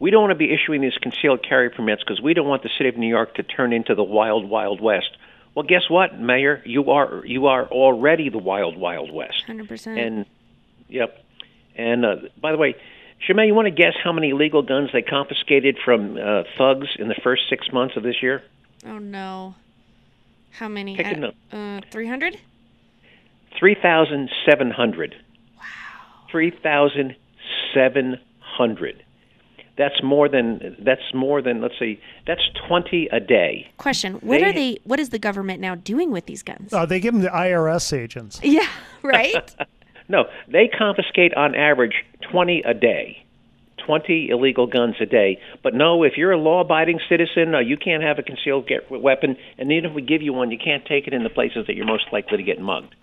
We 0.00 0.12
don't 0.12 0.20
want 0.20 0.30
to 0.30 0.38
be 0.38 0.54
issuing 0.54 0.80
these 0.80 0.96
concealed 1.02 1.42
carry 1.42 1.70
permits 1.70 2.04
because 2.04 2.22
we 2.22 2.32
don't 2.32 2.46
want 2.46 2.62
the 2.62 2.70
city 2.78 2.88
of 2.88 2.96
New 2.96 3.08
York 3.08 3.34
to 3.34 3.42
turn 3.42 3.72
into 3.72 3.96
the 3.96 4.04
wild, 4.04 4.48
wild 4.48 4.80
west. 4.80 5.10
Well, 5.54 5.64
guess 5.66 5.88
what, 5.90 6.18
Mayor? 6.18 6.62
You 6.64 6.90
are 6.90 7.24
you 7.26 7.46
are 7.46 7.66
already 7.66 8.28
the 8.28 8.38
wild, 8.38 8.76
wild 8.76 9.12
west. 9.12 9.42
Hundred 9.46 9.68
percent. 9.68 9.98
And 9.98 10.26
yep. 10.88 11.24
And 11.74 12.04
uh, 12.04 12.16
by 12.40 12.52
the 12.52 12.58
way, 12.58 12.76
Shemay, 13.28 13.46
you 13.46 13.54
want 13.54 13.66
to 13.66 13.70
guess 13.72 13.94
how 14.02 14.12
many 14.12 14.30
illegal 14.30 14.62
guns 14.62 14.90
they 14.92 15.02
confiscated 15.02 15.78
from 15.84 16.16
uh, 16.16 16.42
thugs 16.56 16.88
in 16.98 17.08
the 17.08 17.16
first 17.22 17.42
six 17.48 17.72
months 17.72 17.96
of 17.96 18.02
this 18.02 18.22
year? 18.22 18.42
Oh 18.86 18.98
no. 18.98 19.54
How 20.52 20.68
many? 20.68 20.96
Pick 20.96 21.06
a 21.06 21.16
num- 21.16 21.32
Uh, 21.52 21.80
three 21.90 22.06
hundred. 22.06 22.38
Three 23.58 23.74
thousand 23.74 24.30
seven 24.48 24.70
hundred. 24.70 25.14
Wow. 25.56 25.62
Three 26.30 26.50
thousand 26.50 27.16
seven 27.74 28.18
hundred. 28.40 29.02
That's 29.78 30.02
more 30.02 30.28
than 30.28 30.76
that's 30.80 31.14
more 31.14 31.40
than 31.40 31.62
let's 31.62 31.78
see. 31.78 31.98
That's 32.26 32.42
twenty 32.66 33.08
a 33.12 33.20
day. 33.20 33.70
Question: 33.78 34.14
What 34.14 34.40
They- 34.40 34.44
are 34.44 34.52
they? 34.52 34.78
What 34.84 34.98
is 35.00 35.08
the 35.10 35.18
government 35.20 35.60
now 35.60 35.76
doing 35.76 36.10
with 36.10 36.26
these 36.26 36.42
guns? 36.42 36.72
Uh, 36.74 36.84
they 36.84 36.98
give 37.00 37.14
them 37.14 37.22
the 37.22 37.30
IRS 37.30 37.96
agents. 37.96 38.40
Yeah. 38.42 38.66
Right. 39.02 39.54
No, 40.10 40.24
they 40.50 40.68
confiscate 40.68 41.34
on 41.34 41.54
average 41.54 41.92
20 42.32 42.62
a 42.64 42.72
day. 42.72 43.22
20 43.84 44.30
illegal 44.30 44.66
guns 44.66 44.94
a 45.00 45.04
day. 45.04 45.38
But 45.62 45.74
no, 45.74 46.02
if 46.02 46.14
you're 46.16 46.32
a 46.32 46.38
law 46.38 46.62
abiding 46.62 46.98
citizen, 47.10 47.54
uh, 47.54 47.58
you 47.58 47.76
can't 47.76 48.02
have 48.02 48.18
a 48.18 48.22
concealed 48.22 48.66
get- 48.66 48.90
weapon. 48.90 49.36
And 49.58 49.70
even 49.70 49.90
if 49.90 49.94
we 49.94 50.00
give 50.00 50.22
you 50.22 50.32
one, 50.32 50.50
you 50.50 50.56
can't 50.56 50.82
take 50.86 51.06
it 51.06 51.12
in 51.12 51.24
the 51.24 51.28
places 51.28 51.66
that 51.66 51.76
you're 51.76 51.84
most 51.84 52.06
likely 52.10 52.38
to 52.38 52.42
get 52.42 52.58
mugged. 52.58 52.94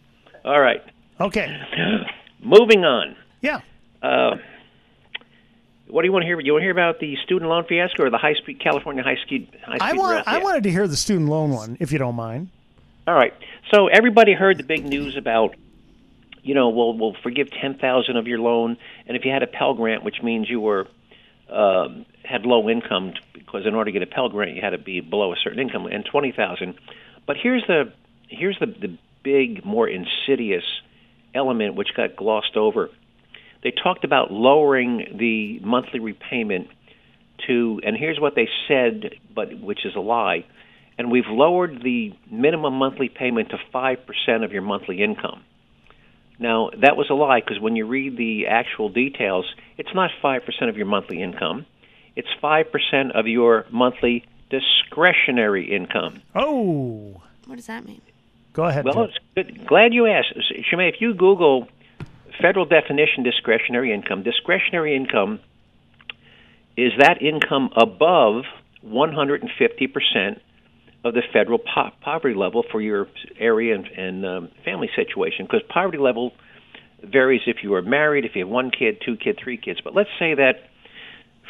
All 0.44 0.60
right. 0.60 0.82
Okay. 1.22 1.56
Moving 2.44 2.86
on. 2.86 3.16
Yeah. 3.42 3.62
Uh, 4.02 4.38
what 5.96 6.02
do 6.02 6.08
you 6.08 6.12
want 6.12 6.24
to 6.24 6.28
hear? 6.28 6.38
You 6.42 6.52
want 6.52 6.62
to 6.62 6.66
hear 6.66 6.72
about 6.72 7.00
the 7.00 7.16
student 7.24 7.50
loan 7.50 7.64
fiasco 7.64 8.04
or 8.04 8.10
the 8.10 8.18
high 8.18 8.34
speed 8.34 8.60
California 8.60 9.02
high 9.02 9.16
speed 9.16 9.48
high 9.64 9.78
speed 9.78 9.82
I 9.82 9.94
want. 9.94 10.28
I 10.28 10.40
wanted 10.40 10.64
to 10.64 10.70
hear 10.70 10.90
the 10.90 10.98
student 10.98 11.30
loan 11.30 11.52
one, 11.52 11.78
if 11.80 11.94
you 11.94 11.98
don't 11.98 12.16
mind. 12.16 12.50
All 13.08 13.14
right. 13.14 13.34
So 13.74 13.88
everybody 13.88 14.34
heard 14.34 14.58
the 14.58 14.64
big 14.64 14.84
news 14.84 15.16
about, 15.16 15.56
you 16.44 16.54
know, 16.54 16.68
we'll 16.68 16.98
we'll 16.98 17.16
forgive 17.24 17.50
ten 17.50 17.78
thousand 17.78 18.18
of 18.18 18.28
your 18.28 18.40
loan, 18.40 18.76
and 19.08 19.16
if 19.16 19.24
you 19.24 19.32
had 19.32 19.42
a 19.42 19.48
Pell 19.48 19.74
Grant, 19.74 20.04
which 20.04 20.22
means 20.22 20.50
you 20.50 20.60
were 20.60 20.86
um, 21.50 22.06
had 22.26 22.46
low 22.46 22.68
income, 22.68 23.14
because 23.32 23.66
in 23.66 23.74
order 23.74 23.90
to 23.90 23.98
get 23.98 24.04
a 24.04 24.12
Pell 24.14 24.28
Grant, 24.28 24.54
you 24.54 24.62
had 24.62 24.72
to 24.72 24.78
be 24.78 25.00
below 25.00 25.32
a 25.32 25.38
certain 25.38 25.60
income, 25.60 25.86
and 25.86 26.04
twenty 26.04 26.34
thousand. 26.34 26.76
But 27.26 27.38
here's 27.42 27.66
the 27.68 27.94
here's 28.28 28.60
the, 28.60 28.66
the 28.66 28.98
big, 29.24 29.64
more 29.64 29.88
insidious 29.88 30.66
element 31.34 31.76
which 31.76 31.94
got 31.96 32.18
glossed 32.18 32.58
over. 32.58 32.90
They 33.66 33.72
talked 33.72 34.04
about 34.04 34.32
lowering 34.32 35.18
the 35.18 35.58
monthly 35.66 36.00
repayment 36.00 36.68
to, 37.48 37.82
and 37.84 37.98
here's 37.98 38.20
what 38.20 38.36
they 38.36 38.48
said, 38.68 39.16
but 39.34 39.60
which 39.60 39.88
is 39.88 39.96
a 39.96 40.00
lie. 40.00 40.46
And 41.00 41.10
we've 41.10 41.26
lowered 41.26 41.82
the 41.82 42.14
minimum 42.30 42.76
monthly 42.76 43.10
payment 43.10 43.50
to 43.50 43.58
five 43.74 44.06
percent 44.06 44.44
of 44.44 44.52
your 44.52 44.62
monthly 44.62 45.02
income. 45.02 45.42
Now 46.38 46.70
that 46.80 46.96
was 46.96 47.10
a 47.10 47.16
lie 47.16 47.40
because 47.40 47.60
when 47.60 47.76
you 47.76 47.88
read 47.88 48.18
the 48.18 48.46
actual 48.46 48.90
details, 48.90 49.52
it's 49.80 49.96
not 49.96 50.12
five 50.22 50.46
percent 50.46 50.70
of 50.70 50.78
your 50.78 50.86
monthly 50.86 51.24
income. 51.24 51.66
It's 52.16 52.30
five 52.40 52.72
percent 52.72 53.14
of 53.14 53.26
your 53.26 53.66
monthly 53.72 54.26
discretionary 54.52 55.76
income. 55.76 56.22
Oh. 56.36 57.20
What 57.48 57.56
does 57.56 57.66
that 57.66 57.84
mean? 57.84 58.02
Go 58.54 58.66
ahead. 58.66 58.86
Well, 58.86 58.94
Joe. 58.94 59.04
it's 59.06 59.18
good. 59.34 59.66
Glad 59.66 59.92
you 59.96 60.06
asked. 60.06 60.36
Shemay, 60.72 60.88
if 60.88 61.02
you 61.02 61.16
Google 61.16 61.68
federal 62.42 62.66
definition 62.66 63.24
discretionary 63.24 63.94
income, 63.94 64.24
discretionary 64.24 64.96
income 64.96 65.40
is 66.78 66.92
that 67.00 67.22
income 67.22 67.70
above 67.76 68.44
150% 68.86 70.40
of 71.04 71.14
the 71.14 71.22
federal 71.32 71.60
po- 71.60 71.92
poverty 72.02 72.36
level 72.36 72.64
for 72.72 72.82
your 72.82 73.08
area 73.40 73.76
and, 73.76 73.88
and 73.88 74.26
um, 74.26 74.50
family 74.64 74.90
situation. 74.96 75.46
Because 75.46 75.62
poverty 75.70 75.98
level 75.98 76.32
varies 77.04 77.42
if 77.46 77.58
you 77.64 77.74
are 77.76 77.82
married, 77.82 78.26
if 78.26 78.32
you 78.36 78.46
have 78.46 78.50
one 78.50 78.72
kid, 78.72 78.98
two 79.06 79.16
kids, 79.16 79.38
three 79.44 79.58
kids. 79.58 79.80
But 79.84 79.94
let's 79.96 80.10
say 80.20 80.34
that 80.36 80.70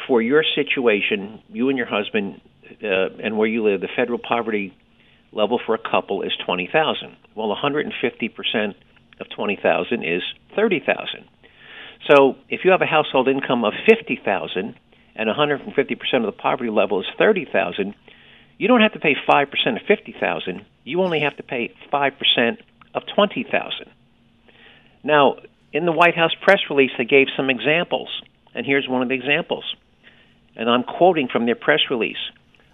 for 0.06 0.20
your 0.20 0.44
situation, 0.54 1.42
you 1.48 1.68
and 1.68 1.78
your 1.78 1.86
husband, 1.86 2.40
uh, 2.82 3.16
and 3.22 3.38
where 3.38 3.48
you 3.48 3.64
live, 3.64 3.80
the 3.80 3.88
federal 3.96 4.18
poverty 4.18 4.76
level 5.32 5.58
for 5.64 5.74
a 5.74 5.78
couple 5.78 6.22
is 6.22 6.32
20,000. 6.44 7.16
Well, 7.34 7.54
150% 7.54 8.74
of 9.20 9.28
20,000 9.30 10.02
is 10.02 10.22
30,000. 10.54 11.24
So, 12.08 12.36
if 12.48 12.64
you 12.64 12.70
have 12.70 12.82
a 12.82 12.86
household 12.86 13.28
income 13.28 13.64
of 13.64 13.72
50,000 13.86 14.74
and 15.16 15.28
150% 15.28 16.14
of 16.14 16.26
the 16.26 16.32
poverty 16.32 16.70
level 16.70 17.00
is 17.00 17.06
30,000, 17.18 17.94
you 18.58 18.68
don't 18.68 18.80
have 18.80 18.92
to 18.92 19.00
pay 19.00 19.16
5% 19.28 19.76
of 19.76 19.82
50,000. 19.86 20.64
You 20.84 21.02
only 21.02 21.20
have 21.20 21.36
to 21.36 21.42
pay 21.42 21.74
5% 21.92 22.58
of 22.94 23.02
20,000. 23.14 23.90
Now, 25.02 25.36
in 25.72 25.84
the 25.84 25.92
White 25.92 26.16
House 26.16 26.34
press 26.42 26.60
release, 26.70 26.92
they 26.96 27.04
gave 27.04 27.26
some 27.36 27.50
examples, 27.50 28.08
and 28.54 28.64
here's 28.64 28.88
one 28.88 29.02
of 29.02 29.08
the 29.08 29.14
examples. 29.14 29.76
And 30.54 30.70
I'm 30.70 30.84
quoting 30.84 31.28
from 31.28 31.44
their 31.44 31.54
press 31.54 31.80
release. 31.90 32.16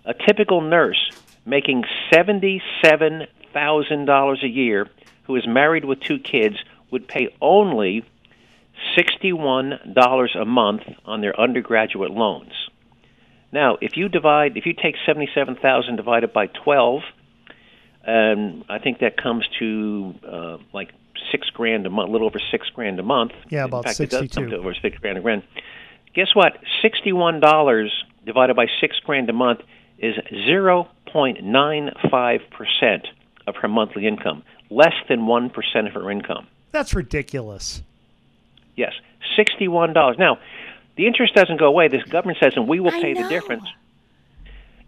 A 0.05 0.15
typical 0.15 0.61
nurse 0.61 1.11
making 1.45 1.83
$77,000 2.13 4.45
a 4.45 4.49
year 4.49 4.89
who 5.33 5.37
is 5.37 5.47
married 5.47 5.87
with 5.87 5.99
two 6.01 6.19
kids 6.19 6.57
would 6.91 7.09
pay 7.09 7.35
only 7.41 8.05
$61 8.99 10.37
a 10.37 10.45
month 10.45 10.83
on 11.07 11.23
their 11.23 11.39
undergraduate 11.41 12.11
loans. 12.11 12.53
Now, 13.51 13.79
if 13.81 13.97
you 13.97 14.11
divide, 14.11 14.59
if 14.59 14.67
you 14.67 14.75
take 14.75 14.95
77,000 15.07 15.97
divided 15.97 16.35
by 16.35 16.49
12, 16.49 17.01
um, 18.07 18.65
I 18.69 18.79
think 18.79 18.99
that 18.99 19.17
comes 19.17 19.47
to 19.59 20.15
uh, 20.27 20.59
like 20.75 20.91
six 21.31 21.49
grand 21.51 21.87
a 21.87 21.91
month, 21.91 22.11
a 22.11 22.13
little 22.13 22.27
over 22.27 22.41
six 22.51 22.69
grand 22.69 22.99
a 23.01 23.03
month. 23.03 23.33
Yeah, 23.49 23.65
about 23.65 23.79
In 23.79 23.83
fact, 23.85 24.01
it 24.01 24.11
does 24.11 24.21
62. 24.21 24.41
come 24.41 24.51
to 24.51 24.57
over 24.57 24.75
six 24.83 24.99
grand 24.99 25.17
a 25.17 25.21
grand. 25.23 25.45
Guess 26.15 26.35
what? 26.35 26.59
Sixty-one 26.83 27.41
dollars 27.41 27.91
divided 28.27 28.55
by 28.57 28.67
six 28.81 28.99
grand 29.05 29.31
a 29.31 29.33
month 29.33 29.61
is 29.99 30.15
zero 30.47 30.89
point 31.11 31.43
nine 31.45 31.91
five 32.11 32.41
percent 32.51 33.07
of 33.47 33.55
her 33.57 33.69
monthly 33.69 34.07
income, 34.07 34.43
less 34.75 34.95
than 35.09 35.27
one 35.27 35.51
percent 35.51 35.87
of 35.87 35.95
her 35.95 36.11
income. 36.11 36.47
That's 36.71 36.95
ridiculous. 36.95 37.83
Yes, 38.77 38.93
sixty-one 39.37 39.93
dollars. 39.93 40.17
Now, 40.19 40.39
the 40.97 41.07
interest 41.07 41.35
doesn't 41.35 41.59
go 41.59 41.67
away. 41.67 41.89
This 41.89 42.05
government 42.05 42.39
says, 42.41 42.55
and 42.57 42.67
we 42.67 42.81
will 42.81 42.91
pay 42.91 43.15
the 43.15 43.29
difference. 43.29 43.65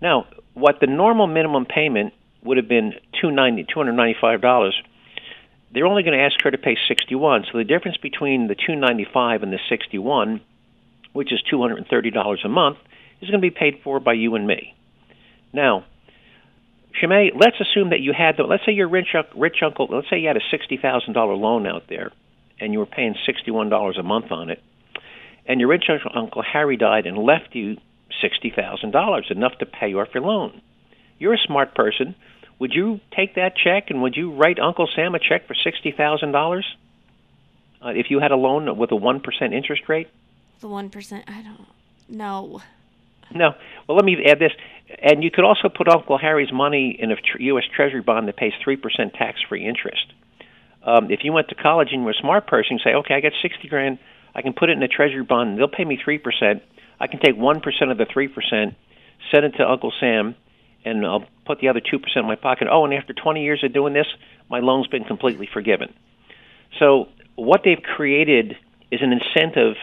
Now, 0.00 0.26
what 0.54 0.80
the 0.80 0.86
normal 0.86 1.26
minimum 1.26 1.66
payment 1.66 2.14
would 2.42 2.56
have 2.56 2.68
been 2.68 2.94
two 3.20 3.30
ninety, 3.30 3.64
two 3.64 3.78
hundred 3.78 3.92
ninety-five 3.92 4.40
dollars. 4.40 4.80
They're 5.72 5.86
only 5.86 6.02
going 6.04 6.16
to 6.16 6.24
ask 6.24 6.40
her 6.42 6.50
to 6.50 6.58
pay 6.58 6.76
sixty-one. 6.88 7.46
So 7.50 7.58
the 7.58 7.64
difference 7.64 7.96
between 7.96 8.46
the 8.46 8.54
two 8.54 8.76
ninety-five 8.76 9.42
and 9.42 9.52
the 9.52 9.58
sixty-one, 9.68 10.40
which 11.12 11.32
is 11.32 11.42
two 11.42 11.60
hundred 11.60 11.78
and 11.78 11.86
thirty 11.86 12.10
dollars 12.10 12.40
a 12.44 12.48
month, 12.48 12.78
is 13.20 13.28
going 13.28 13.40
to 13.40 13.50
be 13.50 13.50
paid 13.50 13.80
for 13.82 14.00
by 14.00 14.12
you 14.12 14.34
and 14.34 14.46
me. 14.46 14.74
Now, 15.52 15.84
Shemay, 17.00 17.30
let's 17.34 17.60
assume 17.60 17.90
that 17.90 18.00
you 18.00 18.12
had 18.16 18.36
the. 18.36 18.44
Let's 18.44 18.64
say 18.64 18.72
your 18.72 18.88
rich 18.88 19.14
rich 19.36 19.56
uncle. 19.64 19.88
Let's 19.90 20.08
say 20.08 20.18
you 20.18 20.28
had 20.28 20.36
a 20.36 20.50
sixty 20.50 20.76
thousand 20.76 21.14
dollar 21.14 21.34
loan 21.34 21.66
out 21.66 21.84
there, 21.88 22.12
and 22.60 22.72
you 22.72 22.78
were 22.78 22.86
paying 22.86 23.14
sixty 23.26 23.50
one 23.50 23.68
dollars 23.68 23.98
a 23.98 24.02
month 24.02 24.30
on 24.30 24.50
it, 24.50 24.62
and 25.46 25.60
your 25.60 25.68
rich 25.68 25.84
uncle, 26.14 26.42
Harry 26.42 26.76
died 26.76 27.06
and 27.06 27.18
left 27.18 27.54
you 27.54 27.78
sixty 28.20 28.50
thousand 28.50 28.92
dollars, 28.92 29.26
enough 29.30 29.58
to 29.58 29.66
pay 29.66 29.92
off 29.94 30.08
your 30.14 30.22
loan. 30.22 30.60
You're 31.18 31.34
a 31.34 31.38
smart 31.38 31.74
person. 31.74 32.14
Would 32.60 32.72
you 32.72 33.00
take 33.14 33.34
that 33.34 33.56
check 33.56 33.90
and 33.90 34.00
would 34.02 34.16
you 34.16 34.32
write 34.32 34.60
Uncle 34.60 34.88
Sam 34.94 35.14
a 35.14 35.18
check 35.18 35.46
for 35.48 35.54
sixty 35.54 35.90
thousand 35.90 36.32
dollars 36.32 36.64
uh, 37.84 37.88
if 37.88 38.06
you 38.10 38.20
had 38.20 38.30
a 38.30 38.36
loan 38.36 38.78
with 38.78 38.92
a 38.92 38.96
one 38.96 39.20
percent 39.20 39.52
interest 39.52 39.82
rate? 39.88 40.08
The 40.60 40.68
one 40.68 40.90
percent. 40.90 41.24
I 41.26 41.42
don't. 41.42 41.66
No. 42.08 42.62
No. 43.32 43.54
Well, 43.88 43.96
let 43.96 44.04
me 44.04 44.24
add 44.24 44.38
this. 44.38 44.52
And 45.02 45.22
you 45.24 45.30
could 45.30 45.44
also 45.44 45.68
put 45.68 45.88
Uncle 45.88 46.18
Harry's 46.18 46.52
money 46.52 46.96
in 46.98 47.10
a 47.10 47.16
U.S. 47.40 47.64
Treasury 47.74 48.00
bond 48.00 48.28
that 48.28 48.36
pays 48.36 48.52
3% 48.66 48.78
tax 49.16 49.40
free 49.48 49.66
interest. 49.66 50.12
Um, 50.82 51.10
if 51.10 51.20
you 51.24 51.32
went 51.32 51.48
to 51.48 51.54
college 51.54 51.88
and 51.90 52.00
you 52.00 52.04
were 52.04 52.12
a 52.12 52.20
smart 52.20 52.46
person, 52.46 52.78
say, 52.82 52.90
okay, 52.94 53.14
I 53.14 53.20
got 53.20 53.32
60 53.42 53.68
grand. 53.68 53.98
I 54.34 54.42
can 54.42 54.52
put 54.52 54.70
it 54.70 54.76
in 54.76 54.82
a 54.82 54.88
Treasury 54.88 55.24
bond. 55.24 55.50
And 55.50 55.58
they'll 55.58 55.68
pay 55.68 55.84
me 55.84 55.98
3%. 56.06 56.60
I 57.00 57.06
can 57.06 57.20
take 57.20 57.36
1% 57.36 57.90
of 57.90 57.98
the 57.98 58.04
3%, 58.04 58.74
send 59.32 59.44
it 59.44 59.50
to 59.58 59.68
Uncle 59.68 59.92
Sam, 59.98 60.34
and 60.84 61.04
I'll 61.04 61.26
put 61.46 61.60
the 61.60 61.68
other 61.68 61.80
2% 61.80 62.00
in 62.16 62.26
my 62.26 62.36
pocket. 62.36 62.68
Oh, 62.70 62.84
and 62.84 62.94
after 62.94 63.12
20 63.12 63.42
years 63.42 63.64
of 63.64 63.72
doing 63.72 63.94
this, 63.94 64.06
my 64.48 64.60
loan's 64.60 64.86
been 64.86 65.04
completely 65.04 65.48
forgiven. 65.52 65.92
So 66.78 67.08
what 67.36 67.62
they've 67.64 67.82
created 67.82 68.56
is 68.90 69.00
an 69.02 69.12
incentive 69.12 69.76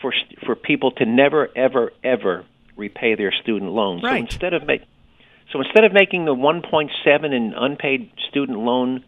for 0.00 0.12
for 0.44 0.54
people 0.54 0.90
to 0.92 1.06
never, 1.06 1.48
ever, 1.56 1.92
ever 2.02 2.44
repay 2.76 3.14
their 3.14 3.32
student 3.32 3.72
loans. 3.72 4.02
So 4.02 4.08
instead 4.34 4.54
of 4.54 4.66
make, 4.66 4.82
so 5.52 5.60
instead 5.60 5.84
of 5.84 5.92
making 5.92 6.24
the 6.24 6.34
1.7 6.34 7.24
in 7.32 7.54
unpaid 7.54 8.10
student 8.28 8.58
loan 8.58 9.04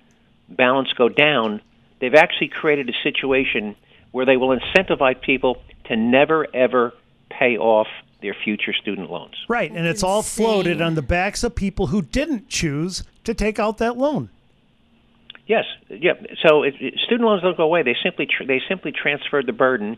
balance 0.48 0.92
go 0.96 1.08
down, 1.08 1.60
they've 2.00 2.14
actually 2.14 2.48
created 2.48 2.88
a 2.88 2.94
situation 3.02 3.76
where 4.12 4.24
they 4.26 4.36
will 4.36 4.56
incentivize 4.56 5.20
people 5.20 5.62
to 5.86 5.96
never 5.96 6.46
ever 6.54 6.92
pay 7.30 7.56
off 7.56 7.88
their 8.22 8.34
future 8.44 8.72
student 8.72 9.10
loans. 9.10 9.34
Right, 9.48 9.70
and 9.70 9.86
it's 9.86 10.02
all 10.02 10.22
floated 10.22 10.80
on 10.80 10.94
the 10.94 11.02
backs 11.02 11.44
of 11.44 11.54
people 11.54 11.88
who 11.88 12.02
didn't 12.02 12.48
choose 12.48 13.02
to 13.24 13.34
take 13.34 13.58
out 13.58 13.78
that 13.78 13.96
loan. 13.96 14.30
Yes, 15.46 15.64
yeah. 15.88 16.14
So 16.44 16.62
it, 16.62 16.74
it- 16.80 16.94
student 17.04 17.28
loans 17.28 17.42
don't 17.42 17.56
go 17.56 17.64
away. 17.64 17.82
They 17.82 17.96
simply 18.02 18.26
tr- 18.26 18.44
they 18.44 18.60
simply 18.68 18.92
transferred 18.92 19.46
the 19.46 19.52
burden 19.52 19.96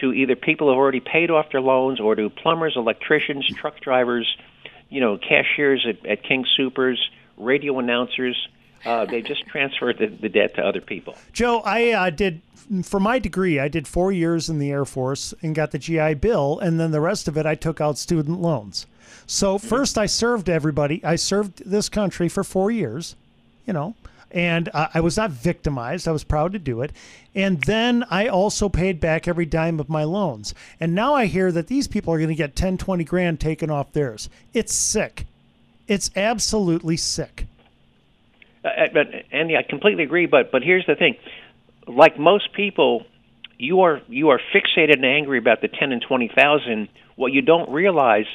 to 0.00 0.12
either 0.12 0.36
people 0.36 0.68
who 0.68 0.74
already 0.74 1.00
paid 1.00 1.30
off 1.30 1.50
their 1.50 1.60
loans 1.60 2.00
or 2.00 2.14
to 2.14 2.30
plumbers, 2.30 2.74
electricians, 2.76 3.46
truck 3.46 3.80
drivers, 3.80 4.36
you 4.88 5.00
know, 5.00 5.18
cashiers 5.18 5.86
at, 5.88 6.04
at 6.06 6.22
King 6.22 6.44
Soopers, 6.58 6.96
radio 7.36 7.78
announcers. 7.78 8.48
Uh, 8.84 9.04
they 9.04 9.20
just 9.20 9.46
transferred 9.46 9.98
the, 9.98 10.06
the 10.06 10.28
debt 10.28 10.54
to 10.54 10.62
other 10.62 10.80
people. 10.80 11.14
Joe, 11.32 11.60
I 11.60 11.90
uh, 11.90 12.10
did 12.10 12.40
for 12.82 13.00
my 13.00 13.18
degree. 13.18 13.58
I 13.58 13.68
did 13.68 13.86
four 13.86 14.12
years 14.12 14.48
in 14.48 14.58
the 14.58 14.70
Air 14.70 14.84
Force 14.84 15.34
and 15.42 15.54
got 15.54 15.72
the 15.72 15.78
GI 15.78 16.14
Bill, 16.14 16.58
and 16.60 16.78
then 16.78 16.92
the 16.92 17.00
rest 17.00 17.28
of 17.28 17.36
it 17.36 17.44
I 17.44 17.54
took 17.54 17.80
out 17.80 17.98
student 17.98 18.40
loans. 18.40 18.86
So 19.26 19.58
first, 19.58 19.98
I 19.98 20.06
served 20.06 20.48
everybody. 20.48 21.04
I 21.04 21.16
served 21.16 21.62
this 21.68 21.88
country 21.88 22.28
for 22.28 22.42
four 22.42 22.70
years, 22.70 23.16
you 23.66 23.72
know, 23.72 23.94
and 24.30 24.68
uh, 24.72 24.88
I 24.94 25.00
was 25.00 25.16
not 25.16 25.30
victimized. 25.30 26.06
I 26.06 26.12
was 26.12 26.24
proud 26.24 26.52
to 26.52 26.58
do 26.58 26.82
it, 26.82 26.92
and 27.34 27.60
then 27.62 28.04
I 28.10 28.28
also 28.28 28.68
paid 28.68 29.00
back 29.00 29.26
every 29.26 29.46
dime 29.46 29.80
of 29.80 29.88
my 29.88 30.04
loans. 30.04 30.54
And 30.78 30.94
now 30.94 31.14
I 31.14 31.26
hear 31.26 31.52
that 31.52 31.66
these 31.66 31.88
people 31.88 32.12
are 32.12 32.18
going 32.18 32.28
to 32.28 32.34
get 32.34 32.56
10, 32.56 32.78
20 32.78 33.04
grand 33.04 33.40
taken 33.40 33.70
off 33.70 33.92
theirs. 33.92 34.28
It's 34.52 34.74
sick. 34.74 35.26
It's 35.88 36.10
absolutely 36.16 36.96
sick. 36.96 37.46
Uh, 38.64 38.68
uh, 38.68 38.86
but 38.92 39.06
Andy, 39.32 39.56
I 39.56 39.62
completely 39.62 40.04
agree. 40.04 40.26
But 40.26 40.52
but 40.52 40.62
here's 40.62 40.86
the 40.86 40.94
thing: 40.94 41.16
like 41.86 42.18
most 42.18 42.52
people, 42.52 43.06
you 43.58 43.80
are 43.80 44.00
you 44.08 44.28
are 44.30 44.40
fixated 44.54 44.94
and 44.94 45.04
angry 45.04 45.38
about 45.38 45.60
the 45.60 45.68
ten 45.68 45.92
and 45.92 46.02
twenty 46.02 46.28
thousand. 46.28 46.88
What 47.16 47.32
you 47.32 47.42
don't 47.42 47.70
realize 47.70 48.26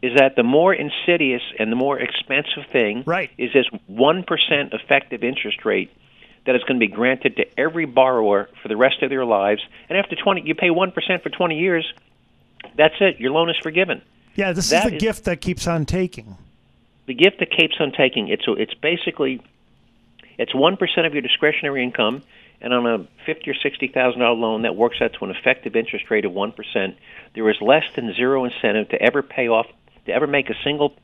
is 0.00 0.16
that 0.16 0.36
the 0.36 0.42
more 0.42 0.72
insidious 0.72 1.42
and 1.58 1.72
the 1.72 1.76
more 1.76 1.98
expensive 1.98 2.64
thing 2.70 3.02
right. 3.06 3.30
is 3.36 3.52
this 3.52 3.66
one 3.86 4.22
percent 4.22 4.72
effective 4.72 5.24
interest 5.24 5.64
rate 5.64 5.90
that 6.46 6.54
is 6.54 6.62
going 6.62 6.80
to 6.80 6.86
be 6.86 6.92
granted 6.92 7.36
to 7.36 7.60
every 7.60 7.84
borrower 7.84 8.48
for 8.62 8.68
the 8.68 8.76
rest 8.76 9.02
of 9.02 9.10
their 9.10 9.24
lives. 9.24 9.60
And 9.88 9.98
after 9.98 10.14
twenty, 10.16 10.42
you 10.42 10.54
pay 10.54 10.70
one 10.70 10.92
percent 10.92 11.22
for 11.22 11.30
twenty 11.30 11.58
years. 11.58 11.92
That's 12.76 12.94
it. 13.00 13.18
Your 13.20 13.32
loan 13.32 13.50
is 13.50 13.56
forgiven. 13.62 14.02
Yeah, 14.34 14.52
this 14.52 14.70
That 14.70 14.84
is 14.84 14.90
the 14.90 14.96
is- 14.96 15.02
gift 15.02 15.24
that 15.24 15.40
keeps 15.40 15.66
on 15.66 15.84
taking. 15.84 16.36
the 17.06 17.14
gift 17.14 17.40
that 17.40 17.50
keeps 17.50 17.74
on 17.80 17.90
taking. 17.92 18.28
It's 18.28 18.44
it's 18.46 18.74
basically 18.74 19.42
it's 20.38 20.54
one 20.54 20.76
percent 20.76 21.06
of 21.06 21.12
your 21.12 21.22
discretionary 21.22 21.82
income, 21.82 22.22
and 22.60 22.72
on 22.72 22.86
a 22.86 23.06
fifty 23.26 23.50
or 23.50 23.54
sixty 23.54 23.88
thousand 23.88 24.20
dollar 24.20 24.36
loan, 24.36 24.62
that 24.62 24.76
works 24.76 24.98
out 25.00 25.12
to 25.14 25.24
an 25.24 25.32
effective 25.32 25.74
interest 25.74 26.08
rate 26.08 26.24
of 26.24 26.32
one 26.32 26.52
percent. 26.52 26.96
There 27.34 27.50
is 27.50 27.56
less 27.60 27.84
than 27.96 28.14
zero 28.14 28.44
incentive 28.44 28.90
to 28.90 29.02
ever 29.02 29.22
pay 29.22 29.48
off, 29.48 29.66
to 30.08 30.14
ever 30.14 30.26
make 30.26 30.50
a 30.50 30.54
single 30.64 30.94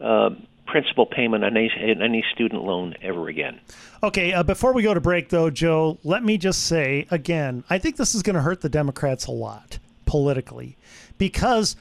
uh, 0.00 0.30
principal 0.66 1.06
payment 1.06 1.44
on 1.44 1.56
any, 1.56 1.70
any 2.02 2.24
student 2.34 2.64
loan 2.64 2.94
ever 3.02 3.28
again. 3.28 3.60
Okay, 4.02 4.32
uh, 4.32 4.42
before 4.42 4.72
we 4.72 4.82
go 4.82 4.94
to 4.94 5.00
break, 5.00 5.28
though, 5.28 5.50
Joe, 5.50 5.98
let 6.02 6.24
me 6.24 6.38
just 6.38 6.64
say 6.66 7.06
again, 7.10 7.62
I 7.70 7.78
think 7.78 7.96
this 7.96 8.14
is 8.14 8.22
going 8.22 8.34
to 8.36 8.42
hurt 8.42 8.60
the 8.62 8.68
Democrats 8.68 9.26
a 9.26 9.32
lot 9.32 9.78
politically 10.06 10.76
because 11.18 11.76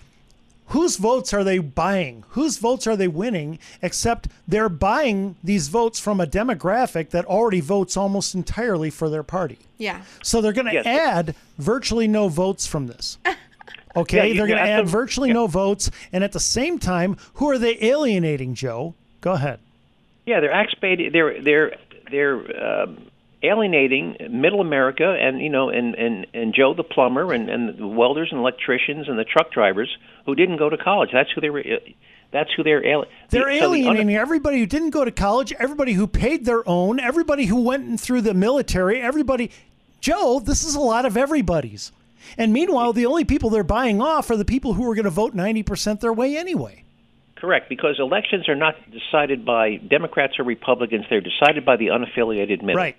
whose 0.68 0.98
votes 0.98 1.34
are 1.34 1.44
they 1.44 1.60
buying? 1.60 2.24
Whose 2.30 2.58
votes 2.58 2.88
are 2.88 2.96
they 2.96 3.08
winning? 3.08 3.60
Except 3.82 4.28
they're 4.48 4.70
buying 4.70 5.36
these 5.44 5.68
votes 5.68 6.00
from 6.00 6.20
a 6.20 6.26
demographic 6.26 7.10
that 7.12 7.26
already 7.26 7.62
votes 7.62 7.96
almost 7.98 8.34
entirely 8.34 8.90
for 8.90 9.10
their 9.10 9.24
party. 9.24 9.60
Yeah. 9.78 10.02
So 10.24 10.42
they're 10.42 10.54
going 10.54 10.68
to 10.68 10.74
Yes. 10.74 10.86
add 10.88 11.36
virtually 11.58 12.08
no 12.08 12.30
votes 12.30 12.66
from 12.66 12.88
this. 12.88 13.18
Okay, 13.96 14.30
Yeah, 14.30 14.34
they're 14.38 14.48
going 14.48 14.58
to 14.64 14.70
add 14.70 14.88
virtually 14.88 15.32
no 15.34 15.48
votes, 15.48 15.90
and 16.12 16.24
at 16.24 16.32
the 16.32 16.40
same 16.40 16.80
time, 16.80 17.18
who 17.36 17.50
are 17.50 17.58
they 17.58 17.78
alienating, 17.82 18.54
Joe? 18.56 18.94
Go 19.22 19.34
ahead. 19.34 19.60
Yeah, 20.26 20.40
they're 20.40 20.52
expat- 20.52 21.12
They're 21.12 21.42
they're 21.42 21.76
they're 22.12 22.82
um, 22.84 22.98
alienating 23.44 24.18
Middle 24.30 24.62
America, 24.62 25.06
and 25.20 25.40
you 25.40 25.50
know, 25.50 25.70
and 25.70 25.96
and 25.96 26.26
and 26.34 26.54
Joe 26.54 26.74
the 26.74 26.84
plumber, 26.84 27.32
and 27.34 27.50
and 27.50 27.78
the 27.78 27.88
welders 27.88 28.30
and 28.32 28.40
electricians 28.40 29.08
and 29.08 29.18
the 29.20 29.24
truck 29.24 29.52
drivers 29.52 29.96
who 30.26 30.36
didn't 30.36 30.58
go 30.58 30.70
to 30.70 30.78
college. 30.78 31.10
That's 31.14 31.32
who 31.32 31.42
they 31.42 31.50
were. 31.50 31.60
uh, 31.60 31.78
That's 32.32 32.52
who 32.54 32.64
they're 32.64 32.84
ali- 32.86 33.08
They're 33.30 33.44
so 33.60 33.72
the 33.72 33.82
un- 33.86 33.96
alienating 33.96 34.16
everybody 34.16 34.60
who 34.60 34.66
didn't 34.66 34.90
go 34.90 35.06
to 35.06 35.12
college, 35.12 35.54
everybody 35.60 35.94
who 35.94 36.08
paid 36.08 36.46
their 36.46 36.68
own, 36.68 37.00
everybody 37.00 37.46
who 37.46 37.62
went 37.62 38.00
through 38.00 38.22
the 38.22 38.34
military, 38.34 39.00
everybody. 39.02 39.52
Joe, 40.02 40.40
this 40.40 40.64
is 40.64 40.76
a 40.76 40.80
lot 40.80 41.06
of 41.06 41.16
everybody's. 41.18 41.92
And 42.38 42.52
meanwhile, 42.54 42.94
the 42.94 43.06
only 43.06 43.26
people 43.26 43.50
they're 43.50 43.64
buying 43.64 44.02
off 44.02 44.30
are 44.30 44.38
the 44.38 44.46
people 44.46 44.74
who 44.74 44.90
are 44.90 44.96
going 44.96 45.06
to 45.06 45.12
vote 45.12 45.36
90% 45.36 46.00
their 46.00 46.14
way 46.14 46.38
anyway. 46.38 46.84
Correct, 47.36 47.68
because 47.70 48.00
elections 48.00 48.48
are 48.48 48.56
not 48.56 48.76
decided 48.92 49.46
by 49.46 49.76
Democrats 49.76 50.40
or 50.40 50.44
Republicans. 50.44 51.06
They're 51.10 51.22
decided 51.22 51.66
by 51.66 51.76
the 51.78 51.88
unaffiliated 51.88 52.62
middle. 52.62 52.76
Right. 52.76 52.96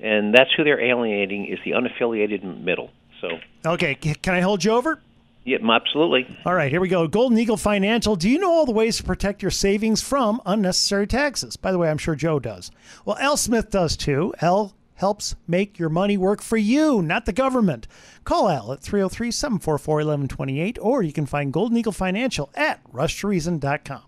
And 0.00 0.34
that's 0.34 0.50
who 0.56 0.64
they're 0.64 0.80
alienating 0.80 1.46
is 1.46 1.58
the 1.64 1.72
unaffiliated 1.72 2.62
middle. 2.62 2.90
So, 3.20 3.38
Okay, 3.64 3.94
can 3.94 4.34
I 4.34 4.40
hold 4.40 4.62
you 4.64 4.72
over? 4.72 5.00
yeah, 5.44 5.58
absolutely. 5.70 6.26
All 6.44 6.54
right, 6.54 6.70
here 6.70 6.80
we 6.80 6.88
go. 6.88 7.06
Golden 7.08 7.38
Eagle 7.38 7.56
Financial. 7.56 8.16
Do 8.16 8.28
you 8.28 8.38
know 8.38 8.50
all 8.52 8.66
the 8.66 8.72
ways 8.72 8.96
to 8.98 9.02
protect 9.04 9.40
your 9.42 9.50
savings 9.50 10.02
from 10.02 10.40
unnecessary 10.44 11.06
taxes? 11.06 11.56
By 11.56 11.72
the 11.72 11.78
way, 11.78 11.88
I'm 11.90 11.98
sure 11.98 12.14
Joe 12.14 12.38
does. 12.38 12.70
Well, 13.04 13.16
Al 13.18 13.36
Smith 13.36 13.70
does 13.70 13.96
too. 13.96 14.34
Al 14.42 14.74
helps 14.94 15.34
make 15.46 15.78
your 15.78 15.88
money 15.88 16.16
work 16.16 16.42
for 16.42 16.56
you, 16.56 17.02
not 17.02 17.26
the 17.26 17.32
government. 17.32 17.86
Call 18.24 18.48
Al 18.48 18.72
at 18.72 18.80
303 18.80 19.30
744 19.30 19.94
1128, 19.96 20.78
or 20.80 21.02
you 21.02 21.12
can 21.12 21.26
find 21.26 21.52
Golden 21.52 21.76
Eagle 21.76 21.92
Financial 21.92 22.50
at 22.54 22.82
rushtoreason.com. 22.92 24.02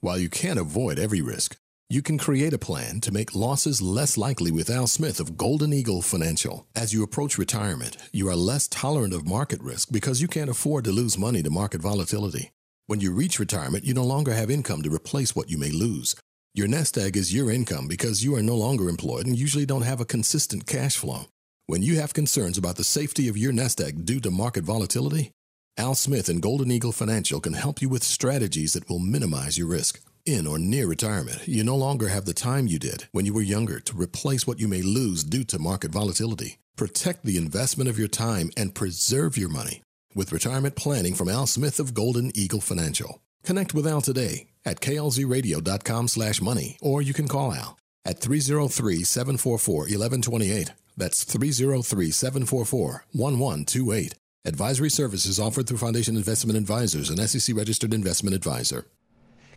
While 0.00 0.18
you 0.18 0.28
can't 0.28 0.58
avoid 0.58 0.98
every 0.98 1.22
risk, 1.22 1.56
you 1.90 2.02
can 2.02 2.18
create 2.18 2.52
a 2.52 2.58
plan 2.58 3.00
to 3.00 3.12
make 3.12 3.34
losses 3.34 3.80
less 3.80 4.16
likely 4.18 4.50
with 4.50 4.70
Al 4.70 4.86
Smith 4.86 5.20
of 5.20 5.36
Golden 5.36 5.72
Eagle 5.72 6.02
Financial. 6.02 6.66
As 6.74 6.92
you 6.92 7.02
approach 7.02 7.38
retirement, 7.38 7.96
you 8.12 8.28
are 8.28 8.36
less 8.36 8.68
tolerant 8.68 9.14
of 9.14 9.26
market 9.26 9.62
risk 9.62 9.88
because 9.92 10.20
you 10.20 10.28
can't 10.28 10.50
afford 10.50 10.84
to 10.84 10.92
lose 10.92 11.16
money 11.16 11.42
to 11.42 11.50
market 11.50 11.80
volatility. 11.80 12.52
When 12.86 13.00
you 13.00 13.12
reach 13.12 13.38
retirement, 13.38 13.84
you 13.84 13.94
no 13.94 14.04
longer 14.04 14.34
have 14.34 14.50
income 14.50 14.82
to 14.82 14.94
replace 14.94 15.34
what 15.34 15.50
you 15.50 15.56
may 15.56 15.70
lose. 15.70 16.16
Your 16.56 16.68
nest 16.68 16.96
egg 16.96 17.16
is 17.16 17.34
your 17.34 17.50
income 17.50 17.88
because 17.88 18.22
you 18.22 18.36
are 18.36 18.42
no 18.42 18.54
longer 18.54 18.88
employed 18.88 19.26
and 19.26 19.36
usually 19.36 19.66
don't 19.66 19.82
have 19.82 20.00
a 20.00 20.04
consistent 20.04 20.68
cash 20.68 20.96
flow. 20.96 21.24
When 21.66 21.82
you 21.82 21.96
have 21.98 22.14
concerns 22.14 22.56
about 22.56 22.76
the 22.76 22.84
safety 22.84 23.26
of 23.26 23.36
your 23.36 23.52
nest 23.52 23.80
egg 23.80 24.06
due 24.06 24.20
to 24.20 24.30
market 24.30 24.62
volatility, 24.62 25.32
Al 25.76 25.96
Smith 25.96 26.28
and 26.28 26.40
Golden 26.40 26.70
Eagle 26.70 26.92
Financial 26.92 27.40
can 27.40 27.54
help 27.54 27.82
you 27.82 27.88
with 27.88 28.04
strategies 28.04 28.74
that 28.74 28.88
will 28.88 29.00
minimize 29.00 29.58
your 29.58 29.66
risk. 29.66 30.00
In 30.26 30.46
or 30.46 30.60
near 30.60 30.86
retirement, 30.86 31.48
you 31.48 31.64
no 31.64 31.74
longer 31.74 32.06
have 32.06 32.24
the 32.24 32.32
time 32.32 32.68
you 32.68 32.78
did 32.78 33.08
when 33.10 33.26
you 33.26 33.34
were 33.34 33.42
younger 33.42 33.80
to 33.80 33.96
replace 33.96 34.46
what 34.46 34.60
you 34.60 34.68
may 34.68 34.80
lose 34.80 35.24
due 35.24 35.42
to 35.42 35.58
market 35.58 35.90
volatility. 35.90 36.58
Protect 36.76 37.24
the 37.24 37.36
investment 37.36 37.90
of 37.90 37.98
your 37.98 38.06
time 38.06 38.50
and 38.56 38.76
preserve 38.76 39.36
your 39.36 39.48
money 39.48 39.82
with 40.14 40.30
retirement 40.30 40.76
planning 40.76 41.16
from 41.16 41.28
Al 41.28 41.48
Smith 41.48 41.80
of 41.80 41.94
Golden 41.94 42.30
Eagle 42.36 42.60
Financial. 42.60 43.20
Connect 43.42 43.74
with 43.74 43.88
Al 43.88 44.00
today 44.00 44.46
at 44.64 44.80
klzradio.com 44.80 46.08
slash 46.08 46.40
money, 46.40 46.76
or 46.80 47.02
you 47.02 47.14
can 47.14 47.28
call 47.28 47.52
Al 47.52 47.78
at 48.04 48.20
303-744-1128. 48.20 50.70
That's 50.96 51.24
303-744-1128. 51.24 54.12
Advisory 54.46 54.90
services 54.90 55.40
offered 55.40 55.66
through 55.66 55.78
Foundation 55.78 56.16
Investment 56.16 56.58
Advisors, 56.58 57.08
an 57.08 57.16
SEC 57.26 57.56
registered 57.56 57.94
investment 57.94 58.36
advisor. 58.36 58.84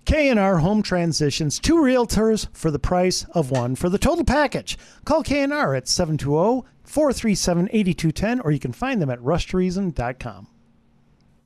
K&R 0.05 0.59
Home 0.59 0.81
Transitions, 0.81 1.59
two 1.59 1.75
realtors 1.75 2.47
for 2.53 2.71
the 2.71 2.79
price 2.79 3.25
of 3.33 3.51
one 3.51 3.75
for 3.75 3.89
the 3.89 3.97
total 3.97 4.23
package. 4.23 4.77
Call 5.03 5.21
K&R 5.21 5.75
at 5.75 5.87
720-437-8210 5.87 8.45
or 8.45 8.51
you 8.51 8.59
can 8.59 8.71
find 8.71 9.01
them 9.01 9.09
at 9.09 9.19
rushtoreason.com. 9.19 10.47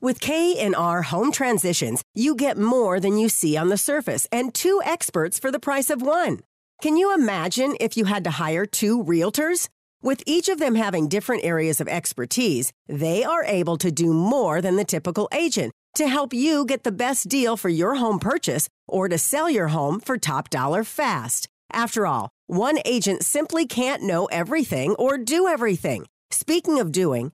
With 0.04 0.20
K&R 0.20 1.04
Home 1.04 1.32
Transitions, 1.32 2.02
you 2.16 2.34
get 2.34 2.58
more 2.58 3.00
than 3.00 3.20
you 3.20 3.30
see 3.30 3.56
on 3.56 3.70
the 3.70 3.78
surface 3.78 4.28
and 4.32 4.52
two 4.52 4.82
experts 4.84 5.38
for 5.38 5.52
the 5.52 5.60
price 5.60 5.92
of 5.92 6.02
one. 6.02 6.40
Can 6.82 6.98
you 6.98 7.14
imagine 7.14 7.76
if 7.80 7.96
you 7.96 8.06
had 8.06 8.24
to 8.24 8.32
hire 8.32 8.66
two 8.66 9.04
realtors? 9.04 9.70
With 10.02 10.24
each 10.26 10.50
of 10.50 10.58
them 10.58 10.74
having 10.74 11.08
different 11.08 11.46
areas 11.46 11.80
of 11.80 11.88
expertise, 11.88 12.74
they 12.88 13.24
are 13.24 13.44
able 13.44 13.78
to 13.78 13.92
do 13.92 14.12
more 14.12 14.60
than 14.60 14.76
the 14.76 14.84
typical 14.84 15.30
agent 15.32 15.72
to 15.98 16.08
help 16.08 16.34
you 16.34 16.66
get 16.66 16.84
the 16.84 16.92
best 16.92 17.30
deal 17.30 17.56
for 17.56 17.70
your 17.70 17.94
home 17.94 18.18
purchase 18.18 18.68
or 18.88 19.08
to 19.08 19.20
sell 19.20 19.52
your 19.52 19.68
home 19.68 20.00
for 20.00 20.18
top 20.18 20.50
dollar 20.50 20.84
fast. 20.84 21.48
After 21.72 22.08
all, 22.08 22.32
one 22.48 22.80
agent 22.86 23.22
simply 23.22 23.68
can't 23.68 24.02
know 24.02 24.26
everything 24.32 24.96
or 24.96 25.20
do 25.20 25.48
everything. 25.48 26.08
Speaking 26.32 26.80
of 26.80 26.92
doing, 26.92 27.34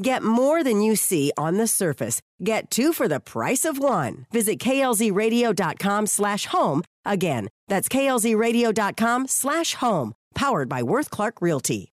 Get 0.00 0.22
more 0.22 0.62
than 0.62 0.80
you 0.82 0.94
see 0.94 1.32
on 1.36 1.56
the 1.56 1.66
surface. 1.66 2.20
Get 2.42 2.70
two 2.70 2.92
for 2.92 3.08
the 3.08 3.20
price 3.20 3.64
of 3.64 3.78
one. 3.78 4.26
Visit 4.30 4.58
klzradio.com 4.58 6.06
slash 6.06 6.46
home. 6.46 6.82
Again, 7.04 7.48
that's 7.68 7.88
klzradio.com 7.88 9.28
slash 9.28 9.74
home. 9.74 10.14
Powered 10.34 10.68
by 10.68 10.82
Worth 10.82 11.10
Clark 11.10 11.40
Realty. 11.40 11.92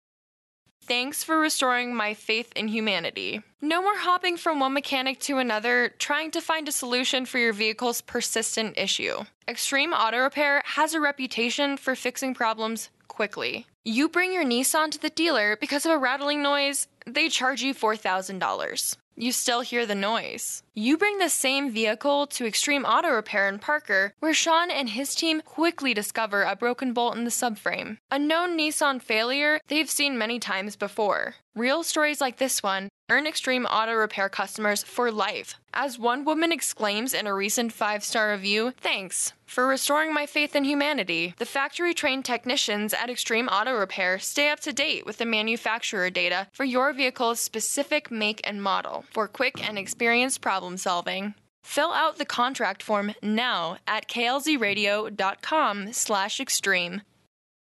Thanks 0.88 1.22
for 1.22 1.38
restoring 1.38 1.94
my 1.94 2.14
faith 2.14 2.50
in 2.56 2.68
humanity. 2.68 3.42
No 3.60 3.82
more 3.82 3.98
hopping 3.98 4.38
from 4.38 4.58
one 4.58 4.72
mechanic 4.72 5.18
to 5.20 5.36
another, 5.36 5.92
trying 5.98 6.30
to 6.30 6.40
find 6.40 6.66
a 6.66 6.72
solution 6.72 7.26
for 7.26 7.36
your 7.36 7.52
vehicle's 7.52 8.00
persistent 8.00 8.78
issue. 8.78 9.16
Extreme 9.46 9.92
Auto 9.92 10.18
Repair 10.18 10.62
has 10.64 10.94
a 10.94 11.00
reputation 11.00 11.76
for 11.76 11.94
fixing 11.94 12.32
problems 12.32 12.88
quickly. 13.06 13.66
You 13.84 14.08
bring 14.08 14.32
your 14.32 14.44
Nissan 14.44 14.90
to 14.90 14.98
the 14.98 15.08
dealer 15.08 15.56
because 15.56 15.86
of 15.86 15.92
a 15.92 15.98
rattling 15.98 16.42
noise, 16.42 16.88
they 17.06 17.28
charge 17.28 17.62
you 17.62 17.74
$4,000. 17.74 18.96
You 19.16 19.32
still 19.32 19.60
hear 19.62 19.86
the 19.86 19.94
noise. 19.94 20.62
You 20.78 20.96
bring 20.96 21.18
the 21.18 21.28
same 21.28 21.72
vehicle 21.72 22.28
to 22.28 22.46
Extreme 22.46 22.84
Auto 22.84 23.08
Repair 23.08 23.48
in 23.48 23.58
Parker, 23.58 24.12
where 24.20 24.32
Sean 24.32 24.70
and 24.70 24.90
his 24.90 25.12
team 25.12 25.40
quickly 25.40 25.92
discover 25.92 26.44
a 26.44 26.54
broken 26.54 26.92
bolt 26.92 27.16
in 27.16 27.24
the 27.24 27.32
subframe. 27.32 27.98
A 28.12 28.18
known 28.20 28.56
Nissan 28.56 29.02
failure 29.02 29.58
they've 29.66 29.90
seen 29.90 30.16
many 30.16 30.38
times 30.38 30.76
before. 30.76 31.34
Real 31.56 31.82
stories 31.82 32.20
like 32.20 32.36
this 32.36 32.62
one 32.62 32.90
earn 33.10 33.26
Extreme 33.26 33.66
Auto 33.66 33.94
Repair 33.94 34.28
customers 34.28 34.84
for 34.84 35.10
life. 35.10 35.56
As 35.74 35.98
one 35.98 36.24
woman 36.24 36.52
exclaims 36.52 37.14
in 37.14 37.26
a 37.26 37.34
recent 37.34 37.72
five 37.72 38.04
star 38.04 38.30
review, 38.30 38.72
thanks 38.76 39.32
for 39.46 39.66
restoring 39.66 40.12
my 40.12 40.26
faith 40.26 40.54
in 40.54 40.64
humanity. 40.64 41.34
The 41.38 41.46
factory 41.46 41.94
trained 41.94 42.24
technicians 42.24 42.92
at 42.92 43.08
Extreme 43.08 43.48
Auto 43.48 43.72
Repair 43.72 44.18
stay 44.18 44.50
up 44.50 44.60
to 44.60 44.72
date 44.72 45.06
with 45.06 45.18
the 45.18 45.26
manufacturer 45.26 46.10
data 46.10 46.48
for 46.52 46.64
your 46.64 46.92
vehicle's 46.92 47.40
specific 47.40 48.10
make 48.10 48.40
and 48.44 48.62
model 48.62 49.04
for 49.10 49.26
quick 49.26 49.66
and 49.66 49.78
experienced 49.78 50.40
problem 50.40 50.67
solving. 50.76 51.34
Fill 51.64 51.92
out 51.92 52.18
the 52.18 52.24
contract 52.24 52.82
form 52.82 53.14
now 53.22 53.76
at 53.86 54.08
klzradio.com/extreme. 54.08 57.02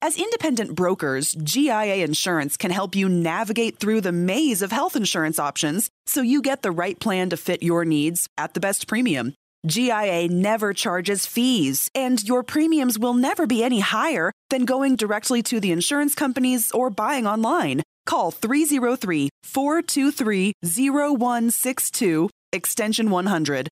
As 0.03 0.19
independent 0.19 0.75
brokers, 0.75 1.35
GIA 1.35 2.03
Insurance 2.03 2.57
can 2.57 2.71
help 2.71 2.97
you 2.97 3.07
navigate 3.07 3.79
through 3.79 4.01
the 4.01 4.13
maze 4.13 4.63
of 4.63 4.73
health 4.73 4.97
insurance 4.97 5.39
options 5.39 5.91
so 6.07 6.23
you 6.23 6.41
get 6.41 6.63
the 6.63 6.71
right 6.71 6.99
plan 6.99 7.29
to 7.29 7.37
fit 7.37 7.63
your 7.63 7.85
needs 7.85 8.27
at 8.39 8.55
the 8.55 8.61
best 8.61 8.89
premium. 8.89 9.35
GIA 9.67 10.27
never 10.29 10.73
charges 10.73 11.27
fees, 11.27 11.91
and 11.95 12.27
your 12.27 12.43
premiums 12.43 12.99
will 12.99 13.13
never 13.13 13.47
be 13.47 13.63
any 13.63 13.81
higher 13.81 14.33
than 14.49 14.65
going 14.65 14.97
directly 14.97 15.43
to 15.43 15.61
the 15.61 15.71
insurance 15.71 16.15
companies 16.15 16.73
or 16.73 16.89
buying 16.89 17.27
online. 17.27 17.83
Call 18.07 18.31
303 18.31 19.29
423 19.43 20.55
0162, 20.63 22.31
extension 22.53 23.11
100. 23.11 23.69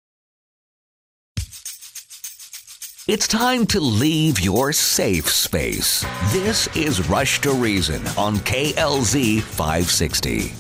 It's 3.09 3.27
time 3.27 3.67
to 3.69 3.81
leave 3.81 4.39
your 4.39 4.73
safe 4.73 5.31
space. 5.31 6.05
This 6.31 6.69
is 6.77 7.09
Rush 7.09 7.41
to 7.41 7.53
Reason 7.53 8.07
on 8.19 8.37
KLZ 8.37 9.41
560. 9.41 10.53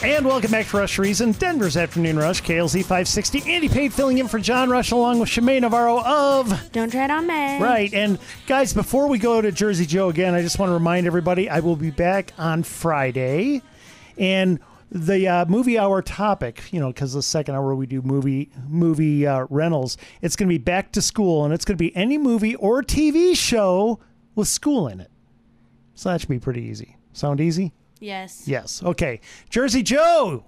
And 0.00 0.26
welcome 0.26 0.50
back 0.50 0.66
to 0.66 0.76
Rush 0.76 0.98
Reason, 0.98 1.32
Denver's 1.32 1.76
Afternoon 1.76 2.18
Rush, 2.18 2.42
KLZ 2.42 2.82
560. 2.82 3.50
Andy 3.52 3.68
Pate 3.68 3.92
filling 3.92 4.18
in 4.18 4.28
for 4.28 4.38
John 4.38 4.68
Rush 4.68 4.90
along 4.90 5.20
with 5.20 5.28
Shemaine 5.28 5.62
Navarro 5.62 6.02
of 6.04 6.70
Don't 6.72 6.90
Tread 6.90 7.10
on 7.10 7.26
Me. 7.26 7.60
Right. 7.60 7.92
And 7.94 8.18
guys, 8.46 8.74
before 8.74 9.08
we 9.08 9.18
go 9.18 9.40
to 9.40 9.50
Jersey 9.50 9.86
Joe 9.86 10.08
again, 10.08 10.34
I 10.34 10.42
just 10.42 10.58
want 10.58 10.70
to 10.70 10.74
remind 10.74 11.06
everybody 11.06 11.48
I 11.48 11.60
will 11.60 11.76
be 11.76 11.90
back 11.90 12.32
on 12.36 12.64
Friday. 12.64 13.62
And 14.18 14.58
the 14.90 15.28
uh, 15.28 15.44
movie 15.46 15.78
hour 15.78 16.02
topic, 16.02 16.62
you 16.72 16.80
know, 16.80 16.88
because 16.88 17.12
the 17.12 17.22
second 17.22 17.54
hour 17.54 17.74
we 17.74 17.86
do 17.86 18.02
movie 18.02 18.50
movie 18.66 19.26
uh, 19.26 19.46
rentals, 19.50 19.96
it's 20.22 20.36
going 20.36 20.48
to 20.48 20.52
be 20.52 20.58
back 20.58 20.92
to 20.92 21.02
school, 21.02 21.44
and 21.44 21.52
it's 21.52 21.64
going 21.64 21.76
to 21.76 21.82
be 21.82 21.94
any 21.96 22.18
movie 22.18 22.54
or 22.56 22.82
TV 22.82 23.36
show 23.36 24.00
with 24.34 24.48
school 24.48 24.88
in 24.88 25.00
it. 25.00 25.10
So 25.94 26.10
that 26.10 26.20
should 26.20 26.30
be 26.30 26.38
pretty 26.38 26.62
easy. 26.62 26.96
Sound 27.12 27.40
easy? 27.40 27.72
Yes. 28.00 28.44
Yes. 28.46 28.82
Okay. 28.82 29.20
Jersey 29.50 29.82
Joe, 29.82 30.44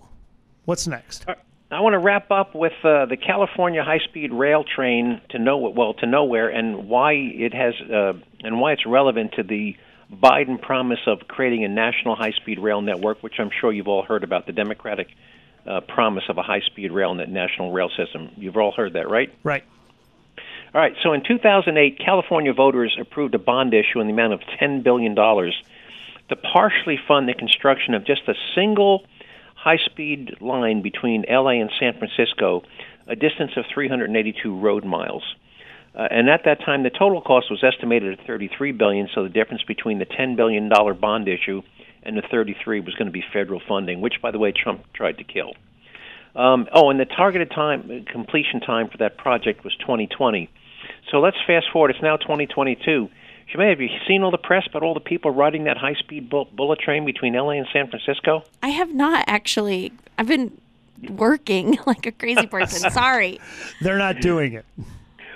what's 0.65 0.87
next? 0.87 1.27
I 1.73 1.81
want 1.81 1.95
to 1.95 1.99
wrap 1.99 2.31
up 2.31 2.55
with 2.55 2.73
uh, 2.83 3.07
the 3.07 3.17
California 3.17 3.83
high-speed 3.85 4.33
rail 4.33 4.65
train 4.65 5.21
to 5.31 5.39
know 5.39 5.59
well 5.59 5.95
to 5.95 6.07
nowhere 6.07 6.49
and 6.49 6.89
why 6.89 7.13
it 7.13 7.55
has 7.55 7.75
uh, 7.93 8.13
and 8.41 8.61
why 8.61 8.73
it's 8.73 8.87
relevant 8.87 9.33
to 9.37 9.43
the 9.43 9.77
Biden 10.13 10.61
promise 10.61 11.01
of 11.07 11.29
creating 11.29 11.65
a 11.65 11.69
national 11.69 12.17
high-speed 12.17 12.59
rail 12.59 12.81
network, 12.81 13.23
which 13.23 13.35
I'm 13.39 13.51
sure 13.61 13.73
you've 13.73 13.89
all 13.89 14.03
heard 14.03 14.25
about 14.25 14.47
the 14.47 14.53
Democratic 14.53 15.09
uh, 15.67 15.81
promise 15.83 16.25
of 16.29 16.39
a 16.39 16.43
high-speed 16.43 16.91
rail 16.91 17.15
net 17.15 17.29
national 17.29 17.73
rail 17.73 17.91
system. 17.97 18.31
You've 18.37 18.57
all 18.57 18.73
heard 18.73 18.95
that, 18.95 19.09
right? 19.09 19.33
Right. 19.45 19.65
All 20.75 20.81
right. 20.81 20.95
So 21.03 21.13
in 21.13 21.23
2008, 21.23 21.99
California 21.99 22.53
voters 22.53 22.97
approved 23.01 23.35
a 23.35 23.39
bond 23.39 23.75
issue 23.75 24.01
in 24.01 24.07
the 24.07 24.13
amount 24.13 24.33
of 24.33 24.41
10 24.59 24.83
billion 24.83 25.15
dollars 25.15 25.61
to 26.29 26.37
partially 26.37 26.99
fund 27.09 27.29
the 27.29 27.35
construction 27.35 27.95
of 27.95 28.05
just 28.05 28.23
a 28.29 28.35
single 28.55 29.05
high-speed 29.55 30.41
line 30.41 30.81
between 30.81 31.25
LA 31.29 31.61
and 31.61 31.71
San 31.79 31.99
Francisco, 31.99 32.63
a 33.07 33.17
distance 33.17 33.53
of 33.57 33.65
382 33.73 34.57
road 34.57 34.85
miles. 34.85 35.35
Uh, 35.95 36.07
and 36.11 36.29
at 36.29 36.43
that 36.45 36.61
time, 36.61 36.83
the 36.83 36.91
total 36.91 37.21
cost 37.21 37.51
was 37.51 37.65
estimated 37.65 38.19
at 38.19 38.27
33 38.27 38.73
billion. 38.73 39.09
So 39.15 39.23
the 39.25 39.29
difference 39.29 39.63
between 39.65 39.99
the 39.99 40.05
10 40.05 40.37
billion 40.37 40.69
dollar 40.69 40.95
bond 40.95 41.29
issue 41.29 41.63
and 42.03 42.17
the 42.17 42.23
33 42.31 42.81
was 42.81 42.95
going 42.95 43.07
to 43.07 43.13
be 43.13 43.25
federal 43.33 43.61
funding, 43.67 44.01
which, 44.01 44.23
by 44.23 44.31
the 44.31 44.39
way, 44.39 44.53
Trump 44.53 44.85
tried 44.93 45.19
to 45.19 45.25
kill. 45.25 45.53
Um, 46.35 46.69
oh, 46.73 46.91
and 46.91 47.01
the 47.01 47.05
targeted 47.05 47.51
time 47.51 48.05
completion 48.11 48.61
time 48.61 48.89
for 48.89 48.99
that 48.99 49.17
project 49.17 49.65
was 49.65 49.75
2020. 49.81 50.49
So 51.11 51.19
let's 51.19 51.37
fast 51.47 51.67
forward. 51.73 51.91
It's 51.91 52.03
now 52.03 52.17
2022. 52.17 53.09
Shemay, 53.53 53.71
have 53.71 53.81
you 53.81 53.89
seen 54.07 54.23
all 54.23 54.31
the 54.31 54.39
press 54.39 54.65
about 54.69 54.85
all 54.85 54.95
the 54.95 55.01
people 55.01 55.33
riding 55.33 55.65
that 55.65 55.77
high-speed 55.77 56.31
bu- 56.31 56.45
bullet 56.53 56.79
train 56.79 57.05
between 57.05 57.35
LA 57.35 57.53
and 57.53 57.67
San 57.73 57.89
Francisco? 57.89 58.45
I 58.63 58.69
have 58.69 58.95
not 58.95 59.25
actually. 59.27 59.93
I've 60.19 60.29
been 60.29 60.57
working 61.09 61.79
like 61.87 62.07
a 62.07 62.13
crazy 62.13 62.47
person. 62.47 62.91
Sorry. 62.93 63.41
They're 63.81 63.99
not 63.99 64.21
doing 64.21 64.53
it. 64.53 64.65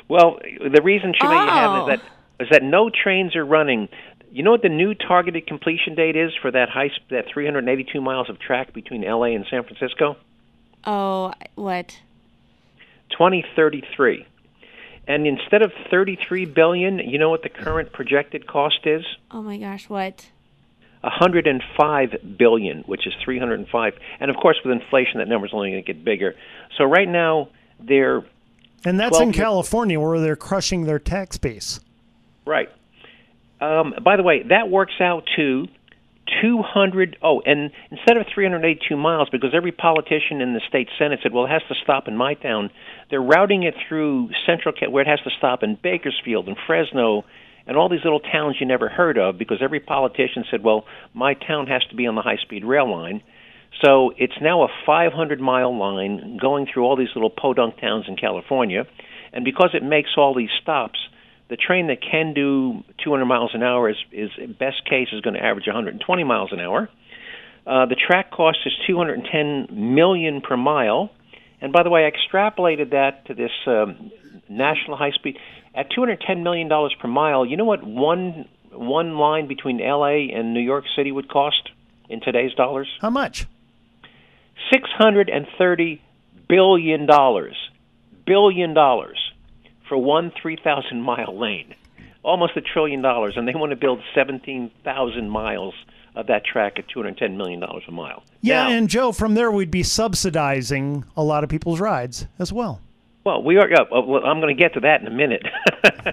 Well, 0.09 0.39
the 0.61 0.83
reason 0.83 1.15
she 1.19 1.27
you 1.27 1.33
have 1.33 1.71
Oh. 1.71 1.89
is 1.91 1.99
that 1.99 2.01
is 2.41 2.49
that 2.51 2.63
no 2.63 2.91
trains 2.91 3.37
are 3.37 3.45
running. 3.45 3.89
You 4.33 4.43
know 4.43 4.51
what 4.51 4.63
the 4.63 4.69
new 4.69 4.95
targeted 4.95 5.47
completion 5.47 5.95
date 5.95 6.17
is 6.17 6.33
for 6.43 6.51
that 6.51 6.69
high 6.69 6.89
sp- 6.91 7.07
that 7.11 7.27
382 7.33 8.01
miles 8.01 8.29
of 8.29 8.39
track 8.41 8.73
between 8.73 9.03
LA 9.03 9.35
and 9.37 9.47
San 9.49 9.63
Francisco? 9.63 10.17
Oh, 10.85 11.33
what? 11.55 12.01
2033. 13.11 14.27
And 15.07 15.27
instead 15.27 15.63
of 15.63 15.73
33 15.91 16.47
billion, 16.47 16.99
you 16.99 17.19
know 17.19 17.31
what 17.31 17.43
the 17.43 17.49
current 17.49 17.93
projected 17.93 18.47
cost 18.47 18.81
is? 18.87 19.05
Oh 19.31 19.43
my 19.43 19.59
gosh, 19.59 19.89
what? 19.89 20.31
105 21.03 22.37
billion, 22.39 22.79
which 22.87 23.07
is 23.07 23.13
305. 23.25 23.95
And 24.21 24.31
of 24.31 24.37
course, 24.37 24.57
with 24.65 24.73
inflation, 24.73 25.19
that 25.19 25.29
number's 25.29 25.51
only 25.53 25.71
going 25.73 25.85
to 25.85 25.93
get 25.93 26.05
bigger. 26.05 26.35
So 26.79 26.85
right 26.85 27.09
now, 27.09 27.51
they're 27.79 28.25
And 28.85 29.01
that's 29.01 29.19
in 29.19 29.33
California 29.33 29.99
where 29.99 30.21
they're 30.21 30.37
crushing 30.37 30.85
their 30.85 30.99
tax 30.99 31.39
base. 31.39 31.81
Right. 32.47 32.69
Um, 33.61 33.95
by 34.03 34.17
the 34.17 34.23
way, 34.23 34.43
that 34.49 34.69
works 34.69 34.95
out 35.01 35.25
to 35.37 35.67
200. 36.43 37.19
Oh, 37.23 37.41
and 37.41 37.71
instead 37.91 38.17
of 38.17 38.27
382 38.35 38.97
miles, 38.97 39.29
because 39.31 39.51
every 39.55 39.73
politician 39.73 40.41
in 40.41 40.55
the 40.55 40.61
state 40.69 40.89
senate 40.99 41.21
said, 41.23 41.33
well, 41.33 41.47
it 41.47 41.51
has 41.51 41.63
to 41.69 41.75
stop 41.83 42.09
in 42.09 42.17
my 42.17 42.35
town, 42.35 42.71
they're 43.11 43.23
routing 43.23 43.63
it 43.63 43.75
through 43.89 44.31
central, 44.47 44.75
where 44.91 45.03
it 45.03 45.09
has 45.09 45.21
to 45.21 45.31
stop 45.39 45.63
in 45.63 45.79
Bakersfield 45.83 46.49
and 46.49 46.57
Fresno 46.67 47.25
and 47.67 47.77
all 47.77 47.89
these 47.89 48.05
little 48.05 48.21
towns 48.21 48.57
you 48.61 48.67
never 48.67 48.89
heard 48.89 49.17
of, 49.17 49.39
because 49.39 49.59
every 49.63 49.81
politician 49.81 50.45
said, 50.51 50.63
well, 50.63 50.85
my 51.15 51.33
town 51.35 51.67
has 51.67 51.83
to 51.89 51.97
be 51.97 52.07
on 52.07 52.15
the 52.15 52.21
high 52.21 52.37
speed 52.37 52.65
rail 52.65 52.91
line. 52.91 53.23
So 53.83 54.13
it's 54.17 54.35
now 54.41 54.63
a 54.63 54.69
500 54.87 55.41
mile 55.41 55.77
line 55.77 56.39
going 56.41 56.67
through 56.73 56.85
all 56.85 56.97
these 56.97 57.09
little 57.15 57.31
podunk 57.31 57.79
towns 57.81 58.07
in 58.09 58.17
California. 58.17 58.87
And 59.33 59.45
because 59.45 59.71
it 59.75 59.83
makes 59.83 60.11
all 60.17 60.35
these 60.35 60.51
stops, 60.63 60.99
the 61.49 61.57
train 61.57 61.89
that 61.89 61.99
can 62.01 62.33
do 62.35 62.83
200 63.03 63.25
miles 63.27 63.51
an 63.55 63.63
hour 63.63 63.91
is, 63.91 63.97
is 64.13 64.31
best 64.59 64.85
case 64.89 65.09
is 65.13 65.21
going 65.21 65.35
to 65.35 65.45
average 65.45 65.67
120 65.67 66.25
miles 66.25 66.53
an 66.53 66.61
hour. 66.61 66.89
Uh, 67.67 67.87
the 67.87 67.97
track 67.97 68.31
cost 68.31 68.59
is 68.65 68.73
210 68.87 69.95
million 69.95 70.41
per 70.41 70.57
mile. 70.57 71.11
And 71.61 71.73
by 71.73 71.83
the 71.83 71.91
way, 71.91 72.07
I 72.07 72.11
extrapolated 72.11 72.91
that 72.91 73.27
to 73.27 73.35
this 73.35 73.51
um, 73.67 74.11
national 74.49 74.97
high 74.97 75.13
speed 75.13 75.39
at 75.75 75.91
210 75.91 76.43
million 76.43 76.69
dollars 76.69 76.95
per 77.01 77.09
mile. 77.09 77.45
You 77.45 77.57
know 77.57 77.65
what 77.65 77.83
one 77.83 78.47
one 78.71 79.17
line 79.17 79.47
between 79.47 79.81
L.A. 79.81 80.31
and 80.35 80.53
New 80.53 80.61
York 80.61 80.85
City 80.97 81.13
would 81.13 81.29
cost 81.29 81.71
in 82.09 82.21
today's 82.21 82.53
dollars? 82.55 82.89
How 83.01 83.11
much? 83.11 83.47
630 84.73 86.03
billion 86.49 87.07
dollars. 87.07 87.57
Billion 88.27 88.75
dollars 88.75 89.19
for 89.89 89.99
one 89.99 90.33
3000 90.41 91.01
mile 91.03 91.39
lane. 91.39 91.75
Almost 92.23 92.57
a 92.57 92.61
trillion 92.63 93.03
dollars 93.03 93.35
and 93.37 93.47
they 93.47 93.55
want 93.55 93.71
to 93.71 93.77
build 93.77 94.01
17,000 94.15 95.29
miles 95.29 95.75
of 96.17 96.29
that 96.29 96.45
track 96.45 96.79
at 96.79 96.89
210 96.89 97.37
million 97.37 97.61
dollars 97.61 97.83
a 97.89 97.91
mile. 97.91 98.23
Yeah, 98.41 98.65
Now- 98.65 98.71
and 98.71 98.89
Joe, 98.89 99.13
from 99.13 99.35
there 99.35 99.51
we'd 99.53 99.71
be 99.71 99.83
subsidizing 99.83 101.05
a 101.17 101.23
lot 101.23 101.45
of 101.45 101.51
people's 101.51 101.81
rides 101.81 102.27
as 102.39 102.53
well. 102.53 102.81
well 103.25 103.43
we 103.43 103.59
are 103.59 103.69
yeah, 103.69 103.81
well, 103.91 104.25
I'm 104.25 104.41
going 104.41 104.57
to 104.57 104.61
get 104.63 104.75
to 104.75 104.81
that 104.81 105.01
in 105.01 105.07
a 105.07 105.11
minute. 105.11 105.45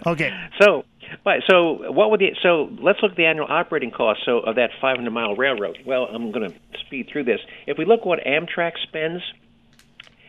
Okay. 0.07 0.31
So 0.61 0.85
right, 1.25 1.43
so 1.49 1.91
what 1.91 2.11
would 2.11 2.19
the 2.19 2.35
so 2.41 2.69
let's 2.81 3.01
look 3.01 3.11
at 3.11 3.17
the 3.17 3.25
annual 3.25 3.47
operating 3.49 3.91
cost 3.91 4.21
so 4.25 4.39
of 4.39 4.55
that 4.55 4.71
500 4.79 5.09
mile 5.11 5.35
railroad 5.35 5.77
well 5.85 6.05
I'm 6.05 6.31
going 6.31 6.49
to 6.49 6.55
speed 6.85 7.09
through 7.11 7.25
this 7.25 7.39
if 7.67 7.77
we 7.77 7.85
look 7.85 8.05
what 8.05 8.19
Amtrak 8.19 8.73
spends 8.83 9.21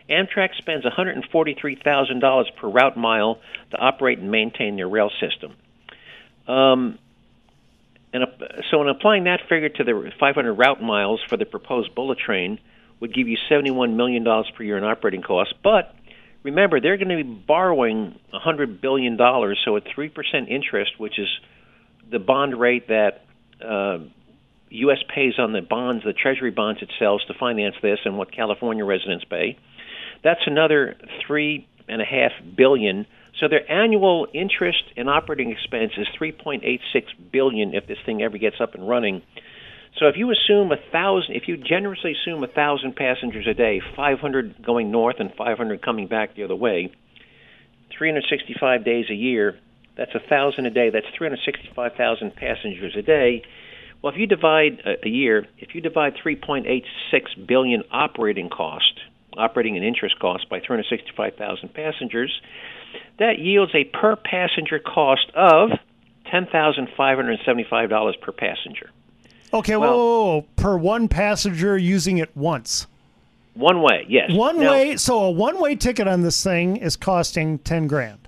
Amtrak 0.09 0.55
spends 0.57 0.83
$143,000 0.83 2.55
per 2.55 2.67
route 2.67 2.97
mile 2.97 3.39
to 3.71 3.77
operate 3.77 4.19
and 4.19 4.29
maintain 4.29 4.75
their 4.75 4.87
rail 4.87 5.09
system. 5.19 5.55
Um, 6.47 6.99
and 8.11 8.25
so, 8.69 8.81
in 8.81 8.89
applying 8.89 9.23
that 9.23 9.41
figure 9.49 9.69
to 9.69 9.83
the 9.83 10.11
500 10.19 10.53
route 10.53 10.81
miles 10.81 11.21
for 11.27 11.37
the 11.37 11.45
proposed 11.45 11.95
bullet 11.95 12.19
train, 12.19 12.59
would 12.99 13.13
give 13.13 13.27
you 13.27 13.37
$71 13.49 13.95
million 13.95 14.23
per 14.23 14.63
year 14.63 14.77
in 14.77 14.83
operating 14.83 15.21
costs. 15.21 15.53
But 15.63 15.95
remember, 16.43 16.79
they're 16.79 16.97
going 16.97 17.09
to 17.09 17.23
be 17.23 17.23
borrowing 17.23 18.19
$100 18.33 18.81
billion, 18.81 19.17
so 19.17 19.77
at 19.77 19.83
3% 19.85 20.11
interest, 20.49 20.99
which 20.99 21.17
is 21.17 21.27
the 22.11 22.19
bond 22.19 22.59
rate 22.59 22.87
that 22.87 23.23
uh, 23.65 23.99
U.S. 24.69 24.97
pays 25.13 25.33
on 25.37 25.53
the 25.53 25.61
bonds, 25.61 26.03
the 26.03 26.13
Treasury 26.13 26.51
bonds 26.51 26.81
it 26.81 26.89
sells 26.99 27.23
to 27.25 27.33
finance 27.39 27.75
this, 27.81 27.99
and 28.05 28.17
what 28.17 28.31
California 28.31 28.83
residents 28.83 29.25
pay. 29.25 29.57
That's 30.23 30.41
another 30.45 30.95
three 31.25 31.67
and 31.87 32.01
a 32.01 32.05
half 32.05 32.31
billion. 32.55 33.05
So 33.39 33.47
their 33.47 33.69
annual 33.71 34.27
interest 34.33 34.83
and 34.95 35.09
operating 35.09 35.51
expense 35.51 35.91
is 35.97 36.07
3.86 36.19 36.79
billion 37.31 37.73
if 37.73 37.87
this 37.87 37.97
thing 38.05 38.21
ever 38.21 38.37
gets 38.37 38.57
up 38.59 38.73
and 38.75 38.87
running. 38.87 39.21
So 39.99 40.07
if 40.07 40.15
you 40.17 40.31
assume 40.31 40.71
a 40.71 40.91
thousand, 40.91 41.35
if 41.35 41.47
you 41.47 41.57
generously 41.57 42.13
assume 42.13 42.43
a 42.43 42.47
thousand 42.47 42.95
passengers 42.95 43.45
a 43.47 43.53
day, 43.53 43.79
500 43.95 44.63
going 44.65 44.91
north 44.91 45.17
and 45.19 45.31
500 45.37 45.81
coming 45.83 46.07
back 46.07 46.35
the 46.35 46.43
other 46.43 46.55
way, 46.55 46.91
365 47.97 48.83
days 48.83 49.05
a 49.11 49.13
year, 49.13 49.59
that's 49.95 50.15
a 50.15 50.27
thousand 50.27 50.65
a 50.65 50.71
day. 50.71 50.89
That's 50.89 51.05
365,000 51.15 52.35
passengers 52.35 52.95
a 52.97 53.03
day. 53.03 53.43
Well, 54.01 54.11
if 54.11 54.19
you 54.19 54.25
divide 54.25 54.81
a, 54.85 55.05
a 55.05 55.09
year, 55.09 55.45
if 55.59 55.75
you 55.75 55.81
divide 55.81 56.13
3.86 56.25 56.81
billion 57.47 57.83
operating 57.91 58.49
cost, 58.49 58.99
operating 59.37 59.75
and 59.77 59.85
interest 59.85 60.19
cost 60.19 60.49
by 60.49 60.59
365,000 60.59 61.73
passengers, 61.73 62.41
that 63.19 63.37
yields 63.37 63.73
a 63.75 63.83
per 63.83 64.15
passenger 64.15 64.79
cost 64.79 65.31
of 65.35 65.69
$10,575 66.33 68.21
per 68.21 68.31
passenger. 68.31 68.89
Okay, 69.53 69.75
Well- 69.75 69.91
whoa, 69.91 69.97
whoa, 69.97 70.33
whoa, 70.39 70.45
per 70.55 70.77
one 70.77 71.07
passenger 71.07 71.77
using 71.77 72.17
it 72.17 72.31
once. 72.35 72.87
One 73.55 73.81
way, 73.83 74.05
yes. 74.09 74.31
One 74.31 74.59
Now, 74.59 74.71
way, 74.71 74.95
so 74.97 75.19
a 75.25 75.29
one-way 75.29 75.75
ticket 75.75 76.07
on 76.07 76.23
this 76.23 76.43
thing 76.43 76.77
is 76.77 76.95
costing 76.95 77.59
ten 77.59 77.85
grand. 77.87 78.19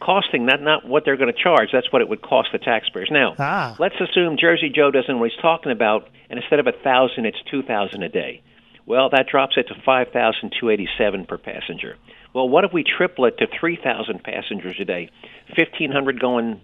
costing 0.00 0.46
that 0.46 0.62
not 0.62 0.86
what 0.88 1.04
they're 1.04 1.16
going 1.18 1.30
to 1.32 1.38
charge. 1.42 1.68
That's 1.72 1.92
what 1.92 2.00
it 2.00 2.08
would 2.08 2.22
cost 2.22 2.48
the 2.52 2.58
taxpayers. 2.58 3.10
Now, 3.10 3.34
Ah. 3.38 3.76
let's 3.78 4.00
assume 4.00 4.38
Jersey 4.38 4.70
Joe 4.70 4.90
doesn't 4.90 5.12
know 5.14 5.18
what 5.20 5.30
he's 5.30 5.40
talking 5.42 5.70
about, 5.72 6.08
and 6.30 6.38
instead 6.40 6.58
of 6.58 6.66
a 6.66 6.72
thousand, 6.72 7.26
it's 7.26 7.36
two 7.50 7.62
thousand 7.62 8.02
a 8.04 8.08
day. 8.08 8.40
Well, 8.86 9.10
that 9.10 9.26
drops 9.28 9.56
it 9.56 9.68
to 9.68 9.74
five 9.84 10.08
thousand 10.12 10.54
two 10.58 10.70
eighty-seven 10.70 11.26
per 11.26 11.38
passenger. 11.38 11.96
Well, 12.32 12.48
what 12.48 12.64
if 12.64 12.72
we 12.72 12.84
triple 12.84 13.24
it 13.26 13.38
to 13.38 13.46
three 13.58 13.76
thousand 13.76 14.22
passengers 14.22 14.76
a 14.80 14.84
day? 14.84 15.10
Fifteen 15.54 15.90
hundred 15.90 16.20
going 16.20 16.60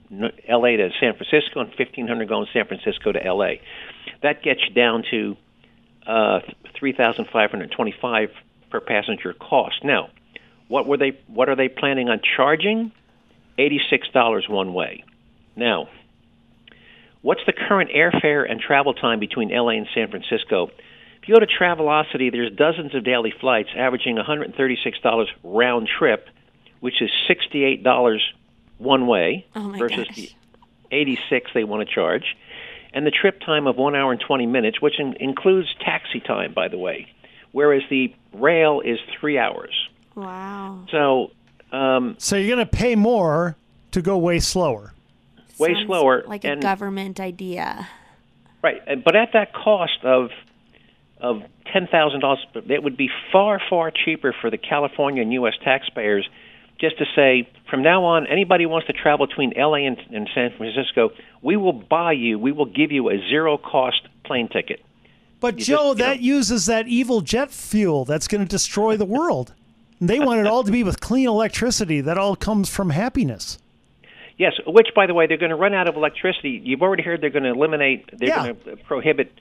L.A. 0.48 0.76
to 0.76 0.90
San 1.00 1.14
Francisco, 1.16 1.60
and 1.60 1.72
fifteen 1.74 2.06
hundred 2.06 2.28
going 2.28 2.46
San 2.52 2.66
Francisco 2.66 3.12
to 3.12 3.24
L.A. 3.24 3.60
That 4.22 4.42
gets 4.42 4.60
you 4.66 4.74
down 4.74 5.04
to 5.10 5.36
uh, 6.06 6.40
three 6.78 6.92
thousand 6.92 7.26
five 7.32 7.50
hundred 7.50 7.72
twenty-five 7.72 8.30
per 8.70 8.80
passenger 8.80 9.32
cost. 9.32 9.84
Now, 9.84 10.10
what 10.68 10.86
were 10.86 10.96
they? 10.96 11.18
What 11.26 11.48
are 11.48 11.56
they 11.56 11.68
planning 11.68 12.08
on 12.08 12.20
charging? 12.36 12.92
Eighty-six 13.58 14.08
dollars 14.08 14.46
one 14.48 14.74
way. 14.74 15.04
Now, 15.56 15.88
what's 17.22 17.40
the 17.46 17.52
current 17.52 17.90
airfare 17.90 18.48
and 18.50 18.60
travel 18.60 18.94
time 18.94 19.18
between 19.18 19.50
LA 19.50 19.70
and 19.70 19.86
San 19.94 20.10
Francisco? 20.10 20.70
If 21.26 21.30
you 21.30 21.34
go 21.34 21.40
to 21.40 21.46
Travelocity, 21.48 22.30
there's 22.30 22.52
dozens 22.52 22.94
of 22.94 23.02
daily 23.02 23.34
flights 23.40 23.70
averaging 23.76 24.16
$136 24.16 25.26
round 25.42 25.88
trip, 25.98 26.28
which 26.78 27.02
is 27.02 27.10
$68 27.28 28.18
one 28.78 29.08
way 29.08 29.44
Oh 29.56 29.70
versus 29.76 30.06
gosh. 30.06 30.14
the 30.14 30.30
86 30.92 31.50
they 31.52 31.64
want 31.64 31.88
to 31.88 31.92
charge, 31.92 32.36
and 32.94 33.04
the 33.04 33.10
trip 33.10 33.40
time 33.40 33.66
of 33.66 33.74
one 33.76 33.96
hour 33.96 34.12
and 34.12 34.20
20 34.20 34.46
minutes, 34.46 34.80
which 34.80 35.00
in- 35.00 35.14
includes 35.18 35.66
taxi 35.84 36.20
time, 36.20 36.52
by 36.54 36.68
the 36.68 36.78
way, 36.78 37.08
whereas 37.50 37.82
the 37.90 38.14
rail 38.32 38.80
is 38.84 39.00
three 39.18 39.36
hours. 39.36 39.74
Wow. 40.14 40.84
So, 40.92 41.32
um, 41.72 42.14
So 42.18 42.36
you're 42.36 42.54
going 42.54 42.64
to 42.64 42.70
pay 42.70 42.94
more 42.94 43.56
to 43.90 44.00
go 44.00 44.16
way 44.16 44.38
slower. 44.38 44.94
way 45.58 45.74
Sounds 45.74 45.86
slower. 45.86 46.22
Like 46.28 46.44
a 46.44 46.52
and, 46.52 46.62
government 46.62 47.18
idea. 47.18 47.88
Right, 48.62 48.80
but 49.04 49.16
at 49.16 49.32
that 49.32 49.52
cost 49.52 50.04
of 50.04 50.30
of 51.26 51.42
ten 51.72 51.86
thousand 51.86 52.20
dollars, 52.20 52.44
it 52.54 52.82
would 52.82 52.96
be 52.96 53.08
far 53.32 53.60
far 53.70 53.90
cheaper 53.90 54.34
for 54.40 54.50
the 54.50 54.58
California 54.58 55.22
and 55.22 55.32
U.S. 55.34 55.54
taxpayers 55.62 56.28
just 56.78 56.98
to 56.98 57.04
say 57.14 57.48
from 57.70 57.82
now 57.82 58.04
on, 58.04 58.26
anybody 58.26 58.64
who 58.64 58.70
wants 58.70 58.86
to 58.86 58.92
travel 58.92 59.26
between 59.26 59.56
L.A. 59.58 59.86
and, 59.86 59.96
and 60.12 60.28
San 60.34 60.52
Francisco, 60.56 61.10
we 61.42 61.56
will 61.56 61.72
buy 61.72 62.12
you, 62.12 62.38
we 62.38 62.52
will 62.52 62.66
give 62.66 62.92
you 62.92 63.08
a 63.10 63.18
zero 63.30 63.56
cost 63.56 64.02
plane 64.24 64.48
ticket. 64.48 64.84
But 65.40 65.58
You 65.58 65.64
Joe, 65.64 65.94
just, 65.94 65.98
that 65.98 66.20
uses 66.20 66.66
that 66.66 66.86
evil 66.86 67.20
jet 67.20 67.50
fuel 67.50 68.04
that's 68.04 68.28
going 68.28 68.42
to 68.42 68.48
destroy 68.48 68.96
the 68.96 69.04
world. 69.04 69.54
They 70.00 70.20
want 70.20 70.40
it 70.40 70.46
all 70.46 70.64
to 70.64 70.70
be 70.72 70.82
with 70.84 71.00
clean 71.00 71.26
electricity. 71.26 72.02
That 72.02 72.18
all 72.18 72.36
comes 72.36 72.68
from 72.68 72.90
happiness. 72.90 73.58
Yes, 74.36 74.52
which 74.66 74.88
by 74.94 75.06
the 75.06 75.14
way, 75.14 75.26
they're 75.26 75.38
going 75.38 75.50
to 75.50 75.56
run 75.56 75.72
out 75.72 75.88
of 75.88 75.96
electricity. 75.96 76.60
You've 76.62 76.82
already 76.82 77.02
heard 77.02 77.22
they're 77.22 77.30
going 77.30 77.44
to 77.44 77.50
eliminate. 77.50 78.04
They're 78.12 78.28
Yeah. 78.28 78.42
going 78.52 78.56
to 78.66 78.76
prohibit. 78.84 79.32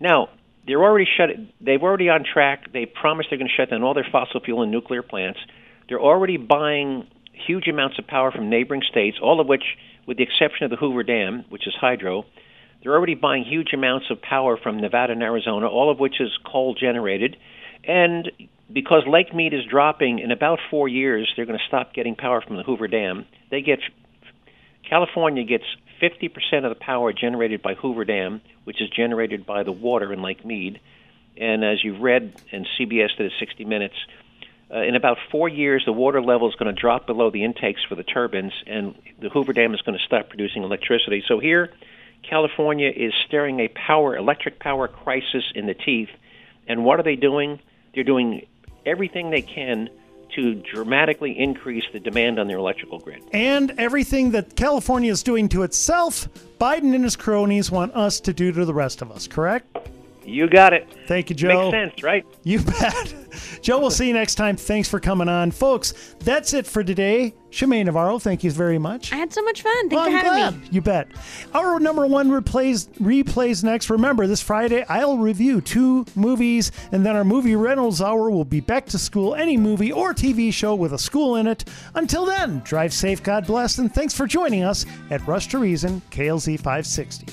Now 0.00 0.30
they're 0.68 0.82
already 0.82 1.06
shut. 1.16 1.30
They've 1.60 1.82
already 1.82 2.10
on 2.10 2.24
track. 2.30 2.72
They 2.72 2.84
promised 2.84 3.30
they're 3.30 3.38
going 3.38 3.48
to 3.48 3.54
shut 3.56 3.70
down 3.70 3.82
all 3.82 3.94
their 3.94 4.06
fossil 4.12 4.40
fuel 4.40 4.62
and 4.62 4.70
nuclear 4.70 5.02
plants. 5.02 5.40
They're 5.88 6.00
already 6.00 6.36
buying 6.36 7.08
huge 7.32 7.66
amounts 7.68 7.98
of 7.98 8.06
power 8.06 8.30
from 8.30 8.50
neighboring 8.50 8.82
states, 8.88 9.16
all 9.20 9.40
of 9.40 9.46
which, 9.46 9.64
with 10.06 10.18
the 10.18 10.22
exception 10.22 10.64
of 10.64 10.70
the 10.70 10.76
Hoover 10.76 11.02
Dam, 11.02 11.46
which 11.48 11.66
is 11.66 11.74
hydro, 11.80 12.24
they're 12.82 12.94
already 12.94 13.14
buying 13.14 13.44
huge 13.44 13.72
amounts 13.72 14.06
of 14.10 14.20
power 14.20 14.58
from 14.62 14.78
Nevada 14.78 15.14
and 15.14 15.22
Arizona, 15.22 15.66
all 15.66 15.90
of 15.90 15.98
which 15.98 16.20
is 16.20 16.30
coal 16.46 16.74
generated. 16.74 17.36
And 17.84 18.30
because 18.72 19.02
Lake 19.08 19.34
Mead 19.34 19.54
is 19.54 19.64
dropping 19.68 20.18
in 20.18 20.30
about 20.30 20.58
four 20.70 20.86
years, 20.86 21.32
they're 21.34 21.46
going 21.46 21.58
to 21.58 21.64
stop 21.66 21.94
getting 21.94 22.14
power 22.14 22.42
from 22.42 22.56
the 22.56 22.62
Hoover 22.62 22.88
Dam. 22.88 23.24
They 23.50 23.62
get 23.62 23.80
California 24.88 25.44
gets 25.44 25.64
50% 26.00 26.64
of 26.64 26.70
the 26.70 26.80
power 26.80 27.12
generated 27.12 27.62
by 27.62 27.74
Hoover 27.74 28.04
Dam, 28.04 28.40
which 28.64 28.80
is 28.80 28.88
generated 28.90 29.46
by 29.46 29.62
the 29.62 29.72
water 29.72 30.12
in 30.12 30.22
Lake 30.22 30.44
Mead. 30.44 30.80
And 31.36 31.64
as 31.64 31.82
you've 31.82 32.00
read, 32.00 32.40
and 32.52 32.66
CBS 32.78 33.16
did 33.16 33.32
a 33.32 33.34
60 33.38 33.64
Minutes, 33.64 33.94
uh, 34.72 34.82
in 34.82 34.96
about 34.96 35.16
four 35.30 35.48
years, 35.48 35.82
the 35.86 35.92
water 35.92 36.20
level 36.20 36.48
is 36.48 36.54
going 36.56 36.74
to 36.74 36.78
drop 36.78 37.06
below 37.06 37.30
the 37.30 37.44
intakes 37.44 37.80
for 37.88 37.94
the 37.94 38.02
turbines, 38.02 38.52
and 38.66 38.94
the 39.18 39.30
Hoover 39.30 39.52
Dam 39.52 39.72
is 39.74 39.80
going 39.80 39.96
to 39.96 40.04
stop 40.04 40.28
producing 40.28 40.62
electricity. 40.62 41.22
So 41.26 41.38
here, 41.38 41.72
California 42.28 42.90
is 42.94 43.12
staring 43.26 43.60
a 43.60 43.68
power, 43.68 44.16
electric 44.16 44.58
power 44.58 44.86
crisis 44.88 45.44
in 45.54 45.66
the 45.66 45.74
teeth. 45.74 46.10
And 46.66 46.84
what 46.84 47.00
are 47.00 47.02
they 47.02 47.16
doing? 47.16 47.60
They're 47.94 48.04
doing 48.04 48.46
everything 48.84 49.30
they 49.30 49.42
can 49.42 49.88
to 50.38 50.54
dramatically 50.54 51.36
increase 51.36 51.82
the 51.92 51.98
demand 51.98 52.38
on 52.38 52.46
their 52.46 52.58
electrical 52.58 53.00
grid. 53.00 53.20
And 53.32 53.72
everything 53.76 54.30
that 54.30 54.54
California 54.54 55.10
is 55.10 55.24
doing 55.24 55.48
to 55.48 55.64
itself, 55.64 56.28
Biden 56.60 56.94
and 56.94 57.02
his 57.02 57.16
cronies 57.16 57.72
want 57.72 57.92
us 57.96 58.20
to 58.20 58.32
do 58.32 58.52
to 58.52 58.64
the 58.64 58.72
rest 58.72 59.02
of 59.02 59.10
us, 59.10 59.26
correct? 59.26 59.66
You 60.28 60.48
got 60.48 60.72
it. 60.74 60.86
Thank 61.06 61.30
you, 61.30 61.36
Joe. 61.36 61.70
Makes 61.70 61.90
sense, 61.92 62.02
right? 62.02 62.24
You 62.44 62.60
bet. 62.62 63.14
Joe, 63.62 63.78
we'll 63.78 63.90
see 63.90 64.08
you 64.08 64.12
next 64.14 64.34
time. 64.34 64.56
Thanks 64.56 64.88
for 64.88 65.00
coming 65.00 65.28
on. 65.28 65.50
Folks, 65.50 66.14
that's 66.20 66.52
it 66.52 66.66
for 66.66 66.84
today. 66.84 67.34
Shemaine 67.50 67.86
Navarro, 67.86 68.18
thank 68.18 68.44
you 68.44 68.50
very 68.50 68.78
much. 68.78 69.10
I 69.12 69.16
had 69.16 69.32
so 69.32 69.42
much 69.42 69.62
fun. 69.62 69.88
Thanks 69.88 69.94
Well, 69.94 70.04
for 70.04 70.10
I'm 70.10 70.16
having 70.16 70.32
glad. 70.58 70.60
me. 70.62 70.68
You 70.70 70.80
bet. 70.82 71.08
Our 71.54 71.80
number 71.80 72.06
one 72.06 72.28
replays 72.28 72.88
replays 72.98 73.64
next. 73.64 73.88
Remember, 73.88 74.26
this 74.26 74.42
Friday 74.42 74.84
I'll 74.88 75.16
review 75.16 75.60
two 75.62 76.04
movies, 76.14 76.72
and 76.92 77.04
then 77.06 77.16
our 77.16 77.24
movie 77.24 77.56
rentals 77.56 78.02
hour 78.02 78.30
will 78.30 78.44
be 78.44 78.60
back 78.60 78.84
to 78.86 78.98
school. 78.98 79.34
Any 79.34 79.56
movie 79.56 79.92
or 79.92 80.12
TV 80.12 80.52
show 80.52 80.74
with 80.74 80.92
a 80.92 80.98
school 80.98 81.36
in 81.36 81.46
it. 81.46 81.64
Until 81.94 82.26
then, 82.26 82.60
drive 82.66 82.92
safe, 82.92 83.22
God 83.22 83.46
bless, 83.46 83.78
and 83.78 83.92
thanks 83.94 84.12
for 84.14 84.26
joining 84.26 84.62
us 84.62 84.84
at 85.10 85.26
Rush 85.26 85.46
to 85.48 85.58
Reason 85.58 86.02
KLZ 86.10 86.58
560. 86.58 87.32